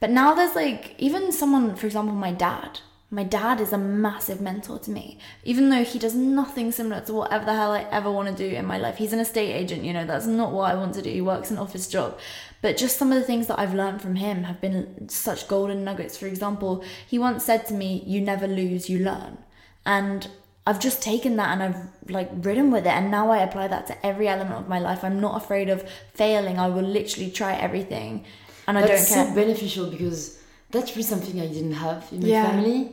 But 0.00 0.10
now 0.10 0.34
there's 0.34 0.54
like 0.54 0.94
even 0.98 1.32
someone, 1.32 1.74
for 1.76 1.86
example, 1.86 2.14
my 2.14 2.32
dad. 2.32 2.80
My 3.08 3.22
dad 3.22 3.60
is 3.60 3.72
a 3.72 3.78
massive 3.78 4.40
mentor 4.40 4.80
to 4.80 4.90
me, 4.90 5.18
even 5.44 5.70
though 5.70 5.84
he 5.84 5.96
does 5.96 6.16
nothing 6.16 6.72
similar 6.72 7.00
to 7.02 7.12
whatever 7.12 7.44
the 7.44 7.54
hell 7.54 7.70
I 7.70 7.86
ever 7.92 8.10
want 8.10 8.28
to 8.28 8.34
do 8.34 8.56
in 8.56 8.66
my 8.66 8.78
life. 8.78 8.96
He's 8.96 9.12
an 9.12 9.20
estate 9.20 9.52
agent, 9.52 9.84
you 9.84 9.92
know, 9.92 10.04
that's 10.04 10.26
not 10.26 10.50
what 10.50 10.72
I 10.72 10.74
want 10.74 10.94
to 10.94 11.02
do. 11.02 11.10
He 11.10 11.20
works 11.20 11.52
an 11.52 11.58
office 11.58 11.86
job. 11.86 12.18
But 12.62 12.76
just 12.76 12.96
some 12.96 13.12
of 13.12 13.18
the 13.18 13.24
things 13.24 13.46
that 13.46 13.58
I've 13.58 13.74
learned 13.74 14.02
from 14.02 14.16
him 14.16 14.44
have 14.44 14.60
been 14.60 15.08
such 15.08 15.46
golden 15.46 15.84
nuggets. 15.84 16.16
For 16.16 16.26
example, 16.26 16.84
he 17.06 17.18
once 17.18 17.44
said 17.44 17.66
to 17.66 17.74
me, 17.74 18.02
You 18.06 18.20
never 18.20 18.46
lose, 18.46 18.88
you 18.88 18.98
learn. 18.98 19.38
And 19.84 20.28
I've 20.66 20.80
just 20.80 21.00
taken 21.00 21.36
that 21.36 21.50
and 21.50 21.62
I've 21.62 22.10
like 22.10 22.28
ridden 22.34 22.72
with 22.72 22.86
it 22.86 22.90
and 22.90 23.08
now 23.08 23.30
I 23.30 23.38
apply 23.38 23.68
that 23.68 23.86
to 23.86 24.06
every 24.06 24.26
element 24.26 24.56
of 24.56 24.68
my 24.68 24.80
life. 24.80 25.04
I'm 25.04 25.20
not 25.20 25.40
afraid 25.40 25.68
of 25.68 25.88
failing. 26.14 26.58
I 26.58 26.68
will 26.68 26.82
literally 26.82 27.30
try 27.30 27.54
everything 27.54 28.24
and 28.66 28.76
I 28.76 28.82
that's 28.82 29.08
don't 29.08 29.14
care. 29.16 29.28
so 29.28 29.34
beneficial 29.34 29.90
because 29.90 30.40
that's 30.72 30.90
really 30.90 31.04
something 31.04 31.40
I 31.40 31.46
didn't 31.46 31.74
have 31.74 32.08
in 32.10 32.22
my 32.22 32.28
yeah. 32.28 32.50
family. 32.50 32.90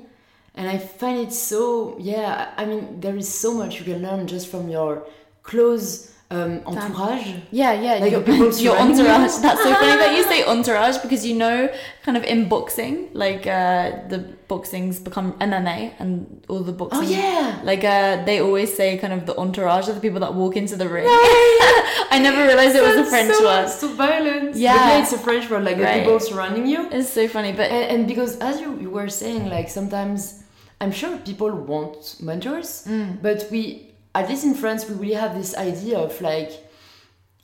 And 0.53 0.69
I 0.69 0.77
find 0.77 1.19
it 1.19 1.33
so 1.33 1.97
yeah, 1.99 2.53
I 2.57 2.65
mean 2.65 2.99
there 3.01 3.15
is 3.15 3.27
so 3.27 3.55
much 3.55 3.79
you 3.79 3.85
can 3.85 4.03
learn 4.03 4.27
just 4.27 4.49
from 4.49 4.69
your 4.69 5.07
close 5.41 6.12
um, 6.33 6.61
entourage. 6.65 7.27
Yeah, 7.51 7.73
yeah, 7.73 7.95
like 7.95 8.11
your, 8.11 8.23
your 8.67 8.77
entourage. 8.77 9.37
That's 9.37 9.61
so 9.61 9.73
funny 9.81 9.95
that 9.97 10.15
you 10.15 10.23
say 10.23 10.43
entourage 10.43 10.97
because 10.97 11.25
you 11.25 11.35
know, 11.35 11.69
kind 12.03 12.17
of 12.17 12.23
in 12.23 12.49
boxing, 12.49 13.09
like 13.13 13.45
uh, 13.45 14.07
the 14.07 14.19
boxing's 14.47 14.99
become 14.99 15.33
MMA 15.33 15.93
and 15.99 16.43
all 16.49 16.61
the 16.61 16.71
boxing. 16.71 16.99
Oh 16.99 17.03
yeah. 17.03 17.61
Like 17.63 17.83
uh, 17.83 18.25
they 18.25 18.39
always 18.41 18.75
say, 18.75 18.97
kind 18.97 19.13
of 19.13 19.25
the 19.25 19.37
entourage 19.37 19.87
of 19.87 19.95
the 19.95 20.01
people 20.01 20.19
that 20.21 20.33
walk 20.33 20.55
into 20.55 20.75
the 20.75 20.89
ring. 20.89 21.05
I 21.09 22.19
never 22.21 22.43
realized 22.45 22.75
it 22.75 22.83
was 22.83 23.07
a 23.07 23.09
French 23.09 23.33
so, 23.35 23.45
word. 23.45 23.69
So 23.69 23.87
violent. 23.93 24.55
Yeah. 24.55 24.73
But 24.73 24.87
yeah, 24.87 25.01
it's 25.01 25.13
a 25.13 25.19
French 25.19 25.49
word, 25.49 25.63
like 25.63 25.77
right. 25.77 25.93
the 25.93 25.99
people 25.99 26.19
surrounding 26.19 26.65
you. 26.65 26.89
It's 26.91 27.09
so 27.09 27.27
funny, 27.27 27.51
but 27.51 27.69
and, 27.71 27.85
and 27.93 28.07
because 28.07 28.37
as 28.37 28.59
you, 28.59 28.79
you 28.79 28.89
were 28.89 29.09
saying, 29.09 29.49
like 29.49 29.69
sometimes. 29.69 30.39
I'm 30.81 30.91
sure 30.91 31.17
people 31.19 31.49
want 31.49 32.17
mentors, 32.19 32.85
mm. 32.85 33.21
but 33.21 33.47
we 33.49 33.92
at 34.15 34.29
least 34.29 34.43
in 34.43 34.53
France, 34.53 34.87
we 34.89 34.95
really 34.95 35.15
have 35.15 35.35
this 35.35 35.55
idea 35.55 35.97
of 35.97 36.19
like 36.21 36.51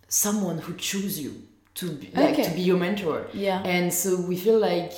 someone 0.07 0.59
who 0.59 0.75
choose 0.75 1.19
you 1.19 1.43
to 1.75 1.91
be, 1.91 2.11
like 2.13 2.33
okay. 2.33 2.43
to 2.43 2.51
be 2.51 2.61
your 2.61 2.77
mentor. 2.77 3.27
Yeah. 3.33 3.61
And 3.63 3.93
so 3.93 4.19
we 4.19 4.35
feel 4.35 4.59
like 4.59 4.91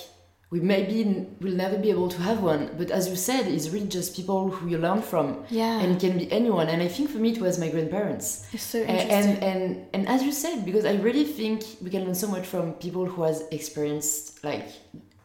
we 0.49 0.59
maybe 0.59 1.27
will 1.39 1.53
never 1.53 1.77
be 1.77 1.89
able 1.89 2.09
to 2.09 2.21
have 2.21 2.41
one. 2.41 2.71
But 2.77 2.91
as 2.91 3.07
you 3.07 3.15
said, 3.15 3.47
it's 3.47 3.69
really 3.69 3.87
just 3.87 4.15
people 4.15 4.49
who 4.49 4.67
you 4.67 4.77
learn 4.77 5.01
from. 5.01 5.45
Yeah. 5.49 5.79
And 5.79 5.95
it 5.95 5.99
can 6.01 6.17
be 6.17 6.29
anyone. 6.31 6.67
And 6.67 6.81
I 6.81 6.89
think 6.89 7.09
for 7.09 7.19
me 7.19 7.31
it 7.31 7.41
was 7.41 7.57
my 7.57 7.69
grandparents. 7.69 8.47
It's 8.51 8.63
so 8.63 8.79
interesting. 8.79 9.11
And 9.11 9.43
and 9.43 9.85
and 9.93 10.07
as 10.09 10.23
you 10.23 10.33
said, 10.33 10.65
because 10.65 10.83
I 10.83 10.95
really 10.95 11.23
think 11.23 11.63
we 11.81 11.89
can 11.89 12.03
learn 12.03 12.15
so 12.15 12.27
much 12.27 12.45
from 12.45 12.73
people 12.73 13.05
who 13.05 13.23
has 13.23 13.43
experienced 13.51 14.43
like 14.43 14.67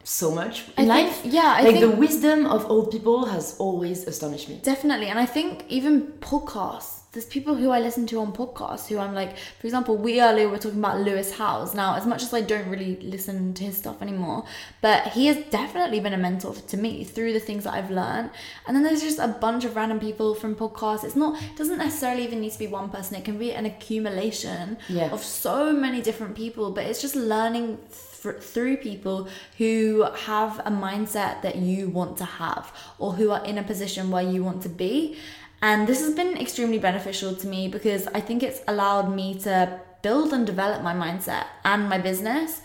so 0.07 0.31
much 0.31 0.63
in 0.77 0.89
I 0.89 1.01
life. 1.03 1.15
Think, 1.17 1.33
yeah, 1.33 1.55
I 1.57 1.61
like 1.63 1.75
think 1.75 1.79
the 1.81 1.97
wisdom 1.97 2.45
of 2.45 2.69
old 2.71 2.91
people 2.91 3.25
has 3.25 3.55
always 3.59 4.07
astonished 4.07 4.47
me. 4.47 4.59
Definitely, 4.63 5.07
and 5.07 5.19
I 5.19 5.25
think 5.25 5.65
even 5.67 6.13
podcasts. 6.19 7.01
There's 7.17 7.25
people 7.25 7.55
who 7.55 7.71
I 7.71 7.79
listen 7.79 8.05
to 8.07 8.19
on 8.19 8.31
podcasts 8.31 8.89
who 8.89 8.99
I'm 8.99 9.15
like, 9.15 9.35
for 9.39 9.65
example, 9.65 9.97
we 9.97 10.21
earlier 10.21 10.47
were 10.47 10.59
talking 10.59 10.77
about 10.77 10.99
Lewis 10.99 11.31
Howes. 11.31 11.73
Now, 11.73 11.95
as 11.95 12.05
much 12.05 12.21
as 12.21 12.31
I 12.31 12.41
don't 12.41 12.69
really 12.69 12.97
listen 12.97 13.55
to 13.55 13.63
his 13.63 13.75
stuff 13.75 14.03
anymore, 14.03 14.45
but 14.81 15.07
he 15.07 15.25
has 15.25 15.37
definitely 15.49 15.99
been 15.99 16.13
a 16.13 16.17
mentor 16.17 16.53
to 16.53 16.77
me 16.77 17.03
through 17.03 17.33
the 17.33 17.39
things 17.39 17.63
that 17.63 17.73
I've 17.73 17.89
learned. 17.89 18.29
And 18.67 18.75
then 18.75 18.83
there's 18.83 19.01
just 19.01 19.17
a 19.17 19.27
bunch 19.27 19.65
of 19.65 19.75
random 19.75 19.99
people 19.99 20.35
from 20.35 20.55
podcasts. 20.55 21.03
It's 21.03 21.15
not, 21.15 21.41
it 21.41 21.57
doesn't 21.57 21.79
necessarily 21.79 22.23
even 22.23 22.39
need 22.39 22.51
to 22.51 22.59
be 22.59 22.67
one 22.67 22.91
person. 22.91 23.15
It 23.15 23.25
can 23.25 23.39
be 23.39 23.51
an 23.51 23.65
accumulation 23.65 24.77
yeah. 24.87 25.09
of 25.09 25.23
so 25.23 25.73
many 25.73 26.03
different 26.03 26.35
people. 26.35 26.69
But 26.69 26.85
it's 26.85 27.01
just 27.01 27.15
learning 27.15 27.79
through 27.89 28.77
people 28.77 29.27
who 29.57 30.05
have 30.25 30.59
a 30.59 30.69
mindset 30.69 31.41
that 31.41 31.55
you 31.55 31.89
want 31.89 32.17
to 32.17 32.25
have 32.25 32.71
or 32.99 33.13
who 33.13 33.31
are 33.31 33.43
in 33.43 33.57
a 33.57 33.63
position 33.63 34.11
where 34.11 34.21
you 34.21 34.43
want 34.43 34.61
to 34.61 34.69
be. 34.69 35.17
And 35.61 35.87
this 35.87 36.01
has 36.01 36.13
been 36.13 36.37
extremely 36.37 36.77
beneficial 36.79 37.35
to 37.35 37.47
me 37.47 37.67
because 37.67 38.07
I 38.07 38.21
think 38.21 38.43
it's 38.43 38.61
allowed 38.67 39.13
me 39.13 39.39
to 39.39 39.79
build 40.01 40.31
and 40.33 40.45
develop 40.45 40.83
my 40.83 40.93
mindset 40.93 41.45
and 41.65 41.89
my 41.89 41.97
business 41.97 42.61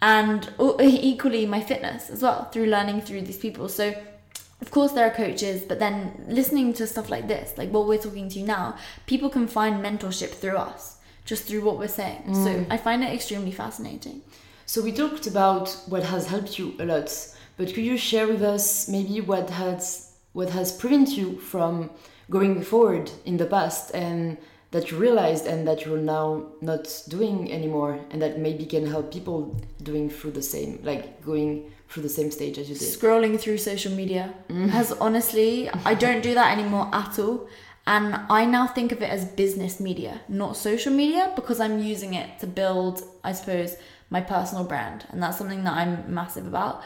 and 0.00 0.50
equally 0.80 1.46
my 1.46 1.60
fitness 1.60 2.10
as 2.10 2.22
well 2.22 2.46
through 2.46 2.66
learning 2.66 3.02
through 3.02 3.22
these 3.22 3.38
people. 3.38 3.68
So 3.68 3.94
of 4.60 4.70
course 4.70 4.92
there 4.92 5.06
are 5.06 5.14
coaches 5.14 5.62
but 5.62 5.78
then 5.80 6.24
listening 6.28 6.72
to 6.72 6.86
stuff 6.86 7.10
like 7.10 7.26
this 7.26 7.58
like 7.58 7.70
what 7.70 7.88
we're 7.88 7.98
talking 7.98 8.28
to 8.28 8.40
now 8.44 8.76
people 9.06 9.28
can 9.28 9.48
find 9.48 9.84
mentorship 9.84 10.30
through 10.30 10.56
us 10.56 10.98
just 11.24 11.42
through 11.48 11.64
what 11.64 11.76
we're 11.80 11.88
saying 11.88 12.22
mm. 12.28 12.44
so 12.44 12.64
i 12.70 12.76
find 12.76 13.02
it 13.02 13.12
extremely 13.12 13.50
fascinating 13.50 14.22
so 14.72 14.80
we 14.80 14.92
talked 14.92 15.26
about 15.26 15.68
what 15.86 16.04
has 16.04 16.28
helped 16.28 16.58
you 16.58 16.74
a 16.78 16.84
lot, 16.86 17.14
but 17.58 17.74
could 17.74 17.84
you 17.84 17.98
share 17.98 18.26
with 18.26 18.42
us 18.42 18.88
maybe 18.88 19.20
what 19.20 19.50
has 19.50 20.12
what 20.32 20.48
has 20.48 20.72
prevented 20.72 21.14
you 21.14 21.38
from 21.38 21.90
going 22.32 22.62
forward 22.62 23.10
in 23.26 23.36
the 23.36 23.46
past 23.46 23.94
and 23.94 24.38
that 24.70 24.90
you 24.90 24.96
realized 24.96 25.46
and 25.46 25.68
that 25.68 25.84
you're 25.84 26.06
now 26.16 26.46
not 26.62 26.84
doing 27.08 27.52
anymore 27.52 28.00
and 28.10 28.22
that 28.22 28.38
maybe 28.38 28.64
can 28.64 28.86
help 28.86 29.12
people 29.12 29.38
doing 29.82 30.08
through 30.08 30.30
the 30.30 30.46
same 30.54 30.80
like 30.82 31.22
going 31.22 31.70
through 31.88 32.02
the 32.02 32.14
same 32.18 32.30
stage 32.30 32.56
as 32.56 32.70
you 32.70 32.74
did 32.74 32.88
scrolling 32.88 33.38
through 33.38 33.58
social 33.58 33.92
media 33.92 34.32
mm. 34.48 34.68
has 34.70 34.92
honestly 34.92 35.68
i 35.84 35.94
don't 35.94 36.22
do 36.22 36.32
that 36.32 36.56
anymore 36.56 36.88
at 36.94 37.18
all 37.18 37.46
and 37.86 38.18
i 38.30 38.46
now 38.46 38.66
think 38.66 38.92
of 38.92 39.02
it 39.02 39.10
as 39.10 39.26
business 39.42 39.78
media 39.78 40.22
not 40.26 40.56
social 40.56 40.92
media 41.02 41.30
because 41.36 41.60
i'm 41.60 41.78
using 41.82 42.14
it 42.14 42.28
to 42.40 42.46
build 42.46 43.02
i 43.22 43.30
suppose 43.30 43.76
my 44.12 44.20
personal 44.20 44.62
brand. 44.62 45.06
And 45.08 45.22
that's 45.22 45.38
something 45.38 45.64
that 45.64 45.72
I'm 45.72 46.12
massive 46.12 46.46
about. 46.46 46.82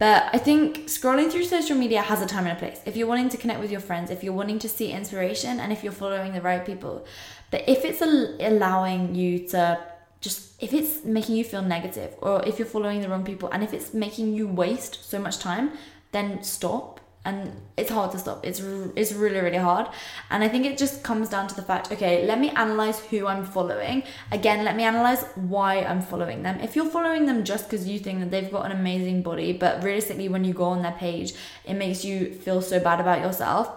But 0.00 0.30
I 0.32 0.38
think 0.38 0.86
scrolling 0.86 1.30
through 1.30 1.44
social 1.44 1.76
media 1.76 2.00
has 2.00 2.22
a 2.22 2.26
time 2.26 2.46
and 2.46 2.56
a 2.56 2.58
place. 2.58 2.80
If 2.86 2.96
you're 2.96 3.06
wanting 3.06 3.28
to 3.28 3.36
connect 3.36 3.60
with 3.60 3.70
your 3.70 3.82
friends, 3.82 4.10
if 4.10 4.24
you're 4.24 4.32
wanting 4.32 4.58
to 4.60 4.68
see 4.68 4.90
inspiration, 4.90 5.60
and 5.60 5.72
if 5.74 5.84
you're 5.84 5.92
following 5.92 6.32
the 6.32 6.40
right 6.40 6.64
people. 6.64 7.04
But 7.50 7.68
if 7.68 7.84
it's 7.84 8.00
allowing 8.00 9.14
you 9.14 9.46
to 9.48 9.78
just, 10.22 10.60
if 10.62 10.72
it's 10.72 11.04
making 11.04 11.36
you 11.36 11.44
feel 11.44 11.60
negative, 11.60 12.14
or 12.22 12.42
if 12.46 12.58
you're 12.58 12.66
following 12.66 13.02
the 13.02 13.10
wrong 13.10 13.24
people, 13.24 13.50
and 13.52 13.62
if 13.62 13.74
it's 13.74 13.92
making 13.92 14.32
you 14.32 14.48
waste 14.48 15.04
so 15.04 15.18
much 15.18 15.38
time, 15.38 15.72
then 16.12 16.42
stop 16.42 16.99
and 17.24 17.52
it's 17.76 17.90
hard 17.90 18.10
to 18.12 18.18
stop. 18.18 18.46
It's 18.46 18.60
it's 18.96 19.12
really 19.12 19.40
really 19.40 19.58
hard. 19.58 19.88
And 20.30 20.42
i 20.42 20.48
think 20.48 20.64
it 20.66 20.78
just 20.78 21.02
comes 21.02 21.28
down 21.28 21.48
to 21.48 21.54
the 21.54 21.62
fact 21.62 21.92
okay 21.92 22.26
let 22.26 22.38
me 22.38 22.50
analyze 22.50 23.00
who 23.00 23.26
i'm 23.26 23.44
following. 23.44 24.02
Again 24.32 24.64
let 24.64 24.76
me 24.76 24.84
analyze 24.84 25.24
why 25.34 25.82
i'm 25.82 26.02
following 26.02 26.42
them. 26.42 26.60
If 26.60 26.76
you're 26.76 26.90
following 26.90 27.26
them 27.26 27.44
just 27.44 27.68
because 27.68 27.86
you 27.86 27.98
think 27.98 28.20
that 28.20 28.30
they've 28.30 28.50
got 28.50 28.66
an 28.66 28.72
amazing 28.72 29.22
body 29.22 29.52
but 29.52 29.82
realistically 29.82 30.28
when 30.28 30.44
you 30.44 30.54
go 30.54 30.64
on 30.64 30.82
their 30.82 30.92
page 30.92 31.34
it 31.64 31.74
makes 31.74 32.04
you 32.04 32.32
feel 32.32 32.62
so 32.62 32.80
bad 32.80 33.00
about 33.00 33.20
yourself 33.20 33.70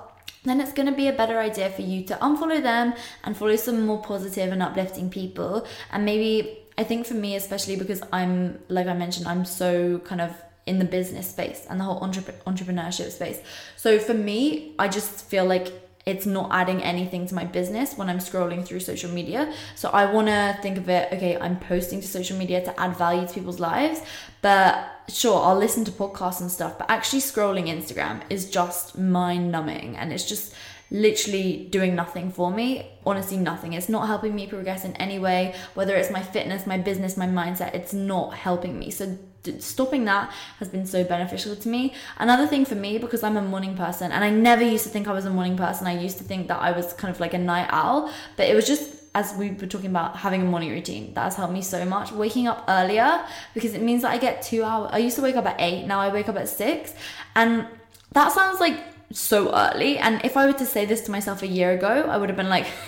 then 0.44 0.60
it's 0.60 0.74
going 0.74 0.88
to 0.88 0.96
be 0.96 1.08
a 1.08 1.14
better 1.14 1.40
idea 1.40 1.70
for 1.70 1.82
you 1.82 2.04
to 2.04 2.16
unfollow 2.16 2.62
them 2.62 2.94
and 3.24 3.36
follow 3.36 3.56
some 3.56 3.86
more 3.86 4.02
positive 4.02 4.52
and 4.52 4.62
uplifting 4.62 5.10
people. 5.10 5.66
And 5.92 6.04
maybe, 6.04 6.58
I 6.78 6.84
think 6.84 7.06
for 7.06 7.14
me, 7.14 7.36
especially 7.36 7.78
because 7.78 8.02
I'm, 8.12 8.60
like 8.68 8.88
I 8.88 8.94
mentioned, 8.94 9.28
I'm 9.28 9.46
so 9.46 10.00
kind 10.00 10.20
of 10.20 10.32
in 10.66 10.80
the 10.80 10.86
business 10.86 11.30
space 11.30 11.66
and 11.70 11.80
the 11.80 11.84
whole 11.84 12.00
entrep- 12.02 12.42
entrepreneurship 12.46 13.12
space. 13.12 13.40
So 13.76 14.00
for 14.00 14.14
me, 14.14 14.76
I 14.80 14.88
just 14.88 15.26
feel 15.26 15.46
like 15.46 15.72
it's 16.06 16.26
not 16.26 16.50
adding 16.52 16.84
anything 16.84 17.26
to 17.28 17.36
my 17.36 17.46
business 17.46 17.98
when 17.98 18.10
I'm 18.10 18.20
scrolling 18.20 18.66
through 18.66 18.82
social 18.82 19.10
media. 19.10 19.54
So 19.76 19.90
I 19.90 20.12
want 20.12 20.28
to 20.28 20.58
think 20.62 20.78
of 20.78 20.90
it, 20.90 21.14
okay, 21.14 21.38
I'm 21.38 21.58
posting 21.60 22.02
to 22.02 22.08
social 22.08 22.38
media 22.38 22.64
to 22.66 22.78
add 22.80 22.98
value 22.98 23.26
to 23.26 23.34
people's 23.34 23.60
lives, 23.60 24.02
but 24.42 24.86
sure, 25.08 25.42
I'll 25.42 25.58
listen 25.58 25.86
to 25.86 25.92
podcasts 25.92 26.42
and 26.42 26.52
stuff, 26.52 26.78
but 26.78 26.90
actually 26.90 27.22
scrolling 27.22 27.68
Instagram 27.68 28.22
is 28.30 28.50
just 28.50 28.98
mind 28.98 29.52
numbing 29.52 29.96
and 29.96 30.12
it's 30.12 30.28
just 30.28 30.54
literally 30.92 31.68
doing 31.72 31.96
nothing 31.96 32.32
for 32.32 32.52
me. 32.52 32.92
Honestly, 33.06 33.38
nothing. 33.38 33.74
It's 33.74 33.90
not 33.90 34.08
helping 34.08 34.36
me 34.36 34.46
progress 34.48 34.84
in 34.84 34.96
any 34.98 35.20
way, 35.20 35.56
whether 35.74 35.96
it's 35.96 36.12
my 36.12 36.22
fitness, 36.22 36.68
my 36.68 36.78
business, 36.78 37.16
my 37.16 37.28
mindset, 37.28 37.74
it's 37.74 37.94
not 37.94 38.34
helping 38.34 38.78
me. 38.78 38.92
So 38.92 39.18
stopping 39.60 40.06
that 40.06 40.32
has 40.60 40.70
been 40.70 40.86
so 40.86 41.04
beneficial 41.04 41.56
to 41.56 41.70
me. 41.70 41.94
Another 42.18 42.48
thing 42.48 42.66
for 42.66 42.76
me, 42.76 42.98
because 42.98 43.24
I'm 43.24 43.38
a 43.38 43.42
morning 43.42 43.76
person, 43.76 44.12
and 44.12 44.24
I 44.24 44.30
never 44.30 44.64
used 44.64 44.84
to 44.86 44.90
think 44.90 45.08
I 45.08 45.14
was 45.14 45.26
a 45.26 45.30
morning 45.30 45.58
person, 45.58 45.88
I 45.88 46.00
used 46.00 46.18
to 46.20 46.24
think 46.24 46.48
that 46.48 46.62
I 46.62 46.72
was 46.72 46.94
kind 46.94 47.14
of 47.14 47.20
like 47.20 47.34
a 47.34 47.38
night 47.38 47.68
owl, 47.70 48.12
but 48.38 48.48
it 48.48 48.56
was 48.56 48.68
just 48.68 48.96
as 49.16 49.34
we 49.36 49.52
were 49.52 49.68
talking 49.68 49.90
about 49.90 50.16
having 50.18 50.42
a 50.42 50.46
morning 50.46 50.72
routine 50.72 51.14
that 51.14 51.24
has 51.24 51.36
helped 51.36 51.54
me 51.54 51.62
so 51.62 51.86
much 51.86 52.12
waking 52.12 52.48
up 52.48 52.66
earlier 52.68 53.24
because 53.54 53.74
it 53.74 53.82
means 53.82 54.02
that 54.02 54.12
i 54.12 54.18
get 54.18 54.42
two 54.42 54.64
hours 54.64 54.90
i 54.92 54.98
used 54.98 55.16
to 55.16 55.22
wake 55.22 55.36
up 55.36 55.46
at 55.46 55.56
eight 55.60 55.86
now 55.86 56.00
i 56.00 56.12
wake 56.12 56.28
up 56.28 56.36
at 56.36 56.50
six 56.50 56.94
and 57.36 57.68
that 58.14 58.32
sounds 58.32 58.60
like 58.60 58.80
so 59.12 59.54
early 59.54 60.00
and 60.00 60.24
if 60.26 60.36
i 60.36 60.46
were 60.48 60.54
to 60.54 60.66
say 60.66 60.86
this 60.86 61.02
to 61.02 61.12
myself 61.12 61.44
a 61.44 61.48
year 61.48 61.72
ago 61.74 62.08
i 62.10 62.18
would 62.18 62.30
have 62.30 62.36
been 62.36 62.50
like 62.50 62.66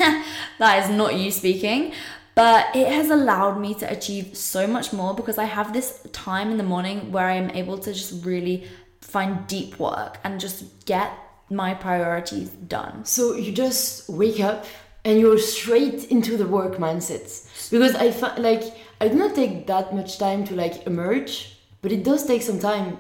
that 0.58 0.84
is 0.84 0.89
not 0.89 1.14
you 1.14 1.30
speaking 1.30 1.93
but 2.36 2.75
it 2.75 2.88
has 2.88 3.09
allowed 3.09 3.59
me 3.59 3.73
to 3.75 3.91
achieve 3.91 4.38
so 4.38 4.67
much 4.67 4.93
more 4.93 5.13
because 5.13 5.38
I 5.38 5.45
have 5.45 5.73
this 5.73 6.05
time 6.11 6.51
in 6.51 6.57
the 6.57 6.63
morning 6.63 7.11
where 7.11 7.25
I 7.25 7.36
am 7.36 7.49
able 7.51 7.77
to 7.79 7.93
just 7.93 8.25
really 8.25 8.67
find 9.01 9.47
deep 9.47 9.79
work 9.79 10.19
and 10.23 10.39
just 10.39 10.86
get 10.86 11.11
my 11.49 11.73
priorities 11.73 12.49
done. 12.49 13.05
So 13.05 13.36
you 13.36 13.51
just 13.51 14.09
wake 14.09 14.39
up 14.39 14.65
and 15.05 15.19
you're 15.19 15.38
straight 15.38 16.05
into 16.05 16.36
the 16.36 16.47
work 16.47 16.77
mindset. 16.77 17.25
Because 17.71 17.95
I 17.95 18.11
find 18.11 18.43
like 18.43 18.63
I 18.99 19.07
do 19.07 19.15
not 19.15 19.36
take 19.36 19.67
that 19.67 19.93
much 19.93 20.17
time 20.17 20.43
to 20.45 20.55
like 20.55 20.88
emerge, 20.88 21.57
but 21.81 21.91
it 21.91 22.03
does 22.03 22.25
take 22.25 22.41
some 22.41 22.59
time, 22.59 22.97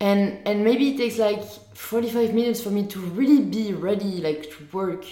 and 0.00 0.38
and 0.46 0.64
maybe 0.64 0.90
it 0.90 0.96
takes 0.98 1.18
like 1.18 1.42
forty 1.74 2.10
five 2.10 2.34
minutes 2.34 2.60
for 2.60 2.70
me 2.70 2.86
to 2.88 2.98
really 2.98 3.42
be 3.42 3.72
ready 3.72 4.20
like 4.20 4.50
to 4.50 4.68
work, 4.72 5.04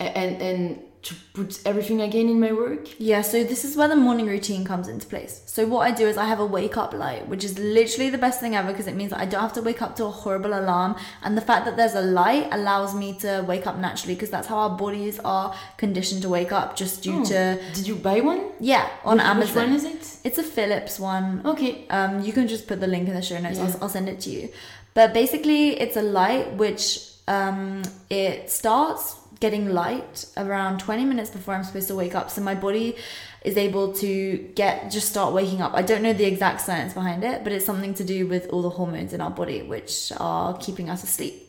and 0.00 0.42
and 0.42 0.82
to 1.06 1.14
put 1.34 1.60
everything 1.64 2.00
again 2.00 2.28
in 2.28 2.40
my 2.40 2.52
work? 2.52 2.88
Yeah, 2.98 3.22
so 3.22 3.44
this 3.44 3.64
is 3.64 3.76
where 3.76 3.86
the 3.86 3.96
morning 3.96 4.26
routine 4.26 4.64
comes 4.64 4.88
into 4.88 5.06
place. 5.06 5.42
So 5.46 5.64
what 5.66 5.80
I 5.80 5.92
do 5.92 6.06
is 6.08 6.16
I 6.16 6.24
have 6.24 6.40
a 6.40 6.46
wake 6.46 6.76
up 6.76 6.92
light, 6.92 7.28
which 7.28 7.44
is 7.44 7.58
literally 7.58 8.10
the 8.10 8.18
best 8.18 8.40
thing 8.40 8.56
ever 8.56 8.72
because 8.72 8.88
it 8.88 8.96
means 8.96 9.12
I 9.12 9.24
don't 9.24 9.40
have 9.40 9.52
to 9.52 9.62
wake 9.62 9.82
up 9.82 9.94
to 9.96 10.04
a 10.04 10.10
horrible 10.10 10.58
alarm. 10.58 10.96
And 11.22 11.36
the 11.36 11.40
fact 11.40 11.64
that 11.66 11.76
there's 11.76 11.94
a 11.94 12.02
light 12.02 12.48
allows 12.50 12.94
me 12.94 13.16
to 13.20 13.44
wake 13.46 13.66
up 13.68 13.78
naturally 13.78 14.14
because 14.14 14.30
that's 14.30 14.48
how 14.48 14.58
our 14.58 14.76
bodies 14.76 15.20
are 15.20 15.54
conditioned 15.76 16.22
to 16.22 16.28
wake 16.28 16.50
up 16.50 16.76
just 16.76 17.04
due 17.04 17.20
oh, 17.20 17.24
to. 17.24 17.60
Did 17.74 17.86
you 17.86 17.94
buy 17.94 18.20
one? 18.20 18.50
Yeah, 18.58 18.88
on 19.04 19.18
which, 19.18 19.26
Amazon. 19.26 19.72
Which 19.72 19.82
one 19.82 19.94
is 19.94 20.12
it? 20.12 20.18
It's 20.24 20.38
a 20.38 20.42
Philips 20.42 20.98
one. 20.98 21.42
Okay. 21.44 21.86
Um, 21.88 22.20
you 22.22 22.32
can 22.32 22.48
just 22.48 22.66
put 22.66 22.80
the 22.80 22.88
link 22.88 23.08
in 23.08 23.14
the 23.14 23.22
show 23.22 23.38
notes. 23.38 23.58
Yeah. 23.58 23.66
I'll, 23.66 23.84
I'll 23.84 23.88
send 23.88 24.08
it 24.08 24.18
to 24.20 24.30
you. 24.30 24.48
But 24.94 25.14
basically, 25.14 25.78
it's 25.78 25.96
a 25.96 26.02
light 26.02 26.54
which 26.54 27.12
um, 27.28 27.82
it 28.08 28.50
starts 28.50 29.16
getting 29.40 29.68
light 29.68 30.26
around 30.36 30.80
20 30.80 31.04
minutes 31.04 31.30
before 31.30 31.54
I'm 31.54 31.64
supposed 31.64 31.88
to 31.88 31.94
wake 31.94 32.14
up. 32.14 32.30
So 32.30 32.40
my 32.40 32.54
body 32.54 32.96
is 33.44 33.56
able 33.56 33.92
to 33.94 34.38
get 34.54 34.90
just 34.90 35.08
start 35.08 35.32
waking 35.34 35.60
up. 35.60 35.74
I 35.74 35.82
don't 35.82 36.02
know 36.02 36.12
the 36.12 36.24
exact 36.24 36.62
science 36.62 36.94
behind 36.94 37.22
it, 37.24 37.44
but 37.44 37.52
it's 37.52 37.64
something 37.64 37.94
to 37.94 38.04
do 38.04 38.26
with 38.26 38.48
all 38.50 38.62
the 38.62 38.70
hormones 38.70 39.12
in 39.12 39.20
our 39.20 39.30
body 39.30 39.62
which 39.62 40.12
are 40.18 40.56
keeping 40.58 40.88
us 40.88 41.04
asleep. 41.04 41.42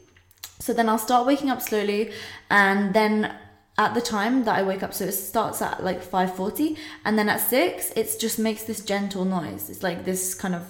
So 0.60 0.74
then 0.74 0.90
I'll 0.90 0.98
start 0.98 1.26
waking 1.26 1.50
up 1.50 1.62
slowly 1.62 2.12
and 2.50 2.94
then 2.94 3.34
at 3.78 3.94
the 3.94 4.02
time 4.02 4.44
that 4.46 4.56
I 4.56 4.64
wake 4.64 4.82
up 4.82 4.94
so 4.94 5.06
it 5.06 5.12
starts 5.12 5.62
at 5.62 5.84
like 5.84 6.02
5:40 6.04 6.78
and 7.06 7.18
then 7.18 7.30
at 7.30 7.40
6 7.40 7.92
it 7.96 8.18
just 8.20 8.40
makes 8.40 8.64
this 8.64 8.82
gentle 8.82 9.24
noise. 9.24 9.70
It's 9.70 9.84
like 9.84 10.04
this 10.04 10.34
kind 10.34 10.56
of 10.56 10.64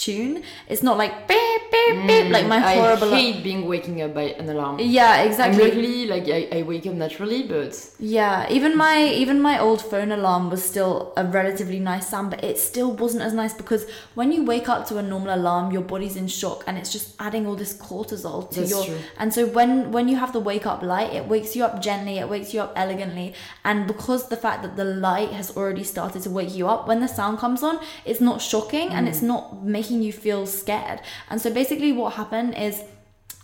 tune. 0.00 0.42
It's 0.68 0.82
not 0.82 0.96
like 0.96 1.28
beep 1.28 1.60
beep 1.70 1.94
mm, 1.94 2.06
beep 2.06 2.32
like 2.32 2.46
my 2.46 2.58
horrible. 2.58 3.12
I 3.12 3.20
hate 3.20 3.44
being 3.44 3.66
waking 3.68 4.00
up 4.02 4.14
by 4.14 4.22
an 4.40 4.48
alarm. 4.48 4.78
Yeah, 4.80 5.22
exactly. 5.22 5.62
I'm 5.62 5.68
luckily 5.68 6.06
like 6.06 6.26
I, 6.28 6.58
I 6.58 6.62
wake 6.62 6.86
up 6.86 6.94
naturally, 6.94 7.42
but 7.42 7.90
yeah, 7.98 8.50
even 8.50 8.76
my 8.76 9.04
even 9.04 9.40
my 9.40 9.58
old 9.58 9.82
phone 9.82 10.10
alarm 10.10 10.50
was 10.50 10.64
still 10.64 11.12
a 11.16 11.24
relatively 11.24 11.78
nice 11.78 12.08
sound, 12.08 12.30
but 12.30 12.42
it 12.42 12.58
still 12.58 12.92
wasn't 12.92 13.22
as 13.22 13.34
nice 13.34 13.52
because 13.52 13.86
when 14.14 14.32
you 14.32 14.44
wake 14.44 14.68
up 14.68 14.86
to 14.88 14.98
a 14.98 15.02
normal 15.02 15.34
alarm, 15.34 15.70
your 15.70 15.82
body's 15.82 16.16
in 16.16 16.26
shock 16.26 16.64
and 16.66 16.78
it's 16.78 16.92
just 16.92 17.14
adding 17.18 17.46
all 17.46 17.56
this 17.56 17.76
cortisol 17.76 18.48
to 18.50 18.60
That's 18.60 18.70
your. 18.70 18.84
True. 18.84 18.98
And 19.18 19.34
so 19.34 19.46
when 19.46 19.92
when 19.92 20.08
you 20.08 20.16
have 20.16 20.32
the 20.32 20.40
wake 20.40 20.66
up 20.66 20.82
light, 20.82 21.12
it 21.12 21.26
wakes 21.26 21.54
you 21.54 21.64
up 21.64 21.82
gently, 21.82 22.18
it 22.18 22.28
wakes 22.28 22.54
you 22.54 22.60
up 22.60 22.72
elegantly, 22.74 23.34
and 23.64 23.86
because 23.86 24.28
the 24.28 24.36
fact 24.36 24.62
that 24.62 24.76
the 24.76 24.84
light 24.84 25.30
has 25.30 25.54
already 25.56 25.84
started 25.84 26.22
to 26.22 26.30
wake 26.30 26.54
you 26.54 26.68
up, 26.68 26.88
when 26.88 27.00
the 27.00 27.08
sound 27.08 27.38
comes 27.38 27.62
on, 27.62 27.78
it's 28.04 28.20
not 28.20 28.40
shocking 28.40 28.88
mm. 28.88 28.94
and 28.94 29.08
it's 29.08 29.22
not 29.22 29.62
making 29.62 29.89
making 29.90 30.02
you 30.02 30.12
feel 30.12 30.46
scared. 30.46 31.00
And 31.28 31.40
so 31.40 31.52
basically, 31.52 31.92
what 31.92 32.14
happened 32.14 32.54
is 32.56 32.82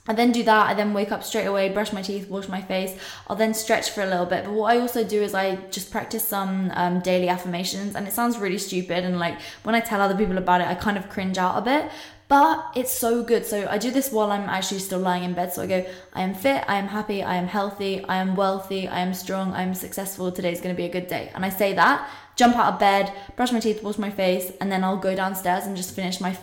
I 0.08 0.14
then 0.14 0.30
do 0.30 0.44
that. 0.44 0.70
I 0.70 0.74
then 0.74 0.94
wake 0.94 1.10
up 1.10 1.24
straight 1.24 1.46
away, 1.46 1.68
brush 1.68 1.92
my 1.92 2.02
teeth, 2.02 2.30
wash 2.30 2.48
my 2.48 2.62
face. 2.62 2.96
I'll 3.26 3.34
then 3.34 3.54
stretch 3.54 3.90
for 3.90 4.02
a 4.02 4.06
little 4.06 4.26
bit. 4.26 4.44
But 4.44 4.52
what 4.52 4.76
I 4.76 4.78
also 4.78 5.02
do 5.02 5.20
is 5.20 5.34
I 5.34 5.56
just 5.72 5.90
practice 5.90 6.24
some 6.24 6.70
um, 6.74 7.00
daily 7.00 7.28
affirmations. 7.28 7.96
And 7.96 8.06
it 8.06 8.12
sounds 8.12 8.38
really 8.38 8.58
stupid. 8.58 9.02
And 9.04 9.18
like 9.18 9.40
when 9.64 9.74
I 9.74 9.80
tell 9.80 10.00
other 10.00 10.16
people 10.16 10.38
about 10.38 10.60
it, 10.60 10.68
I 10.68 10.76
kind 10.76 10.96
of 10.96 11.08
cringe 11.08 11.38
out 11.38 11.58
a 11.58 11.62
bit. 11.62 11.90
But 12.28 12.72
it's 12.76 12.92
so 12.92 13.24
good. 13.24 13.44
So 13.46 13.66
I 13.68 13.78
do 13.78 13.90
this 13.90 14.12
while 14.12 14.30
I'm 14.30 14.48
actually 14.48 14.80
still 14.80 15.00
lying 15.00 15.24
in 15.24 15.34
bed. 15.34 15.52
So 15.52 15.62
I 15.62 15.66
go, 15.66 15.86
I 16.16 16.22
am 16.22 16.32
fit, 16.32 16.64
I 16.66 16.76
am 16.76 16.88
happy, 16.88 17.22
I 17.22 17.36
am 17.36 17.46
healthy, 17.46 18.02
I 18.04 18.16
am 18.16 18.36
wealthy, 18.36 18.88
I 18.88 19.00
am 19.00 19.12
strong, 19.12 19.52
I 19.52 19.62
am 19.62 19.74
successful. 19.74 20.32
Today's 20.32 20.62
going 20.62 20.74
to 20.74 20.76
be 20.76 20.86
a 20.86 20.88
good 20.88 21.08
day. 21.08 21.30
And 21.34 21.44
I 21.44 21.50
say 21.50 21.74
that 21.74 22.08
jump 22.36 22.54
out 22.54 22.74
of 22.74 22.78
bed, 22.78 23.12
brush 23.34 23.50
my 23.50 23.60
teeth, 23.60 23.82
wash 23.82 23.98
my 23.98 24.10
face, 24.10 24.52
and 24.60 24.70
then 24.70 24.84
I'll 24.84 24.98
go 24.98 25.14
downstairs 25.16 25.64
and 25.64 25.76
just 25.76 25.94
finish 25.94 26.20
my, 26.20 26.36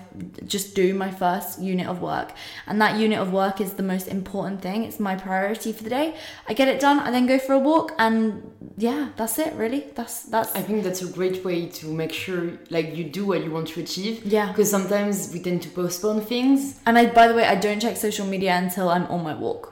just 0.46 0.76
do 0.76 0.94
my 0.94 1.12
first 1.12 1.62
unit 1.62 1.88
of 1.88 2.02
work. 2.02 2.34
And 2.66 2.82
that 2.82 3.00
unit 3.00 3.20
of 3.20 3.32
work 3.32 3.62
is 3.62 3.74
the 3.74 3.84
most 3.84 4.08
important 4.08 4.62
thing. 4.62 4.84
It's 4.84 5.00
my 5.00 5.16
priority 5.16 5.72
for 5.72 5.84
the 5.84 5.92
day. 5.92 6.16
I 6.48 6.54
get 6.54 6.68
it 6.68 6.80
done. 6.80 7.00
I 7.00 7.12
then 7.12 7.28
go 7.28 7.38
for 7.38 7.54
a 7.54 7.60
walk, 7.60 7.94
and 8.00 8.52
yeah, 8.76 9.10
that's 9.16 9.38
it. 9.38 9.54
Really, 9.54 9.86
that's 9.94 10.24
that's. 10.24 10.54
I 10.56 10.62
think 10.62 10.84
that's 10.84 11.04
a 11.04 11.08
great 11.08 11.46
way 11.46 11.68
to 11.68 11.94
make 11.94 12.12
sure 12.12 12.58
like 12.72 12.96
you 12.96 13.04
do 13.04 13.26
what 13.28 13.44
you 13.44 13.52
want 13.52 13.68
to 13.70 13.80
achieve. 13.80 14.26
Yeah. 14.26 14.48
Because 14.48 14.72
sometimes 14.72 15.32
we 15.32 15.40
tend 15.40 15.62
to 15.62 15.70
postpone 15.70 16.22
things. 16.22 16.80
And 16.88 16.98
I, 16.98 17.06
by 17.08 17.28
the 17.28 17.36
way, 17.36 17.46
I 17.46 17.56
don't 17.56 17.80
check 17.80 17.98
social 17.98 18.26
media 18.26 18.56
until 18.56 18.90
I'm 18.90 19.06
on 19.08 19.24
my 19.24 19.36
walk. 19.36 19.63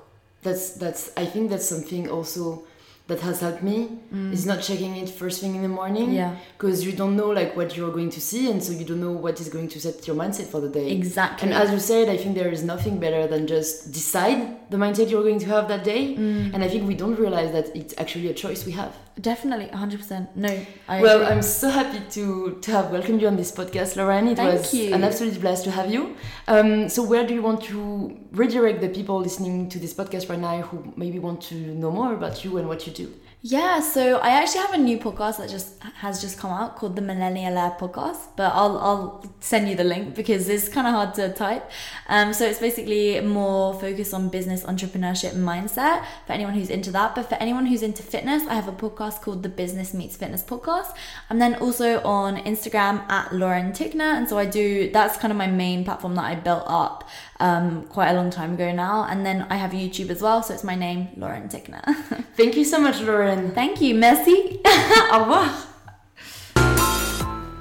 That's 0.43 0.71
that's. 0.71 1.11
I 1.15 1.25
think 1.25 1.49
that's 1.49 1.67
something 1.67 2.09
also 2.09 2.63
that 3.11 3.19
has 3.19 3.41
helped 3.41 3.61
me 3.61 3.77
mm. 4.13 4.31
is 4.31 4.45
not 4.45 4.59
checking 4.61 4.95
it 4.95 5.09
first 5.09 5.41
thing 5.41 5.53
in 5.57 5.61
the 5.67 5.73
morning 5.81 6.13
yeah 6.13 6.33
because 6.57 6.85
you 6.85 6.93
don't 7.01 7.15
know 7.21 7.29
like 7.39 7.51
what 7.59 7.75
you're 7.75 7.95
going 7.99 8.09
to 8.17 8.21
see 8.29 8.49
and 8.51 8.63
so 8.63 8.71
you 8.71 8.85
don't 8.89 9.01
know 9.07 9.11
what 9.25 9.35
is 9.43 9.49
going 9.55 9.67
to 9.67 9.79
set 9.85 10.07
your 10.07 10.15
mindset 10.23 10.47
for 10.53 10.61
the 10.65 10.69
day 10.79 10.87
exactly 10.99 11.43
and 11.43 11.53
as 11.61 11.67
you 11.71 11.79
said 11.91 12.07
i 12.15 12.17
think 12.21 12.31
there 12.41 12.53
is 12.57 12.63
nothing 12.73 12.95
better 13.05 13.23
than 13.27 13.41
just 13.55 13.91
decide 13.91 14.39
the 14.71 14.77
mindset 14.77 15.09
you're 15.11 15.27
going 15.29 15.39
to 15.45 15.49
have 15.55 15.67
that 15.67 15.83
day 15.83 16.15
mm. 16.15 16.53
and 16.53 16.63
i 16.65 16.69
think 16.71 16.87
we 16.87 16.95
don't 17.03 17.19
realize 17.25 17.51
that 17.51 17.67
it's 17.75 17.93
actually 17.97 18.29
a 18.29 18.33
choice 18.43 18.65
we 18.65 18.71
have 18.71 18.93
definitely 19.19 19.67
100% 19.67 20.27
no 20.35 20.65
I 20.87 21.01
well 21.01 21.21
agree. 21.21 21.27
i'm 21.31 21.41
so 21.41 21.69
happy 21.69 22.01
to 22.15 22.23
to 22.61 22.71
have 22.71 22.91
welcomed 22.91 23.21
you 23.21 23.27
on 23.27 23.35
this 23.35 23.51
podcast 23.51 23.97
lauren 23.97 24.29
it 24.29 24.37
Thank 24.37 24.53
was 24.53 24.73
you. 24.73 24.93
an 24.95 25.03
absolute 25.03 25.39
blast 25.41 25.65
to 25.65 25.71
have 25.71 25.91
you 25.95 26.15
um, 26.47 26.87
so 26.87 27.03
where 27.03 27.25
do 27.27 27.33
you 27.33 27.41
want 27.41 27.61
to 27.71 28.17
redirect 28.31 28.79
the 28.85 28.91
people 28.97 29.19
listening 29.19 29.67
to 29.73 29.77
this 29.79 29.93
podcast 29.93 30.29
right 30.29 30.39
now 30.39 30.61
who 30.61 30.93
maybe 30.95 31.19
want 31.19 31.41
to 31.51 31.55
know 31.81 31.91
more 31.91 32.13
about 32.13 32.45
you 32.45 32.57
and 32.57 32.67
what 32.71 32.87
you 32.87 32.93
do 32.93 33.00
yeah, 33.43 33.79
so 33.79 34.17
I 34.17 34.29
actually 34.29 34.61
have 34.61 34.73
a 34.75 34.77
new 34.77 34.99
podcast 34.99 35.37
that 35.37 35.49
just 35.49 35.81
has 35.81 36.21
just 36.21 36.37
come 36.37 36.51
out 36.51 36.75
called 36.75 36.95
the 36.95 37.01
Millennialaire 37.01 37.75
Podcast, 37.79 38.19
but 38.35 38.51
I'll 38.53 38.77
I'll 38.77 39.25
send 39.39 39.67
you 39.67 39.75
the 39.75 39.83
link 39.83 40.13
because 40.13 40.47
it's 40.47 40.69
kind 40.69 40.85
of 40.85 40.93
hard 40.93 41.15
to 41.15 41.33
type. 41.33 41.67
Um, 42.07 42.33
so 42.33 42.45
it's 42.45 42.59
basically 42.59 43.19
more 43.21 43.73
focused 43.73 44.13
on 44.13 44.29
business 44.29 44.63
entrepreneurship 44.63 45.33
mindset 45.33 46.05
for 46.27 46.33
anyone 46.33 46.53
who's 46.53 46.69
into 46.69 46.91
that. 46.91 47.15
But 47.15 47.29
for 47.29 47.35
anyone 47.35 47.65
who's 47.65 47.81
into 47.81 48.03
fitness, 48.03 48.43
I 48.47 48.53
have 48.53 48.67
a 48.67 48.73
podcast 48.73 49.21
called 49.21 49.41
the 49.41 49.49
Business 49.49 49.91
Meets 49.91 50.17
Fitness 50.17 50.43
Podcast. 50.43 50.93
and 51.31 51.41
then 51.41 51.55
also 51.55 51.99
on 52.03 52.37
Instagram 52.37 53.09
at 53.09 53.33
Lauren 53.33 53.71
Tickner, 53.71 54.17
and 54.17 54.29
so 54.29 54.37
I 54.37 54.45
do 54.45 54.91
that's 54.91 55.17
kind 55.17 55.31
of 55.31 55.37
my 55.37 55.47
main 55.47 55.83
platform 55.83 56.13
that 56.13 56.25
I 56.25 56.35
built 56.35 56.65
up 56.67 57.09
um, 57.41 57.83
quite 57.87 58.11
a 58.11 58.13
long 58.13 58.29
time 58.29 58.53
ago 58.53 58.71
now. 58.71 59.05
And 59.09 59.25
then 59.25 59.45
I 59.49 59.55
have 59.55 59.71
YouTube 59.71 60.09
as 60.09 60.21
well, 60.21 60.41
so 60.43 60.53
it's 60.53 60.63
my 60.63 60.75
name, 60.75 61.09
Lauren 61.17 61.49
Tickner. 61.49 61.83
Thank 62.37 62.55
you 62.55 62.63
so 62.63 62.79
much, 62.79 63.01
Lauren. 63.01 63.51
Thank 63.51 63.81
you, 63.81 63.95
merci. 63.95 64.61
Au 65.11 65.19
revoir. 65.21 65.49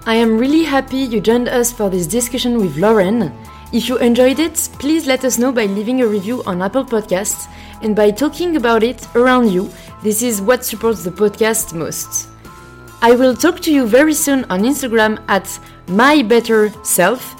I 0.07 0.15
am 0.15 0.39
really 0.39 0.65
happy 0.65 0.99
you 0.99 1.21
joined 1.21 1.49
us 1.49 1.73
for 1.73 1.91
this 1.91 2.07
discussion 2.07 2.59
with 2.59 2.77
Lauren. 2.77 3.33
If 3.73 3.89
you 3.89 3.99
enjoyed 3.99 4.39
it, 4.39 4.55
please 4.79 5.07
let 5.07 5.25
us 5.25 5.39
know 5.39 5.53
by 5.53 5.67
leaving 5.67 6.03
a 6.03 6.07
review 6.07 6.43
on 6.45 6.61
Apple 6.63 6.85
Podcasts 6.85 7.49
and 7.83 7.95
by 7.95 8.11
talking 8.11 8.57
about 8.57 8.83
it 8.83 9.07
around 9.15 9.51
you. 9.51 9.71
This 10.03 10.23
is 10.23 10.41
what 10.41 10.65
supports 10.65 11.05
the 11.05 11.11
podcast 11.11 11.73
most. 11.75 12.29
I 13.03 13.13
will 13.13 13.35
talk 13.35 13.61
to 13.61 13.73
you 13.73 13.87
very 13.87 14.13
soon 14.13 14.45
on 14.51 14.61
Instagram 14.63 15.23
at 15.29 15.47
my 15.89 16.23
better 16.23 16.73
self 16.83 17.40